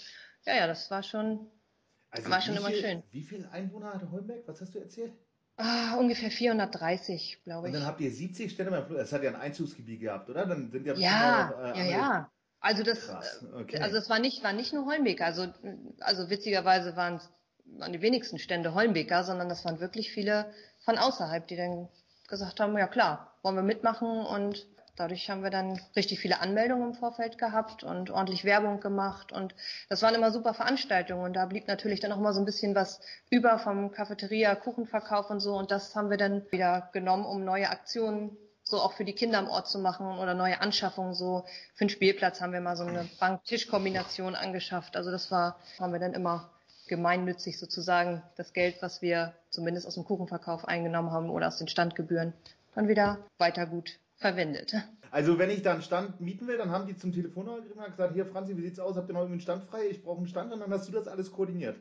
ja, 0.45 0.57
ja, 0.57 0.67
das 0.67 0.91
war 0.91 1.05
schon, 1.05 1.47
also 2.11 2.29
war 2.29 2.41
schon 2.41 2.57
immer 2.57 2.71
viel, 2.71 2.81
schön. 2.81 3.03
Wie 3.13 3.23
viele 3.23 3.49
Einwohner 3.53 3.95
hatte 3.95 4.11
Holmberg? 4.11 4.43
Was 4.47 4.61
hast 4.61 4.75
du 4.75 4.81
erzählt? 4.81 5.13
Ah, 5.57 5.95
ungefähr 5.99 6.33
430, 6.33 7.43
glaube 7.45 7.69
ich. 7.69 7.75
Und 7.75 7.81
dann 7.81 7.87
habt 7.87 8.01
ihr 8.01 8.11
70 8.11 8.51
Stände 8.51 8.73
beim 8.73 8.85
Flug. 8.85 8.99
Das 8.99 9.13
hat 9.13 9.23
ja 9.23 9.31
ein 9.31 9.37
Einzugsgebiet 9.37 10.01
gehabt, 10.01 10.29
oder? 10.29 10.47
Dann 10.47 10.73
sind 10.73 10.85
ja 10.85 10.95
ja, 10.95 11.55
auch, 11.55 11.77
äh, 11.77 11.79
ja, 11.79 11.85
ja. 11.85 12.31
Also 12.59 12.83
das, 12.83 13.09
okay. 13.55 13.79
also 13.79 13.99
es 13.99 14.11
war 14.11 14.19
nicht, 14.19 14.43
war 14.43 14.53
nicht 14.53 14.73
nur 14.73 14.87
Holmbeck. 14.87 15.21
Also, 15.21 15.47
also 16.01 16.29
witzigerweise 16.29 16.97
waren 16.97 17.17
es 17.17 17.31
waren 17.79 17.93
die 17.93 18.03
wenigsten 18.03 18.39
Stände 18.39 18.75
Holmbeker, 18.75 19.25
sondern 19.25 19.49
das 19.49 19.65
waren 19.65 19.81
wirklich 19.81 20.13
viele 20.13 20.53
von 20.85 20.99
außerhalb, 20.99 21.47
die 21.47 21.57
dann 21.57 21.89
gesagt 22.29 22.61
haben, 22.61 22.77
ja 22.79 22.87
klar, 22.87 23.33
wollen 23.43 23.57
wir 23.57 23.63
mitmachen 23.63 24.09
und 24.25 24.67
dadurch 24.97 25.29
haben 25.29 25.43
wir 25.43 25.51
dann 25.51 25.81
richtig 25.97 26.21
viele 26.21 26.41
Anmeldungen 26.41 26.91
im 26.91 26.95
Vorfeld 26.95 27.37
gehabt 27.39 27.83
und 27.83 28.11
ordentlich 28.11 28.45
Werbung 28.45 28.81
gemacht 28.81 29.33
und 29.33 29.55
das 29.89 30.03
waren 30.03 30.15
immer 30.15 30.31
super 30.31 30.55
Veranstaltungen 30.55 31.25
und 31.25 31.35
da 31.35 31.47
blieb 31.47 31.67
natürlich 31.67 32.01
dann 32.01 32.13
auch 32.13 32.21
mal 32.21 32.33
so 32.33 32.41
ein 32.41 32.45
bisschen 32.45 32.75
was 32.75 33.01
über 33.29 33.59
vom 33.59 33.91
Cafeteria, 33.91 34.55
Kuchenverkauf 34.55 35.31
und 35.31 35.41
so 35.41 35.57
und 35.57 35.71
das 35.71 35.97
haben 35.97 36.11
wir 36.11 36.17
dann 36.17 36.51
wieder 36.53 36.91
genommen, 36.93 37.27
um 37.27 37.45
neue 37.45 37.69
Aktionen 37.69 38.37
so 38.63 38.81
auch 38.81 38.95
für 38.95 39.05
die 39.05 39.13
Kinder 39.13 39.39
am 39.39 39.49
Ort 39.49 39.69
zu 39.69 39.79
machen 39.79 40.19
oder 40.19 40.33
neue 40.33 40.61
Anschaffungen 40.61 41.15
so. 41.15 41.45
Für 41.75 41.85
den 41.85 41.91
Spielplatz 41.91 42.41
haben 42.41 42.55
wir 42.55 42.63
mal 42.63 42.77
so 42.77 42.85
eine 42.85 43.07
Bank-Tisch-Kombination 43.21 44.35
angeschafft. 44.35 44.97
Also 44.97 45.11
das 45.11 45.31
war, 45.31 45.59
haben 45.79 45.93
wir 45.93 46.01
dann 46.01 46.15
immer 46.15 46.51
gemeinnützig 46.87 47.59
sozusagen 47.59 48.23
das 48.37 48.53
Geld, 48.53 48.77
was 48.81 49.03
wir 49.03 49.35
zumindest 49.51 49.87
aus 49.87 49.95
dem 49.95 50.05
Kuchenverkauf 50.05 50.67
eingenommen 50.67 51.11
haben 51.11 51.31
oder 51.31 51.49
aus 51.49 51.59
den 51.59 51.69
Standgebühren, 51.69 52.33
dann 52.75 52.89
wieder 52.89 53.19
weiter 53.39 53.67
gut 53.67 53.99
verwendet. 54.17 54.75
Also 55.11 55.39
wenn 55.39 55.51
ich 55.51 55.63
da 55.63 55.73
einen 55.73 55.83
Stand 55.83 56.21
mieten 56.21 56.49
will, 56.49 56.59
dann 56.59 56.71
haben 56.71 56.87
die 56.87 56.97
zum 56.97 57.13
Telefonhörer 57.13 57.63
gesagt, 57.63 58.15
hier 58.15 58.27
Franzi, 58.27 58.57
wie 58.57 58.63
sieht's 58.63 58.81
aus? 58.81 58.97
Habt 58.97 59.09
ihr 59.09 59.13
noch 59.13 59.21
irgendwie 59.21 59.35
einen 59.35 59.41
Stand 59.43 59.65
frei? 59.65 59.87
Ich 59.91 60.03
brauche 60.03 60.19
einen 60.19 60.27
Stand 60.27 60.53
und 60.53 60.61
dann 60.61 60.73
hast 60.73 60.89
du 60.89 60.93
das 60.93 61.07
alles 61.07 61.31
koordiniert. 61.31 61.77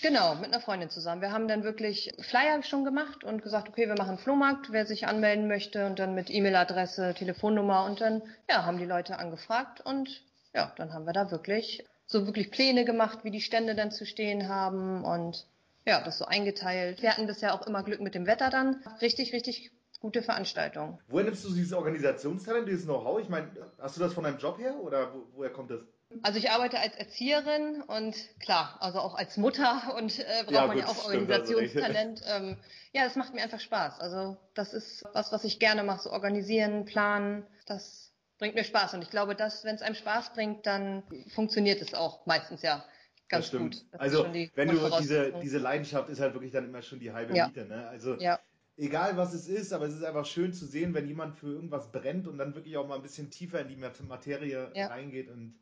Genau, 0.00 0.34
mit 0.36 0.46
einer 0.46 0.60
Freundin 0.60 0.88
zusammen. 0.88 1.20
Wir 1.20 1.32
haben 1.32 1.48
dann 1.48 1.64
wirklich 1.64 2.14
Flyer 2.20 2.62
schon 2.62 2.84
gemacht 2.84 3.24
und 3.24 3.42
gesagt, 3.42 3.68
okay, 3.68 3.88
wir 3.88 3.94
machen 3.94 4.10
einen 4.10 4.18
Flohmarkt, 4.18 4.72
wer 4.72 4.86
sich 4.86 5.06
anmelden 5.06 5.48
möchte 5.48 5.86
und 5.86 5.98
dann 5.98 6.14
mit 6.14 6.30
E-Mail-Adresse, 6.30 7.12
Telefonnummer 7.14 7.84
und 7.84 8.00
dann 8.00 8.22
ja, 8.48 8.64
haben 8.64 8.78
die 8.78 8.86
Leute 8.86 9.18
angefragt 9.18 9.82
und 9.82 10.22
ja, 10.54 10.72
dann 10.76 10.94
haben 10.94 11.04
wir 11.04 11.12
da 11.12 11.30
wirklich 11.30 11.84
so 12.12 12.26
wirklich 12.26 12.50
Pläne 12.50 12.84
gemacht, 12.84 13.20
wie 13.24 13.30
die 13.30 13.40
Stände 13.40 13.74
dann 13.74 13.90
zu 13.90 14.06
stehen 14.06 14.48
haben 14.48 15.04
und 15.04 15.46
ja, 15.84 16.00
das 16.00 16.18
so 16.18 16.24
eingeteilt. 16.26 17.02
Wir 17.02 17.10
hatten 17.10 17.26
bisher 17.26 17.54
auch 17.54 17.66
immer 17.66 17.82
Glück 17.82 18.00
mit 18.00 18.14
dem 18.14 18.26
Wetter 18.26 18.50
dann. 18.50 18.82
Richtig, 19.00 19.32
richtig 19.32 19.72
gute 20.00 20.22
Veranstaltung. 20.22 21.00
Woher 21.08 21.24
nimmst 21.24 21.44
du 21.44 21.54
dieses 21.54 21.72
Organisationstalent, 21.72 22.68
dieses 22.68 22.84
Know-how? 22.84 23.20
Ich 23.20 23.28
meine, 23.28 23.50
hast 23.78 23.96
du 23.96 24.00
das 24.00 24.14
von 24.14 24.24
deinem 24.24 24.38
Job 24.38 24.58
her 24.58 24.76
oder 24.80 25.12
wo, 25.14 25.26
woher 25.34 25.50
kommt 25.50 25.70
das? 25.70 25.80
Also 26.22 26.38
ich 26.38 26.50
arbeite 26.50 26.78
als 26.78 26.94
Erzieherin 26.96 27.82
und 27.86 28.14
klar, 28.40 28.76
also 28.80 28.98
auch 28.98 29.14
als 29.14 29.36
Mutter 29.38 29.94
und 29.96 30.18
äh, 30.18 30.42
braucht 30.42 30.52
ja, 30.52 30.66
man 30.66 30.78
ja 30.78 30.86
auch 30.86 31.04
Organisationstalent. 31.06 32.22
Ähm, 32.32 32.56
ja, 32.92 33.04
das 33.04 33.16
macht 33.16 33.32
mir 33.34 33.42
einfach 33.42 33.60
Spaß. 33.60 34.00
Also 34.00 34.36
das 34.54 34.74
ist 34.74 35.04
was, 35.14 35.32
was 35.32 35.44
ich 35.44 35.58
gerne 35.58 35.82
mache, 35.82 36.02
so 36.02 36.12
organisieren, 36.12 36.84
planen. 36.84 37.46
Das 37.66 38.01
bringt 38.42 38.56
mir 38.56 38.64
Spaß 38.64 38.94
und 38.94 39.02
ich 39.02 39.10
glaube, 39.10 39.36
dass 39.36 39.64
wenn 39.64 39.76
es 39.76 39.82
einem 39.82 39.94
Spaß 39.94 40.32
bringt, 40.32 40.66
dann 40.66 41.04
funktioniert 41.32 41.80
es 41.80 41.94
auch 41.94 42.26
meistens 42.26 42.62
ja 42.62 42.84
ganz 43.28 43.52
das 43.52 43.60
gut. 43.60 43.84
Das 43.92 44.00
also 44.00 44.26
wenn 44.56 44.68
du 44.68 44.90
diese, 44.98 45.32
diese 45.40 45.58
Leidenschaft 45.58 46.08
ist 46.08 46.18
halt 46.18 46.34
wirklich 46.34 46.50
dann 46.50 46.64
immer 46.64 46.82
schon 46.82 46.98
die 46.98 47.12
halbe 47.12 47.36
ja. 47.36 47.46
Miete. 47.46 47.66
Ne? 47.66 47.86
Also 47.86 48.16
ja. 48.18 48.40
egal 48.76 49.16
was 49.16 49.32
es 49.32 49.46
ist, 49.46 49.72
aber 49.72 49.86
es 49.86 49.94
ist 49.94 50.02
einfach 50.02 50.26
schön 50.26 50.52
zu 50.52 50.66
sehen, 50.66 50.92
wenn 50.92 51.06
jemand 51.06 51.36
für 51.36 51.46
irgendwas 51.46 51.92
brennt 51.92 52.26
und 52.26 52.36
dann 52.36 52.56
wirklich 52.56 52.76
auch 52.76 52.88
mal 52.88 52.96
ein 52.96 53.02
bisschen 53.02 53.30
tiefer 53.30 53.60
in 53.60 53.68
die 53.68 53.76
Materie 53.76 54.72
ja. 54.74 54.88
reingeht 54.88 55.30
und 55.30 55.54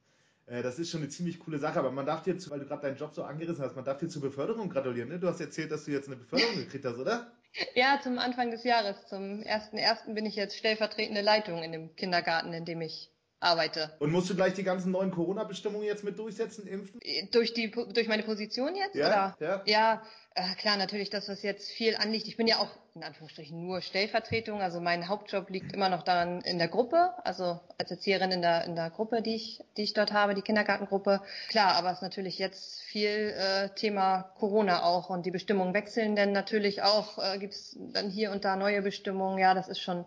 äh, 0.46 0.62
das 0.62 0.78
ist 0.78 0.90
schon 0.90 1.02
eine 1.02 1.10
ziemlich 1.10 1.38
coole 1.38 1.58
Sache, 1.58 1.78
aber 1.78 1.90
man 1.90 2.06
darf 2.06 2.22
dir, 2.22 2.34
weil 2.48 2.60
du 2.60 2.64
gerade 2.64 2.80
deinen 2.80 2.96
Job 2.96 3.14
so 3.14 3.24
angerissen 3.24 3.62
hast, 3.62 3.76
man 3.76 3.84
darf 3.84 3.98
dir 3.98 4.08
zur 4.08 4.22
Beförderung 4.22 4.70
gratulieren. 4.70 5.10
Ne? 5.10 5.18
Du 5.18 5.28
hast 5.28 5.38
erzählt, 5.42 5.70
dass 5.70 5.84
du 5.84 5.90
jetzt 5.90 6.06
eine 6.06 6.16
Beförderung 6.16 6.56
gekriegt 6.56 6.86
hast, 6.86 6.96
oder? 6.96 7.30
Ja, 7.74 8.00
zum 8.02 8.18
Anfang 8.18 8.50
des 8.50 8.64
Jahres. 8.64 9.06
Zum 9.06 9.40
1.1. 9.42 10.14
bin 10.14 10.26
ich 10.26 10.36
jetzt 10.36 10.56
stellvertretende 10.56 11.20
Leitung 11.20 11.62
in 11.62 11.72
dem 11.72 11.96
Kindergarten, 11.96 12.52
in 12.52 12.64
dem 12.64 12.80
ich 12.80 13.10
arbeite. 13.40 13.90
Und 13.98 14.12
musst 14.12 14.29
du 14.29 14.37
gleich 14.37 14.55
die 14.55 14.62
ganzen 14.62 14.92
neuen 14.92 15.11
Corona-Bestimmungen 15.11 15.87
jetzt 15.87 16.05
mit 16.05 16.18
durchsetzen, 16.18 16.66
impfen? 16.66 17.00
Durch 17.33 17.55
die 17.55 17.70
durch 17.70 18.07
meine 18.07 18.22
Position 18.22 18.76
jetzt? 18.76 18.94
Ja, 18.94 19.35
oder? 19.38 19.46
ja. 19.46 19.62
Ja, 19.66 20.03
äh, 20.35 20.55
klar, 20.57 20.76
natürlich, 20.76 21.11
dass 21.11 21.26
das 21.26 21.42
jetzt 21.42 21.70
viel 21.70 21.96
anliegt. 21.96 22.29
Ich 22.29 22.37
bin 22.37 22.46
ja 22.46 22.59
auch 22.59 22.70
in 22.94 23.03
Anführungsstrichen 23.03 23.59
nur 23.61 23.81
Stellvertretung. 23.81 24.61
Also 24.61 24.81
mein 24.81 25.09
Hauptjob 25.09 25.48
liegt 25.48 25.72
immer 25.72 25.88
noch 25.88 26.03
daran 26.03 26.42
in 26.42 26.59
der 26.59 26.68
Gruppe, 26.68 27.14
also 27.24 27.61
als 27.79 27.90
Erzieherin 27.90 28.31
in 28.31 28.42
der 28.42 28.64
in 28.64 28.76
der 28.76 28.90
Gruppe, 28.90 29.22
die 29.22 29.37
ich 29.37 29.64
die 29.76 29.83
ich 29.83 29.94
dort 29.94 30.12
habe, 30.12 30.35
die 30.35 30.42
Kindergartengruppe. 30.42 31.22
Klar, 31.48 31.74
aber 31.76 31.90
es 31.90 31.98
ist 31.98 32.03
natürlich 32.03 32.38
jetzt 32.38 32.83
viel 32.83 33.35
äh, 33.37 33.70
Thema 33.70 34.35
Corona 34.38 34.83
auch 34.83 35.09
und 35.09 35.24
die 35.24 35.31
Bestimmungen 35.31 35.72
wechseln, 35.72 36.14
denn 36.14 36.33
natürlich 36.33 36.83
auch 36.83 37.18
äh, 37.18 37.38
gibt 37.38 37.55
es 37.55 37.76
dann 37.79 38.11
hier 38.11 38.33
und 38.33 38.44
da 38.44 38.57
neue 38.57 38.83
Bestimmungen. 38.83 39.38
Ja, 39.38 39.55
das 39.55 39.68
ist 39.68 39.81
schon 39.81 40.05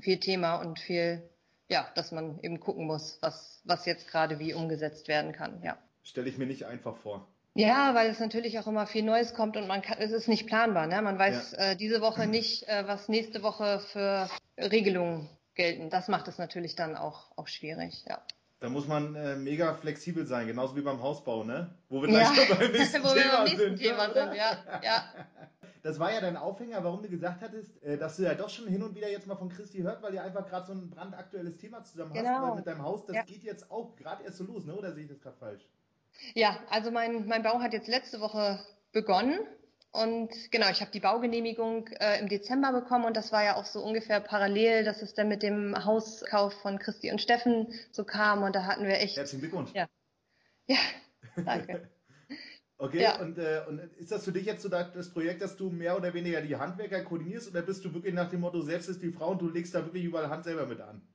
viel 0.00 0.20
Thema 0.20 0.56
und 0.56 0.78
viel 0.78 1.22
ja, 1.68 1.88
dass 1.94 2.12
man 2.12 2.38
eben 2.40 2.60
gucken 2.60 2.86
muss, 2.86 3.18
was, 3.20 3.60
was 3.64 3.86
jetzt 3.86 4.08
gerade 4.08 4.38
wie 4.38 4.54
umgesetzt 4.54 5.08
werden 5.08 5.32
kann, 5.32 5.62
ja. 5.62 5.78
Stelle 6.02 6.28
ich 6.28 6.38
mir 6.38 6.46
nicht 6.46 6.66
einfach 6.66 6.96
vor. 6.96 7.26
Ja, 7.54 7.94
weil 7.94 8.10
es 8.10 8.18
natürlich 8.18 8.58
auch 8.58 8.66
immer 8.66 8.86
viel 8.86 9.04
Neues 9.04 9.32
kommt 9.32 9.56
und 9.56 9.68
man 9.68 9.80
kann, 9.80 9.98
es 9.98 10.10
ist 10.10 10.26
nicht 10.26 10.46
planbar. 10.46 10.88
Ne? 10.88 11.00
Man 11.02 11.18
weiß 11.18 11.52
ja. 11.52 11.58
äh, 11.70 11.76
diese 11.76 12.00
Woche 12.00 12.26
nicht, 12.26 12.66
äh, 12.68 12.86
was 12.86 13.08
nächste 13.08 13.42
Woche 13.42 13.80
für 13.92 14.28
Regelungen 14.58 15.28
gelten. 15.54 15.88
Das 15.88 16.08
macht 16.08 16.26
es 16.26 16.36
natürlich 16.36 16.74
dann 16.74 16.96
auch, 16.96 17.30
auch 17.36 17.46
schwierig, 17.46 18.04
ja. 18.08 18.20
Da 18.58 18.70
muss 18.70 18.88
man 18.88 19.14
äh, 19.14 19.36
mega 19.36 19.74
flexibel 19.74 20.26
sein, 20.26 20.46
genauso 20.46 20.74
wie 20.74 20.80
beim 20.80 21.02
Hausbau, 21.02 21.44
ne? 21.44 21.70
Wo 21.88 22.00
wir 22.00 22.08
gleich 22.08 22.36
ja. 22.36 22.54
beim 22.54 22.72
nächsten 22.72 23.04
Wo 23.04 23.08
Thema 23.08 23.22
wir 23.22 23.30
beim 23.30 23.44
nächsten 23.44 23.76
sind. 23.76 23.78
Thema 23.78 24.12
sind, 24.12 24.34
ja. 24.34 24.80
ja. 24.82 25.04
Das 25.84 25.98
war 25.98 26.10
ja 26.10 26.22
dein 26.22 26.38
Aufhänger, 26.38 26.82
warum 26.82 27.02
du 27.02 27.10
gesagt 27.10 27.42
hattest, 27.42 27.82
äh, 27.82 27.98
dass 27.98 28.16
du 28.16 28.22
ja 28.22 28.34
doch 28.34 28.48
schon 28.48 28.66
hin 28.66 28.82
und 28.82 28.94
wieder 28.94 29.10
jetzt 29.10 29.26
mal 29.26 29.36
von 29.36 29.50
Christi 29.50 29.80
hört, 29.80 30.02
weil 30.02 30.14
ihr 30.14 30.24
einfach 30.24 30.48
gerade 30.48 30.66
so 30.66 30.72
ein 30.72 30.88
brandaktuelles 30.88 31.58
Thema 31.58 31.84
zusammen 31.84 32.14
genau. 32.14 32.30
hast, 32.30 32.42
weil 32.42 32.54
mit 32.56 32.66
deinem 32.66 32.82
Haus, 32.82 33.04
das 33.04 33.16
ja. 33.16 33.22
geht 33.22 33.44
jetzt 33.44 33.70
auch 33.70 33.94
gerade 33.94 34.24
erst 34.24 34.38
so 34.38 34.44
los, 34.44 34.64
ne? 34.64 34.74
Oder 34.74 34.94
sehe 34.94 35.02
ich 35.04 35.10
das 35.10 35.20
gerade 35.20 35.36
falsch? 35.36 35.68
Ja, 36.32 36.58
also 36.70 36.90
mein, 36.90 37.26
mein 37.26 37.42
Bau 37.42 37.60
hat 37.60 37.74
jetzt 37.74 37.86
letzte 37.86 38.22
Woche 38.22 38.58
begonnen. 38.92 39.38
Und 39.92 40.30
genau, 40.50 40.70
ich 40.70 40.80
habe 40.80 40.90
die 40.90 41.00
Baugenehmigung 41.00 41.88
äh, 42.00 42.18
im 42.18 42.30
Dezember 42.30 42.72
bekommen 42.72 43.04
und 43.04 43.14
das 43.14 43.30
war 43.30 43.44
ja 43.44 43.56
auch 43.56 43.66
so 43.66 43.84
ungefähr 43.84 44.20
parallel, 44.20 44.84
dass 44.84 45.02
es 45.02 45.12
dann 45.12 45.28
mit 45.28 45.42
dem 45.42 45.84
Hauskauf 45.84 46.54
von 46.62 46.78
Christi 46.78 47.12
und 47.12 47.20
Steffen 47.20 47.68
so 47.92 48.04
kam 48.04 48.42
und 48.42 48.56
da 48.56 48.64
hatten 48.64 48.84
wir 48.84 48.98
echt. 49.00 49.18
Herzlichen 49.18 49.42
Glückwunsch. 49.42 49.70
Ja, 49.74 49.86
ja 50.66 50.78
danke. 51.36 51.90
Okay, 52.76 53.02
ja. 53.02 53.20
und, 53.20 53.38
äh, 53.38 53.62
und 53.68 53.78
ist 53.78 54.10
das 54.10 54.24
für 54.24 54.32
dich 54.32 54.46
jetzt 54.46 54.62
so 54.62 54.68
das 54.68 55.10
Projekt, 55.10 55.42
dass 55.42 55.56
du 55.56 55.70
mehr 55.70 55.96
oder 55.96 56.12
weniger 56.12 56.40
die 56.40 56.56
Handwerker 56.56 57.02
koordinierst 57.04 57.48
oder 57.48 57.62
bist 57.62 57.84
du 57.84 57.94
wirklich 57.94 58.14
nach 58.14 58.30
dem 58.30 58.40
Motto, 58.40 58.62
selbst 58.62 58.88
ist 58.88 59.00
die 59.00 59.12
Frau 59.12 59.30
und 59.30 59.42
du 59.42 59.48
legst 59.48 59.74
da 59.74 59.84
wirklich 59.84 60.04
überall 60.04 60.28
Hand 60.28 60.44
selber 60.44 60.66
mit 60.66 60.80
an? 60.80 61.06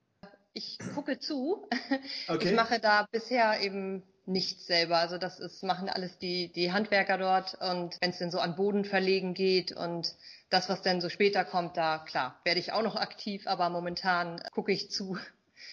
Ich 0.54 0.78
gucke 0.96 1.20
zu. 1.20 1.68
Okay. 2.28 2.50
Ich 2.50 2.56
mache 2.56 2.80
da 2.80 3.08
bisher 3.12 3.60
eben 3.62 4.04
nichts 4.26 4.68
selber. 4.68 4.98
Also 4.98 5.18
das 5.18 5.40
ist, 5.40 5.64
machen 5.64 5.90
alles 5.90 6.18
die, 6.20 6.52
die 6.52 6.72
Handwerker 6.72 7.18
dort 7.18 7.56
und 7.56 7.98
wenn 8.00 8.12
es 8.12 8.20
denn 8.20 8.32
so 8.32 8.40
an 8.40 8.56
Boden 8.56 8.86
verlegen 8.86 9.34
geht 9.34 9.72
und 9.72 10.16
das, 10.50 10.70
was 10.70 10.82
dann 10.82 11.02
so 11.02 11.10
später 11.10 11.44
kommt, 11.44 11.76
da 11.76 12.00
klar, 12.00 12.40
werde 12.44 12.60
ich 12.60 12.72
auch 12.72 12.84
noch 12.84 12.96
aktiv, 12.96 13.48
aber 13.48 13.70
momentan 13.70 14.42
gucke 14.52 14.72
ich 14.72 14.92
zu, 14.92 15.18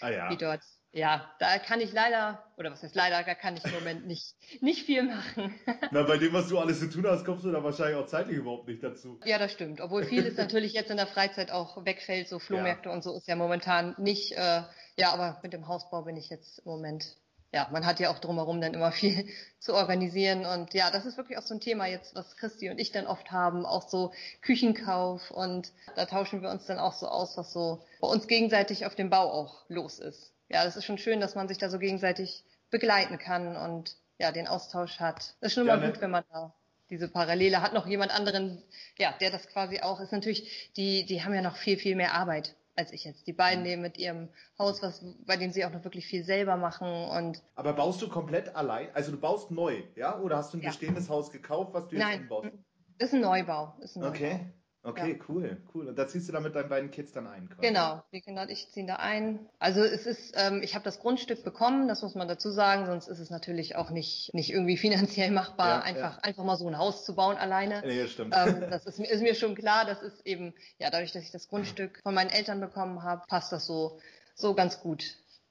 ah, 0.00 0.08
ja. 0.08 0.30
wie 0.30 0.36
dort 0.36 0.62
ja, 0.96 1.30
da 1.40 1.58
kann 1.58 1.82
ich 1.82 1.92
leider, 1.92 2.42
oder 2.56 2.72
was 2.72 2.82
heißt 2.82 2.94
leider, 2.94 3.22
da 3.22 3.34
kann 3.34 3.54
ich 3.54 3.64
im 3.66 3.72
Moment 3.72 4.06
nicht, 4.06 4.34
nicht 4.62 4.86
viel 4.86 5.02
machen. 5.02 5.54
Na, 5.90 6.04
bei 6.04 6.16
dem, 6.16 6.32
was 6.32 6.48
du 6.48 6.58
alles 6.58 6.80
zu 6.80 6.88
tun 6.88 7.06
hast, 7.06 7.26
kommst 7.26 7.44
du 7.44 7.52
da 7.52 7.62
wahrscheinlich 7.62 7.96
auch 7.96 8.06
zeitlich 8.06 8.38
überhaupt 8.38 8.66
nicht 8.66 8.82
dazu. 8.82 9.20
Ja, 9.26 9.38
das 9.38 9.52
stimmt. 9.52 9.82
Obwohl 9.82 10.04
vieles 10.04 10.36
natürlich 10.38 10.72
jetzt 10.72 10.90
in 10.90 10.96
der 10.96 11.06
Freizeit 11.06 11.50
auch 11.52 11.84
wegfällt, 11.84 12.28
so 12.28 12.38
Flohmärkte 12.38 12.88
ja. 12.88 12.94
und 12.94 13.04
so 13.04 13.14
ist 13.14 13.28
ja 13.28 13.36
momentan 13.36 13.94
nicht, 13.98 14.32
äh, 14.32 14.62
ja, 14.96 15.12
aber 15.12 15.38
mit 15.42 15.52
dem 15.52 15.68
Hausbau 15.68 16.00
bin 16.00 16.16
ich 16.16 16.30
jetzt 16.30 16.60
im 16.60 16.70
Moment, 16.70 17.04
ja, 17.52 17.68
man 17.70 17.84
hat 17.84 18.00
ja 18.00 18.08
auch 18.10 18.18
drumherum 18.18 18.62
dann 18.62 18.72
immer 18.72 18.90
viel 18.90 19.28
zu 19.58 19.74
organisieren 19.74 20.46
und 20.46 20.72
ja, 20.72 20.90
das 20.90 21.04
ist 21.04 21.18
wirklich 21.18 21.36
auch 21.36 21.42
so 21.42 21.52
ein 21.52 21.60
Thema 21.60 21.84
jetzt, 21.84 22.14
was 22.14 22.38
Christi 22.38 22.70
und 22.70 22.78
ich 22.78 22.90
dann 22.90 23.06
oft 23.06 23.30
haben, 23.30 23.66
auch 23.66 23.86
so 23.86 24.14
Küchenkauf 24.40 25.30
und 25.30 25.72
da 25.94 26.06
tauschen 26.06 26.40
wir 26.40 26.48
uns 26.48 26.64
dann 26.64 26.78
auch 26.78 26.94
so 26.94 27.06
aus, 27.06 27.36
was 27.36 27.52
so 27.52 27.84
bei 28.00 28.08
uns 28.08 28.26
gegenseitig 28.28 28.86
auf 28.86 28.94
dem 28.94 29.10
Bau 29.10 29.30
auch 29.30 29.66
los 29.68 29.98
ist 29.98 30.32
ja, 30.48 30.64
das 30.64 30.76
ist 30.76 30.84
schon 30.84 30.98
schön, 30.98 31.20
dass 31.20 31.34
man 31.34 31.48
sich 31.48 31.58
da 31.58 31.70
so 31.70 31.78
gegenseitig 31.78 32.44
begleiten 32.70 33.18
kann 33.18 33.56
und 33.56 33.96
ja, 34.18 34.32
den 34.32 34.48
Austausch 34.48 35.00
hat. 35.00 35.34
Das 35.40 35.48
ist 35.48 35.54
schon 35.54 35.64
immer 35.64 35.80
ja, 35.80 35.90
gut, 35.90 36.00
wenn 36.00 36.10
man 36.10 36.24
da 36.30 36.54
diese 36.90 37.08
Parallele 37.08 37.62
hat, 37.62 37.74
noch 37.74 37.86
jemand 37.86 38.14
anderen, 38.14 38.62
ja, 38.98 39.12
der 39.20 39.30
das 39.30 39.48
quasi 39.48 39.80
auch 39.80 40.00
ist. 40.00 40.12
Natürlich, 40.12 40.72
die, 40.76 41.04
die 41.04 41.24
haben 41.24 41.34
ja 41.34 41.42
noch 41.42 41.56
viel, 41.56 41.76
viel 41.76 41.96
mehr 41.96 42.14
Arbeit 42.14 42.54
als 42.76 42.92
ich 42.92 43.04
jetzt. 43.04 43.26
Die 43.26 43.32
beiden 43.32 43.60
mhm. 43.60 43.68
nehmen 43.68 43.82
mit 43.82 43.98
ihrem 43.98 44.28
Haus, 44.58 44.82
was, 44.82 45.02
bei 45.26 45.36
dem 45.36 45.50
sie 45.50 45.64
auch 45.64 45.72
noch 45.72 45.84
wirklich 45.84 46.06
viel 46.06 46.24
selber 46.24 46.56
machen 46.56 46.86
und. 46.88 47.42
Aber 47.54 47.72
baust 47.72 48.02
du 48.02 48.08
komplett 48.08 48.54
allein? 48.54 48.88
Also 48.94 49.10
du 49.10 49.18
baust 49.18 49.50
neu, 49.50 49.82
ja? 49.96 50.18
Oder 50.20 50.36
hast 50.36 50.52
du 50.52 50.58
ein 50.58 50.62
ja. 50.62 50.68
bestehendes 50.68 51.08
Haus 51.08 51.30
gekauft, 51.30 51.72
was 51.72 51.88
du 51.88 51.96
jetzt 51.96 52.04
Nein, 52.04 52.22
umbaust? 52.22 52.50
Das 52.98 53.08
ist 53.08 53.14
ein 53.14 53.20
Neubau. 53.20 53.74
Ist 53.80 53.96
ein 53.96 54.02
Neubau. 54.02 54.14
Okay. 54.14 54.40
Okay, 54.86 55.16
ja. 55.18 55.24
cool, 55.28 55.56
cool. 55.74 55.88
Und 55.88 55.98
da 55.98 56.06
ziehst 56.06 56.28
du 56.28 56.32
dann 56.32 56.44
mit 56.44 56.54
deinen 56.54 56.68
beiden 56.68 56.92
Kids 56.92 57.10
dann 57.10 57.26
ein? 57.26 57.48
Quasi. 57.48 57.60
Genau, 57.60 58.04
die 58.12 58.20
Kinder 58.20 58.42
und 58.42 58.50
ich 58.50 58.70
ziehen 58.70 58.86
da 58.86 58.96
ein. 58.96 59.40
Also 59.58 59.82
es 59.82 60.06
ist, 60.06 60.34
ähm, 60.36 60.62
ich 60.62 60.76
habe 60.76 60.84
das 60.84 61.00
Grundstück 61.00 61.42
bekommen, 61.42 61.88
das 61.88 62.02
muss 62.02 62.14
man 62.14 62.28
dazu 62.28 62.50
sagen, 62.50 62.86
sonst 62.86 63.08
ist 63.08 63.18
es 63.18 63.28
natürlich 63.28 63.74
auch 63.74 63.90
nicht, 63.90 64.32
nicht 64.32 64.50
irgendwie 64.50 64.76
finanziell 64.76 65.32
machbar, 65.32 65.78
ja, 65.78 65.80
einfach, 65.80 66.16
ja. 66.18 66.22
einfach 66.22 66.44
mal 66.44 66.56
so 66.56 66.68
ein 66.68 66.78
Haus 66.78 67.04
zu 67.04 67.16
bauen 67.16 67.36
alleine. 67.36 67.82
Nee, 67.84 68.06
stimmt. 68.06 68.32
Ähm, 68.36 68.70
das 68.70 68.86
ist, 68.86 69.00
ist 69.00 69.22
mir 69.22 69.34
schon 69.34 69.56
klar, 69.56 69.86
das 69.86 70.02
ist 70.02 70.24
eben, 70.24 70.54
ja, 70.78 70.88
dadurch, 70.90 71.10
dass 71.10 71.24
ich 71.24 71.32
das 71.32 71.48
Grundstück 71.48 72.00
von 72.04 72.14
meinen 72.14 72.30
Eltern 72.30 72.60
bekommen 72.60 73.02
habe, 73.02 73.24
passt 73.26 73.50
das 73.50 73.66
so, 73.66 73.98
so 74.36 74.54
ganz 74.54 74.80
gut, 74.80 75.02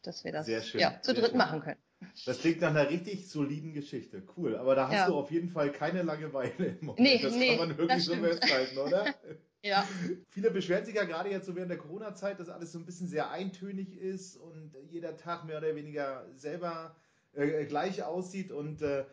dass 0.04 0.24
wir 0.24 0.32
das 0.32 0.48
ja, 0.48 1.02
zu 1.02 1.13
dritt 1.13 1.36
machen 1.36 1.60
können. 1.60 1.80
Das 2.25 2.39
klingt 2.39 2.62
nach 2.62 2.69
einer 2.69 2.89
richtig 2.89 3.29
soliden 3.29 3.73
Geschichte. 3.73 4.23
Cool. 4.36 4.55
Aber 4.58 4.75
da 4.75 4.88
hast 4.88 4.93
ja. 4.93 5.08
du 5.08 5.15
auf 5.15 5.31
jeden 5.31 5.49
Fall 5.49 5.71
keine 5.71 6.03
Langeweile 6.03 6.77
im 6.79 6.86
Moment. 6.86 6.99
Nee, 6.99 7.19
das 7.21 7.36
nee, 7.36 7.58
kann 7.58 7.69
man 7.69 7.77
wirklich 7.77 8.03
so 8.03 8.15
festhalten, 8.15 8.77
oder? 8.77 9.05
ja. 9.63 9.88
Viele 10.29 10.51
beschweren 10.51 10.86
sich 10.86 10.95
ja 10.95 11.05
gerade 11.05 11.29
jetzt 11.29 11.45
so 11.45 11.55
während 11.55 11.71
der 11.71 11.77
Corona-Zeit, 11.77 12.39
dass 12.39 12.49
alles 12.49 12.71
so 12.71 12.79
ein 12.79 12.86
bisschen 12.86 13.08
sehr 13.08 13.31
eintönig 13.31 13.97
ist 13.97 14.38
und 14.38 14.75
jeder 14.89 15.17
Tag 15.17 15.45
mehr 15.45 15.58
oder 15.58 15.75
weniger 15.75 16.25
selber 16.36 16.95
äh, 17.34 17.65
gleich 17.65 18.03
aussieht 18.03 18.51
und 18.51 18.81
äh, 18.81 19.05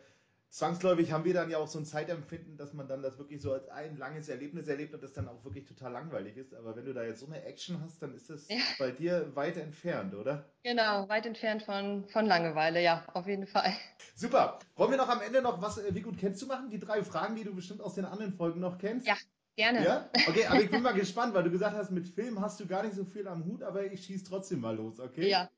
zwangsläufig 0.53 1.11
haben 1.11 1.25
wir 1.25 1.33
dann 1.33 1.49
ja 1.49 1.57
auch 1.57 1.67
so 1.67 1.79
ein 1.79 1.85
Zeitempfinden, 1.85 2.57
dass 2.57 2.73
man 2.73 2.87
dann 2.87 3.01
das 3.01 3.17
wirklich 3.17 3.41
so 3.41 3.53
als 3.53 3.67
ein 3.69 3.97
langes 3.97 4.29
Erlebnis 4.29 4.67
erlebt 4.67 4.93
und 4.93 5.01
das 5.01 5.11
dann 5.11 5.27
auch 5.27 5.43
wirklich 5.43 5.65
total 5.65 5.91
langweilig 5.91 6.37
ist. 6.37 6.53
Aber 6.53 6.75
wenn 6.75 6.85
du 6.85 6.93
da 6.93 7.03
jetzt 7.03 7.21
so 7.21 7.25
eine 7.25 7.43
Action 7.43 7.81
hast, 7.81 8.03
dann 8.03 8.13
ist 8.13 8.29
das 8.29 8.47
ja. 8.47 8.57
bei 8.77 8.91
dir 8.91 9.35
weit 9.35 9.57
entfernt, 9.57 10.13
oder? 10.13 10.45
Genau, 10.63 11.09
weit 11.09 11.25
entfernt 11.25 11.63
von, 11.63 12.07
von 12.07 12.27
Langeweile, 12.27 12.83
ja, 12.83 13.03
auf 13.13 13.25
jeden 13.25 13.47
Fall. 13.47 13.73
Super. 14.15 14.59
Wollen 14.75 14.91
wir 14.91 14.97
noch 14.97 15.09
am 15.09 15.21
Ende 15.21 15.41
noch 15.41 15.59
was, 15.59 15.79
äh, 15.79 15.95
wie 15.95 16.01
gut 16.01 16.19
kennst 16.19 16.39
du 16.43 16.45
machen? 16.45 16.69
Die 16.69 16.79
drei 16.79 17.03
Fragen, 17.03 17.35
die 17.35 17.43
du 17.43 17.55
bestimmt 17.55 17.81
aus 17.81 17.95
den 17.95 18.05
anderen 18.05 18.33
Folgen 18.33 18.59
noch 18.59 18.77
kennst? 18.77 19.07
Ja. 19.07 19.15
Gerne. 19.55 19.83
Ja? 19.83 20.09
Okay, 20.27 20.45
aber 20.47 20.61
ich 20.61 20.69
bin 20.69 20.81
mal 20.81 20.93
gespannt, 20.95 21.33
weil 21.33 21.43
du 21.43 21.51
gesagt 21.51 21.75
hast, 21.75 21.91
mit 21.91 22.07
Film 22.07 22.41
hast 22.41 22.59
du 22.59 22.67
gar 22.67 22.83
nicht 22.83 22.95
so 22.95 23.05
viel 23.05 23.27
am 23.27 23.45
Hut, 23.45 23.63
aber 23.63 23.85
ich 23.85 24.03
schieße 24.03 24.25
trotzdem 24.25 24.61
mal 24.61 24.75
los, 24.75 24.99
okay? 24.99 25.29
Ja. 25.29 25.49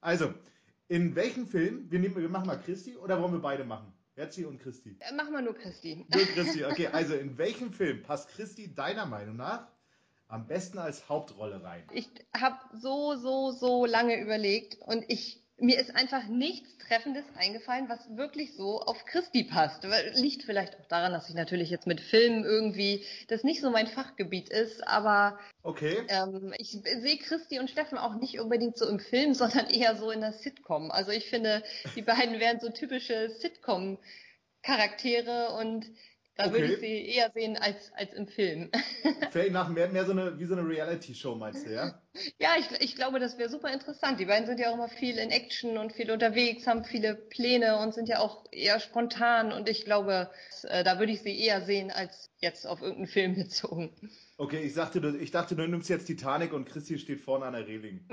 Also, 0.00 0.32
in 0.88 1.14
welchem 1.14 1.46
Film, 1.46 1.90
wir, 1.90 1.98
nehmen, 1.98 2.16
wir 2.16 2.28
machen 2.28 2.46
mal 2.46 2.60
Christi 2.60 2.96
oder 2.96 3.20
wollen 3.20 3.32
wir 3.32 3.40
beide 3.40 3.64
machen? 3.64 3.92
Herzi 4.14 4.44
und 4.44 4.58
Christi. 4.60 4.96
Äh, 5.00 5.14
machen 5.14 5.32
wir 5.32 5.42
nur 5.42 5.54
Christi. 5.54 6.06
Nur 6.12 6.26
Christi, 6.26 6.64
okay. 6.70 6.88
Also 6.88 7.14
in 7.14 7.38
welchem 7.38 7.72
Film 7.72 8.02
passt 8.02 8.28
Christi 8.30 8.74
deiner 8.74 9.06
Meinung 9.06 9.36
nach 9.36 9.68
am 10.28 10.46
besten 10.46 10.78
als 10.78 11.08
Hauptrolle 11.08 11.62
rein? 11.62 11.82
Ich 11.92 12.08
habe 12.34 12.58
so, 12.74 13.16
so, 13.16 13.52
so 13.52 13.86
lange 13.86 14.20
überlegt 14.20 14.76
und 14.80 15.04
ich 15.08 15.41
mir 15.62 15.78
ist 15.78 15.94
einfach 15.94 16.26
nichts 16.26 16.76
Treffendes 16.78 17.24
eingefallen, 17.36 17.88
was 17.88 18.16
wirklich 18.16 18.54
so 18.54 18.80
auf 18.80 19.04
Christi 19.06 19.44
passt. 19.44 19.86
Liegt 20.14 20.42
vielleicht 20.42 20.76
auch 20.78 20.86
daran, 20.86 21.12
dass 21.12 21.28
ich 21.28 21.36
natürlich 21.36 21.70
jetzt 21.70 21.86
mit 21.86 22.00
Filmen 22.00 22.42
irgendwie 22.44 23.04
das 23.28 23.44
nicht 23.44 23.60
so 23.60 23.70
mein 23.70 23.86
Fachgebiet 23.86 24.48
ist, 24.48 24.84
aber 24.86 25.38
okay. 25.62 25.98
ähm, 26.08 26.52
ich 26.58 26.70
sehe 26.70 27.18
Christi 27.18 27.60
und 27.60 27.70
Steffen 27.70 27.96
auch 27.96 28.16
nicht 28.16 28.40
unbedingt 28.40 28.76
so 28.76 28.88
im 28.88 28.98
Film, 28.98 29.34
sondern 29.34 29.70
eher 29.70 29.94
so 29.96 30.10
in 30.10 30.20
der 30.20 30.32
Sitcom. 30.32 30.90
Also 30.90 31.12
ich 31.12 31.30
finde, 31.30 31.62
die 31.94 32.02
beiden 32.02 32.40
wären 32.40 32.58
so 32.58 32.70
typische 32.70 33.30
Sitcom-Charaktere 33.30 35.54
und 35.60 35.86
da 36.34 36.46
okay. 36.46 36.54
würde 36.54 36.72
ich 36.72 36.80
sie 36.80 37.06
eher 37.08 37.30
sehen 37.30 37.56
als, 37.56 37.92
als 37.94 38.14
im 38.14 38.26
Film. 38.26 38.70
Fällt 39.30 39.52
nach 39.52 39.68
mehr, 39.68 39.90
mehr 39.90 40.06
so 40.06 40.12
eine, 40.12 40.38
wie 40.38 40.46
so 40.46 40.54
eine 40.54 40.66
Reality-Show, 40.66 41.34
meinst 41.34 41.66
du, 41.66 41.74
ja? 41.74 42.00
Ja, 42.38 42.50
ich, 42.58 42.70
ich 42.80 42.94
glaube, 42.94 43.20
das 43.20 43.38
wäre 43.38 43.48
super 43.48 43.72
interessant. 43.72 44.20
Die 44.20 44.26
beiden 44.26 44.46
sind 44.46 44.60
ja 44.60 44.68
auch 44.68 44.74
immer 44.74 44.88
viel 44.88 45.16
in 45.16 45.30
Action 45.30 45.78
und 45.78 45.94
viel 45.94 46.10
unterwegs, 46.10 46.66
haben 46.66 46.84
viele 46.84 47.14
Pläne 47.14 47.78
und 47.78 47.94
sind 47.94 48.06
ja 48.06 48.18
auch 48.18 48.44
eher 48.52 48.80
spontan. 48.80 49.50
Und 49.50 49.66
ich 49.68 49.86
glaube, 49.86 50.30
äh, 50.64 50.84
da 50.84 50.98
würde 50.98 51.12
ich 51.12 51.22
sie 51.22 51.38
eher 51.38 51.62
sehen, 51.62 51.90
als 51.90 52.30
jetzt 52.38 52.66
auf 52.66 52.82
irgendeinen 52.82 53.06
Film 53.06 53.34
bezogen. 53.36 53.94
Okay, 54.36 54.60
ich, 54.60 54.74
sagte, 54.74 55.16
ich 55.20 55.30
dachte, 55.30 55.56
du 55.56 55.66
nimmst 55.66 55.88
jetzt 55.88 56.04
Titanic 56.06 56.52
und 56.52 56.66
Christi 56.66 56.98
steht 56.98 57.22
vorne 57.22 57.46
an 57.46 57.54
der 57.54 57.66
Reling. 57.66 58.06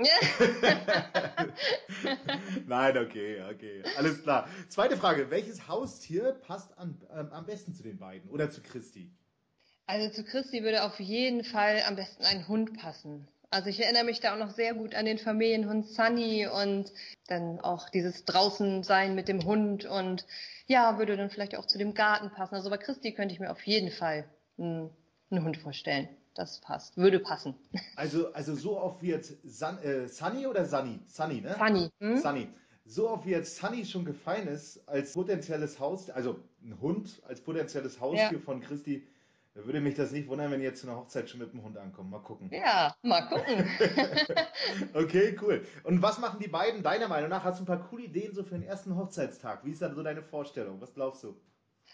Nein, 2.66 2.96
okay, 2.96 3.42
okay. 3.52 3.82
Alles 3.98 4.22
klar. 4.22 4.48
Zweite 4.68 4.96
Frage. 4.96 5.30
Welches 5.30 5.68
Haustier 5.68 6.32
passt 6.46 6.76
an, 6.78 7.02
ähm, 7.12 7.32
am 7.32 7.44
besten 7.44 7.74
zu 7.74 7.82
den 7.82 7.98
beiden 7.98 8.30
oder 8.30 8.50
zu 8.50 8.62
Christi? 8.62 9.12
Also 9.86 10.08
zu 10.08 10.24
Christi 10.24 10.62
würde 10.62 10.84
auf 10.84 10.98
jeden 11.00 11.44
Fall 11.44 11.82
am 11.86 11.96
besten 11.96 12.24
ein 12.24 12.48
Hund 12.48 12.78
passen. 12.78 13.28
Also 13.50 13.68
ich 13.68 13.80
erinnere 13.80 14.04
mich 14.04 14.20
da 14.20 14.34
auch 14.34 14.38
noch 14.38 14.50
sehr 14.50 14.74
gut 14.74 14.94
an 14.94 15.04
den 15.04 15.18
Familienhund 15.18 15.86
Sunny 15.88 16.46
und 16.46 16.92
dann 17.26 17.60
auch 17.60 17.88
dieses 17.88 18.24
Draußensein 18.24 19.14
mit 19.14 19.28
dem 19.28 19.44
Hund 19.44 19.84
und 19.84 20.24
ja, 20.66 20.98
würde 20.98 21.16
dann 21.16 21.30
vielleicht 21.30 21.56
auch 21.56 21.66
zu 21.66 21.76
dem 21.76 21.94
Garten 21.94 22.30
passen. 22.30 22.54
Also 22.54 22.70
bei 22.70 22.78
Christi 22.78 23.12
könnte 23.12 23.34
ich 23.34 23.40
mir 23.40 23.50
auf 23.50 23.62
jeden 23.66 23.90
Fall 23.90 24.24
einen, 24.56 24.90
einen 25.30 25.44
Hund 25.44 25.56
vorstellen 25.56 26.08
das 26.34 26.60
passt, 26.60 26.96
würde 26.96 27.20
passen. 27.20 27.54
Also, 27.96 28.32
also 28.32 28.54
so 28.54 28.78
oft 28.78 29.02
wie 29.02 29.08
jetzt 29.08 29.36
Sun, 29.44 29.78
äh, 29.82 30.08
Sunny 30.08 30.46
oder 30.46 30.64
Sunny? 30.64 31.00
Sunny, 31.06 31.40
ne? 31.40 31.54
Sunny. 31.58 31.90
Hm? 32.00 32.18
Sunny. 32.18 32.48
So 32.86 33.10
oft 33.10 33.26
wie 33.26 33.30
jetzt 33.30 33.56
Sunny 33.56 33.84
schon 33.84 34.04
gefallen 34.04 34.48
ist 34.48 34.88
als 34.88 35.12
potenzielles 35.12 35.78
Haus, 35.78 36.10
also 36.10 36.40
ein 36.62 36.80
Hund 36.80 37.22
als 37.28 37.40
potenzielles 37.40 38.00
Haustier 38.00 38.32
ja. 38.32 38.38
von 38.38 38.60
Christi, 38.60 39.06
da 39.54 39.64
würde 39.64 39.80
mich 39.80 39.96
das 39.96 40.12
nicht 40.12 40.28
wundern, 40.28 40.52
wenn 40.52 40.60
ihr 40.60 40.68
jetzt 40.68 40.80
zu 40.80 40.88
einer 40.88 40.96
Hochzeit 40.96 41.28
schon 41.28 41.40
mit 41.40 41.52
dem 41.52 41.62
Hund 41.62 41.76
ankommt. 41.76 42.10
Mal 42.10 42.20
gucken. 42.20 42.50
Ja, 42.52 42.94
mal 43.02 43.22
gucken. 43.22 43.68
okay, 44.94 45.36
cool. 45.42 45.66
Und 45.82 46.02
was 46.02 46.18
machen 46.18 46.38
die 46.40 46.48
beiden 46.48 46.84
deiner 46.84 47.08
Meinung 47.08 47.30
nach? 47.30 47.42
Hast 47.42 47.58
du 47.58 47.64
ein 47.64 47.66
paar 47.66 47.88
coole 47.88 48.04
Ideen 48.04 48.32
so 48.32 48.44
für 48.44 48.54
den 48.54 48.62
ersten 48.62 48.96
Hochzeitstag? 48.96 49.64
Wie 49.64 49.72
ist 49.72 49.82
da 49.82 49.92
so 49.92 50.02
deine 50.04 50.22
Vorstellung? 50.22 50.80
Was 50.80 50.94
glaubst 50.94 51.24
du? 51.24 51.36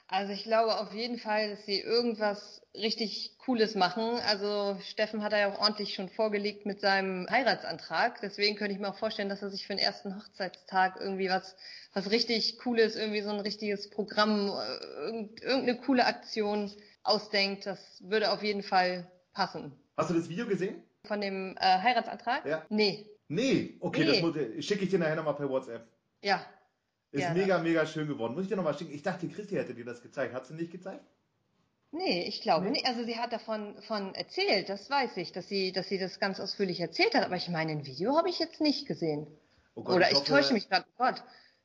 Also 0.09 0.33
ich 0.33 0.45
glaube 0.45 0.79
auf 0.79 0.93
jeden 0.93 1.19
Fall, 1.19 1.51
dass 1.51 1.65
sie 1.67 1.81
irgendwas 1.81 2.63
richtig 2.75 3.39
Cooles 3.39 3.75
machen. 3.75 4.21
Also 4.27 4.79
Steffen 4.83 5.23
hat 5.23 5.33
er 5.33 5.39
ja 5.41 5.53
auch 5.53 5.59
ordentlich 5.59 5.95
schon 5.95 6.09
vorgelegt 6.09 6.65
mit 6.65 6.81
seinem 6.81 7.27
Heiratsantrag. 7.29 8.21
Deswegen 8.21 8.57
könnte 8.57 8.75
ich 8.75 8.81
mir 8.81 8.91
auch 8.91 8.99
vorstellen, 8.99 9.29
dass 9.29 9.43
er 9.43 9.51
sich 9.51 9.67
für 9.67 9.75
den 9.75 9.85
ersten 9.85 10.15
Hochzeitstag 10.15 10.99
irgendwie 11.01 11.29
was, 11.29 11.57
was 11.93 12.11
richtig 12.11 12.59
Cooles, 12.59 12.95
irgendwie 12.95 13.23
so 13.23 13.31
ein 13.31 13.41
richtiges 13.41 13.91
Programm, 13.91 14.49
äh, 14.49 15.29
irgendeine 15.43 15.79
coole 15.79 16.05
Aktion 16.05 16.71
ausdenkt. 17.07 17.67
Das 17.67 18.03
würde 18.05 18.31
auf 18.31 18.43
jeden 18.43 18.63
Fall 18.63 19.11
passen. 19.33 19.73
Hast 19.97 20.11
du 20.11 20.15
das 20.15 20.29
Video 20.29 20.47
gesehen? 20.47 20.83
Von 21.05 21.21
dem 21.21 21.57
äh, 21.59 21.61
Heiratsantrag? 21.61 22.45
Ja. 22.47 22.67
Nee. 22.69 23.09
Nee, 23.29 23.77
okay, 23.81 24.05
nee. 24.05 24.55
das 24.57 24.65
schicke 24.65 24.85
ich 24.85 24.91
dir 24.91 24.99
nachher 24.99 25.17
nochmal 25.17 25.35
per 25.35 25.49
WhatsApp. 25.49 25.89
Ja, 26.23 26.47
ist 27.17 27.23
ja, 27.23 27.33
mega, 27.33 27.59
mega 27.59 27.87
schön 27.87 28.09
geworden. 28.09 28.35
Muss 28.35 28.45
ich 28.45 28.49
dir 28.49 28.57
nochmal 28.57 28.77
schicken? 28.77 28.93
Ich 28.93 29.03
dachte, 29.03 29.29
Christi 29.29 29.55
hätte 29.55 29.75
dir 29.75 29.85
das 29.85 30.03
gezeigt. 30.03 30.35
Hat 30.35 30.47
sie 30.47 30.55
nicht 30.55 30.71
gezeigt? 30.71 31.05
Nee, 31.93 32.25
ich 32.25 32.43
glaube 32.43 32.67
nee. 32.67 32.73
nicht. 32.73 32.87
Also 32.87 33.05
sie 33.05 33.17
hat 33.17 33.33
davon 33.33 33.81
von 33.83 34.15
erzählt, 34.15 34.69
das 34.69 34.91
weiß 34.91 35.17
ich, 35.17 35.33
dass 35.33 35.49
sie, 35.49 35.73
dass 35.73 35.89
sie 35.89 35.99
das 35.99 36.19
ganz 36.19 36.41
ausführlich 36.41 36.81
erzählt 36.81 37.15
hat. 37.15 37.25
Aber 37.25 37.37
ich 37.37 37.49
meine, 37.49 37.73
ein 37.73 37.87
Video 37.87 38.17
habe 38.17 38.29
ich 38.29 38.39
jetzt 38.39 38.61
nicht 38.61 38.87
gesehen. 38.87 39.27
Oh 39.75 39.83
Gott, 39.83 39.97
Oder 39.97 40.07
ich, 40.07 40.13
ich 40.13 40.19
hoffe, 40.19 40.29
täusche 40.29 40.53
mich 40.53 40.69
gerade. 40.69 40.85
Oh 40.99 41.05
Gott. 41.05 41.23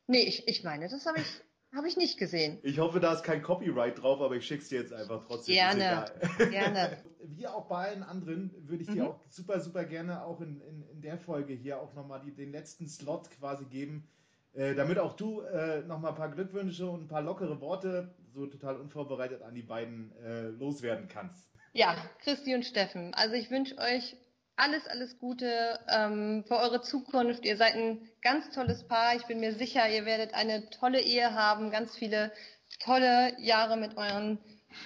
Nee, 0.08 0.22
ich, 0.22 0.48
ich 0.48 0.64
meine, 0.64 0.88
das 0.88 1.06
habe 1.06 1.20
ich, 1.20 1.28
habe 1.74 1.88
ich 1.88 1.98
nicht 1.98 2.18
gesehen. 2.18 2.60
Ich 2.64 2.80
hoffe, 2.80 3.00
da 3.00 3.14
ist 3.14 3.24
kein 3.24 3.42
Copyright 3.42 4.02
drauf, 4.02 4.22
aber 4.22 4.36
ich 4.36 4.46
schicke 4.46 4.64
es 4.64 4.70
dir 4.70 4.82
jetzt 4.82 4.94
einfach 4.94 5.26
trotzdem. 5.26 5.56
Gerne, 5.56 6.06
gerne. 6.50 6.98
Wie 7.24 7.48
auch 7.48 7.68
bei 7.68 7.90
allen 7.90 8.04
anderen 8.04 8.54
würde 8.68 8.84
ich 8.84 8.90
dir 8.90 9.04
mhm. 9.04 9.10
auch 9.10 9.20
super, 9.30 9.60
super 9.60 9.86
gerne 9.86 10.24
auch 10.24 10.42
in, 10.42 10.62
in, 10.62 10.84
in 10.90 11.02
der 11.02 11.18
Folge 11.18 11.54
hier 11.54 11.80
auch 11.80 11.94
nochmal 11.94 12.22
den 12.22 12.52
letzten 12.52 12.88
Slot 12.88 13.30
quasi 13.32 13.66
geben 13.66 14.08
äh, 14.54 14.76
damit 14.76 15.00
auch 15.00 15.14
du 15.14 15.42
äh, 15.42 15.82
nochmal 15.82 16.12
ein 16.12 16.18
paar 16.18 16.32
Glückwünsche 16.32 16.90
und 16.90 17.04
ein 17.04 17.08
paar 17.08 17.22
lockere 17.22 17.62
Worte 17.62 18.14
so 18.34 18.48
total 18.48 18.78
unvorbereitet 18.78 19.42
an 19.44 19.56
die 19.56 19.62
beiden 19.62 20.12
äh, 20.18 20.48
loswerden 20.48 21.08
kannst. 21.08 21.50
Ja, 21.74 21.96
Christi 22.20 22.54
und 22.54 22.66
Steffen. 22.66 23.14
Also 23.14 23.36
ich 23.36 23.50
wünsche 23.50 23.78
euch 23.78 24.18
alles, 24.58 24.88
alles 24.88 25.18
Gute 25.20 25.80
ähm, 25.88 26.44
für 26.46 26.58
eure 26.58 26.82
Zukunft. 26.82 27.46
Ihr 27.46 27.56
seid 27.56 27.76
ein 27.76 28.10
ganz 28.22 28.50
tolles 28.52 28.88
Paar. 28.88 29.16
Ich 29.16 29.26
bin 29.26 29.40
mir 29.40 29.54
sicher, 29.54 29.90
ihr 29.90 30.06
werdet 30.06 30.34
eine 30.34 30.70
tolle 30.70 31.02
Ehe 31.02 31.34
haben, 31.34 31.72
ganz 31.72 31.96
viele 31.96 32.32
tolle 32.80 33.36
Jahre 33.40 33.78
mit 33.78 33.98
euren 33.98 34.40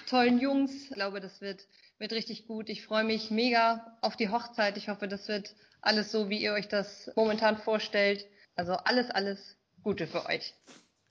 tollen 0.08 0.40
Jungs. 0.40 0.72
Ich 0.72 0.90
glaube, 0.90 1.20
das 1.20 1.40
wird, 1.40 1.66
wird 1.98 2.12
richtig 2.12 2.46
gut. 2.46 2.68
Ich 2.68 2.84
freue 2.84 3.04
mich 3.04 3.30
mega 3.30 3.96
auf 4.00 4.16
die 4.16 4.30
Hochzeit. 4.30 4.76
Ich 4.76 4.88
hoffe, 4.88 5.08
das 5.08 5.28
wird 5.28 5.54
alles 5.80 6.10
so, 6.10 6.28
wie 6.28 6.42
ihr 6.42 6.52
euch 6.52 6.68
das 6.68 7.10
momentan 7.14 7.58
vorstellt. 7.58 8.26
Also 8.54 8.72
alles, 8.72 9.10
alles 9.10 9.56
Gute 9.82 10.06
für 10.06 10.26
euch. 10.26 10.54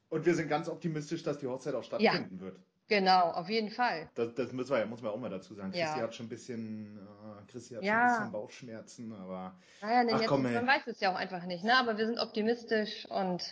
Und 0.09 0.25
wir 0.25 0.35
sind 0.35 0.49
ganz 0.49 0.67
optimistisch, 0.67 1.23
dass 1.23 1.39
die 1.39 1.47
Hochzeit 1.47 1.75
auch 1.75 1.83
stattfinden 1.83 2.37
ja. 2.37 2.41
wird. 2.41 2.59
Genau, 2.87 3.31
auf 3.31 3.49
jeden 3.49 3.71
Fall. 3.71 4.09
Das, 4.13 4.35
das 4.35 4.51
müssen 4.51 4.75
wir, 4.75 4.85
muss 4.85 5.01
man 5.01 5.11
auch 5.11 5.17
mal 5.17 5.29
dazu 5.29 5.55
sagen. 5.55 5.71
Christi 5.71 5.97
ja. 5.97 6.03
hat 6.03 6.13
schon 6.13 6.27
ein 6.27 6.29
bisschen, 6.29 6.97
äh, 6.97 7.51
Christi 7.51 7.73
hat 7.75 7.83
ja. 7.83 7.93
schon 7.93 8.01
ein 8.01 8.17
bisschen 8.17 8.31
Bauchschmerzen, 8.31 9.13
aber. 9.13 9.55
Naja, 9.81 10.03
nee, 10.03 10.11
ach, 10.13 10.19
jetzt, 10.19 10.29
komm, 10.29 10.43
man 10.43 10.67
weiß 10.67 10.85
es 10.87 10.99
ja 10.99 11.11
auch 11.11 11.15
einfach 11.15 11.45
nicht, 11.45 11.63
ne? 11.63 11.75
Aber 11.77 11.97
wir 11.97 12.05
sind 12.05 12.19
optimistisch 12.19 13.05
und. 13.07 13.43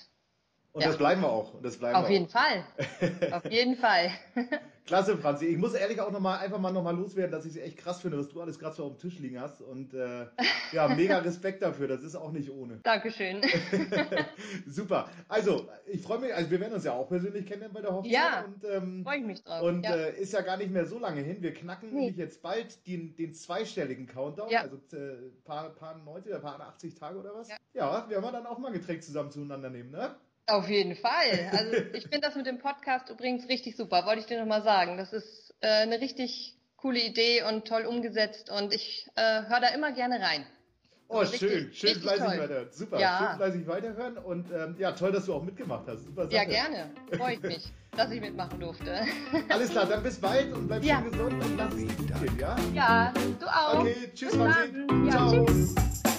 Und 0.71 0.81
ja. 0.81 0.87
das 0.87 0.97
bleiben 0.97 1.21
wir 1.21 1.29
auch. 1.29 1.61
Das 1.61 1.77
bleiben 1.77 1.95
auf 1.95 2.09
jeden 2.09 2.27
auch. 2.27 2.31
Fall. 2.31 2.63
auf 3.31 3.45
jeden 3.45 3.75
Fall. 3.75 4.11
Klasse, 4.85 5.17
Franzi. 5.17 5.45
Ich 5.45 5.57
muss 5.57 5.73
ehrlich 5.73 6.01
auch 6.01 6.11
noch 6.11 6.19
mal, 6.19 6.39
einfach 6.39 6.59
mal 6.59 6.71
noch 6.71 6.83
mal 6.83 6.95
loswerden, 6.95 7.31
dass 7.31 7.45
ich 7.45 7.55
es 7.55 7.61
echt 7.61 7.77
krass 7.77 8.01
finde, 8.01 8.17
was 8.17 8.27
du 8.27 8.41
alles 8.41 8.59
gerade 8.59 8.75
so 8.75 8.83
auf 8.83 8.97
dem 8.97 8.99
Tisch 8.99 9.19
liegen 9.19 9.39
hast. 9.39 9.61
Und 9.61 9.93
äh, 9.93 10.25
ja, 10.73 10.87
mega 10.95 11.19
Respekt 11.19 11.61
dafür. 11.61 11.87
Das 11.87 12.03
ist 12.03 12.15
auch 12.15 12.31
nicht 12.31 12.51
ohne. 12.51 12.79
Dankeschön. 12.83 13.41
Super. 14.67 15.09
Also, 15.29 15.69
ich 15.85 16.01
freue 16.01 16.19
mich, 16.19 16.33
also 16.33 16.51
wir 16.51 16.59
werden 16.59 16.73
uns 16.73 16.83
ja 16.83 16.91
auch 16.91 17.07
persönlich 17.07 17.45
kennenlernen 17.45 17.73
bei 17.73 17.81
der 17.81 17.93
Hochzeit. 17.93 18.11
Ja, 18.11 18.45
und, 18.45 18.63
ähm, 18.69 19.03
freue 19.03 19.19
ich 19.19 19.25
mich 19.25 19.43
drauf. 19.43 19.61
Und 19.61 19.83
ja. 19.83 19.95
Äh, 19.95 20.21
ist 20.21 20.33
ja 20.33 20.41
gar 20.41 20.57
nicht 20.57 20.71
mehr 20.71 20.85
so 20.85 20.99
lange 20.99 21.21
hin. 21.21 21.37
Wir 21.41 21.53
knacken 21.53 21.89
nee. 21.89 21.99
nämlich 21.99 22.17
jetzt 22.17 22.41
bald 22.41 22.85
den, 22.85 23.15
den 23.15 23.33
zweistelligen 23.33 24.05
Countdown. 24.05 24.49
Ja. 24.49 24.61
Also 24.61 24.75
äh, 24.97 25.31
paar, 25.45 25.69
paar 25.69 25.97
90 25.97 26.31
oder 26.31 26.41
paar 26.41 26.59
80 26.59 26.95
Tage 26.95 27.19
oder 27.19 27.33
was. 27.33 27.47
Ja, 27.47 27.55
ja 27.73 28.09
werden 28.09 28.23
wir 28.23 28.31
dann 28.33 28.45
auch 28.45 28.57
mal 28.57 28.67
ein 28.67 28.73
Getränk 28.73 29.01
zusammen 29.01 29.31
zueinander 29.31 29.69
nehmen, 29.69 29.91
ne? 29.91 30.15
Auf 30.47 30.67
jeden 30.67 30.95
Fall. 30.95 31.49
Also 31.51 31.73
ich 31.93 32.03
finde 32.03 32.21
das 32.21 32.35
mit 32.35 32.45
dem 32.45 32.59
Podcast 32.59 33.09
übrigens 33.09 33.47
richtig 33.47 33.77
super. 33.77 34.05
Wollte 34.05 34.19
ich 34.19 34.25
dir 34.25 34.39
nochmal 34.39 34.63
sagen. 34.63 34.97
Das 34.97 35.13
ist 35.13 35.53
äh, 35.61 35.67
eine 35.67 36.01
richtig 36.01 36.57
coole 36.77 36.99
Idee 36.99 37.43
und 37.43 37.65
toll 37.65 37.85
umgesetzt 37.85 38.49
und 38.49 38.73
ich 38.73 39.07
äh, 39.15 39.43
höre 39.47 39.61
da 39.61 39.69
immer 39.69 39.93
gerne 39.93 40.19
rein. 40.19 40.45
Oh, 41.07 41.19
also 41.19 41.37
schön, 41.37 41.49
richtig, 41.49 41.79
schön 41.79 41.89
richtig 41.89 42.03
fleißig 42.03 42.25
toll. 42.25 42.39
weiterhören. 42.39 42.71
Super, 42.71 42.99
ja. 42.99 43.17
schön 43.17 43.37
fleißig 43.37 43.67
weiterhören 43.67 44.17
und 44.17 44.51
ähm, 44.51 44.75
ja, 44.79 44.91
toll, 44.91 45.11
dass 45.11 45.25
du 45.25 45.33
auch 45.33 45.43
mitgemacht 45.43 45.85
hast. 45.87 46.05
Super 46.05 46.23
Sache. 46.23 46.35
Ja, 46.35 46.43
gerne. 46.43 46.91
Freue 47.15 47.35
ich 47.35 47.41
mich, 47.41 47.71
dass 47.95 48.11
ich 48.11 48.19
mitmachen 48.19 48.59
durfte. 48.59 49.01
Alles 49.49 49.69
klar, 49.69 49.85
dann 49.85 50.03
bis 50.03 50.19
bald 50.19 50.51
und 50.53 50.67
bleib 50.67 50.83
ja. 50.83 51.01
schön 51.01 51.11
gesund 51.11 51.43
und 51.43 51.57
lass 51.57 51.73
es 51.73 51.97
gut 51.97 52.07
gehen, 52.19 52.39
ja? 52.39 52.55
Ja, 52.73 53.13
du 53.39 53.45
auch. 53.45 53.79
Okay, 53.79 54.11
tschüss, 54.13 54.35
Franzi. 54.35 54.87
Ja, 55.05 55.11
Ciao. 55.11 55.45
Tschüss. 55.45 56.12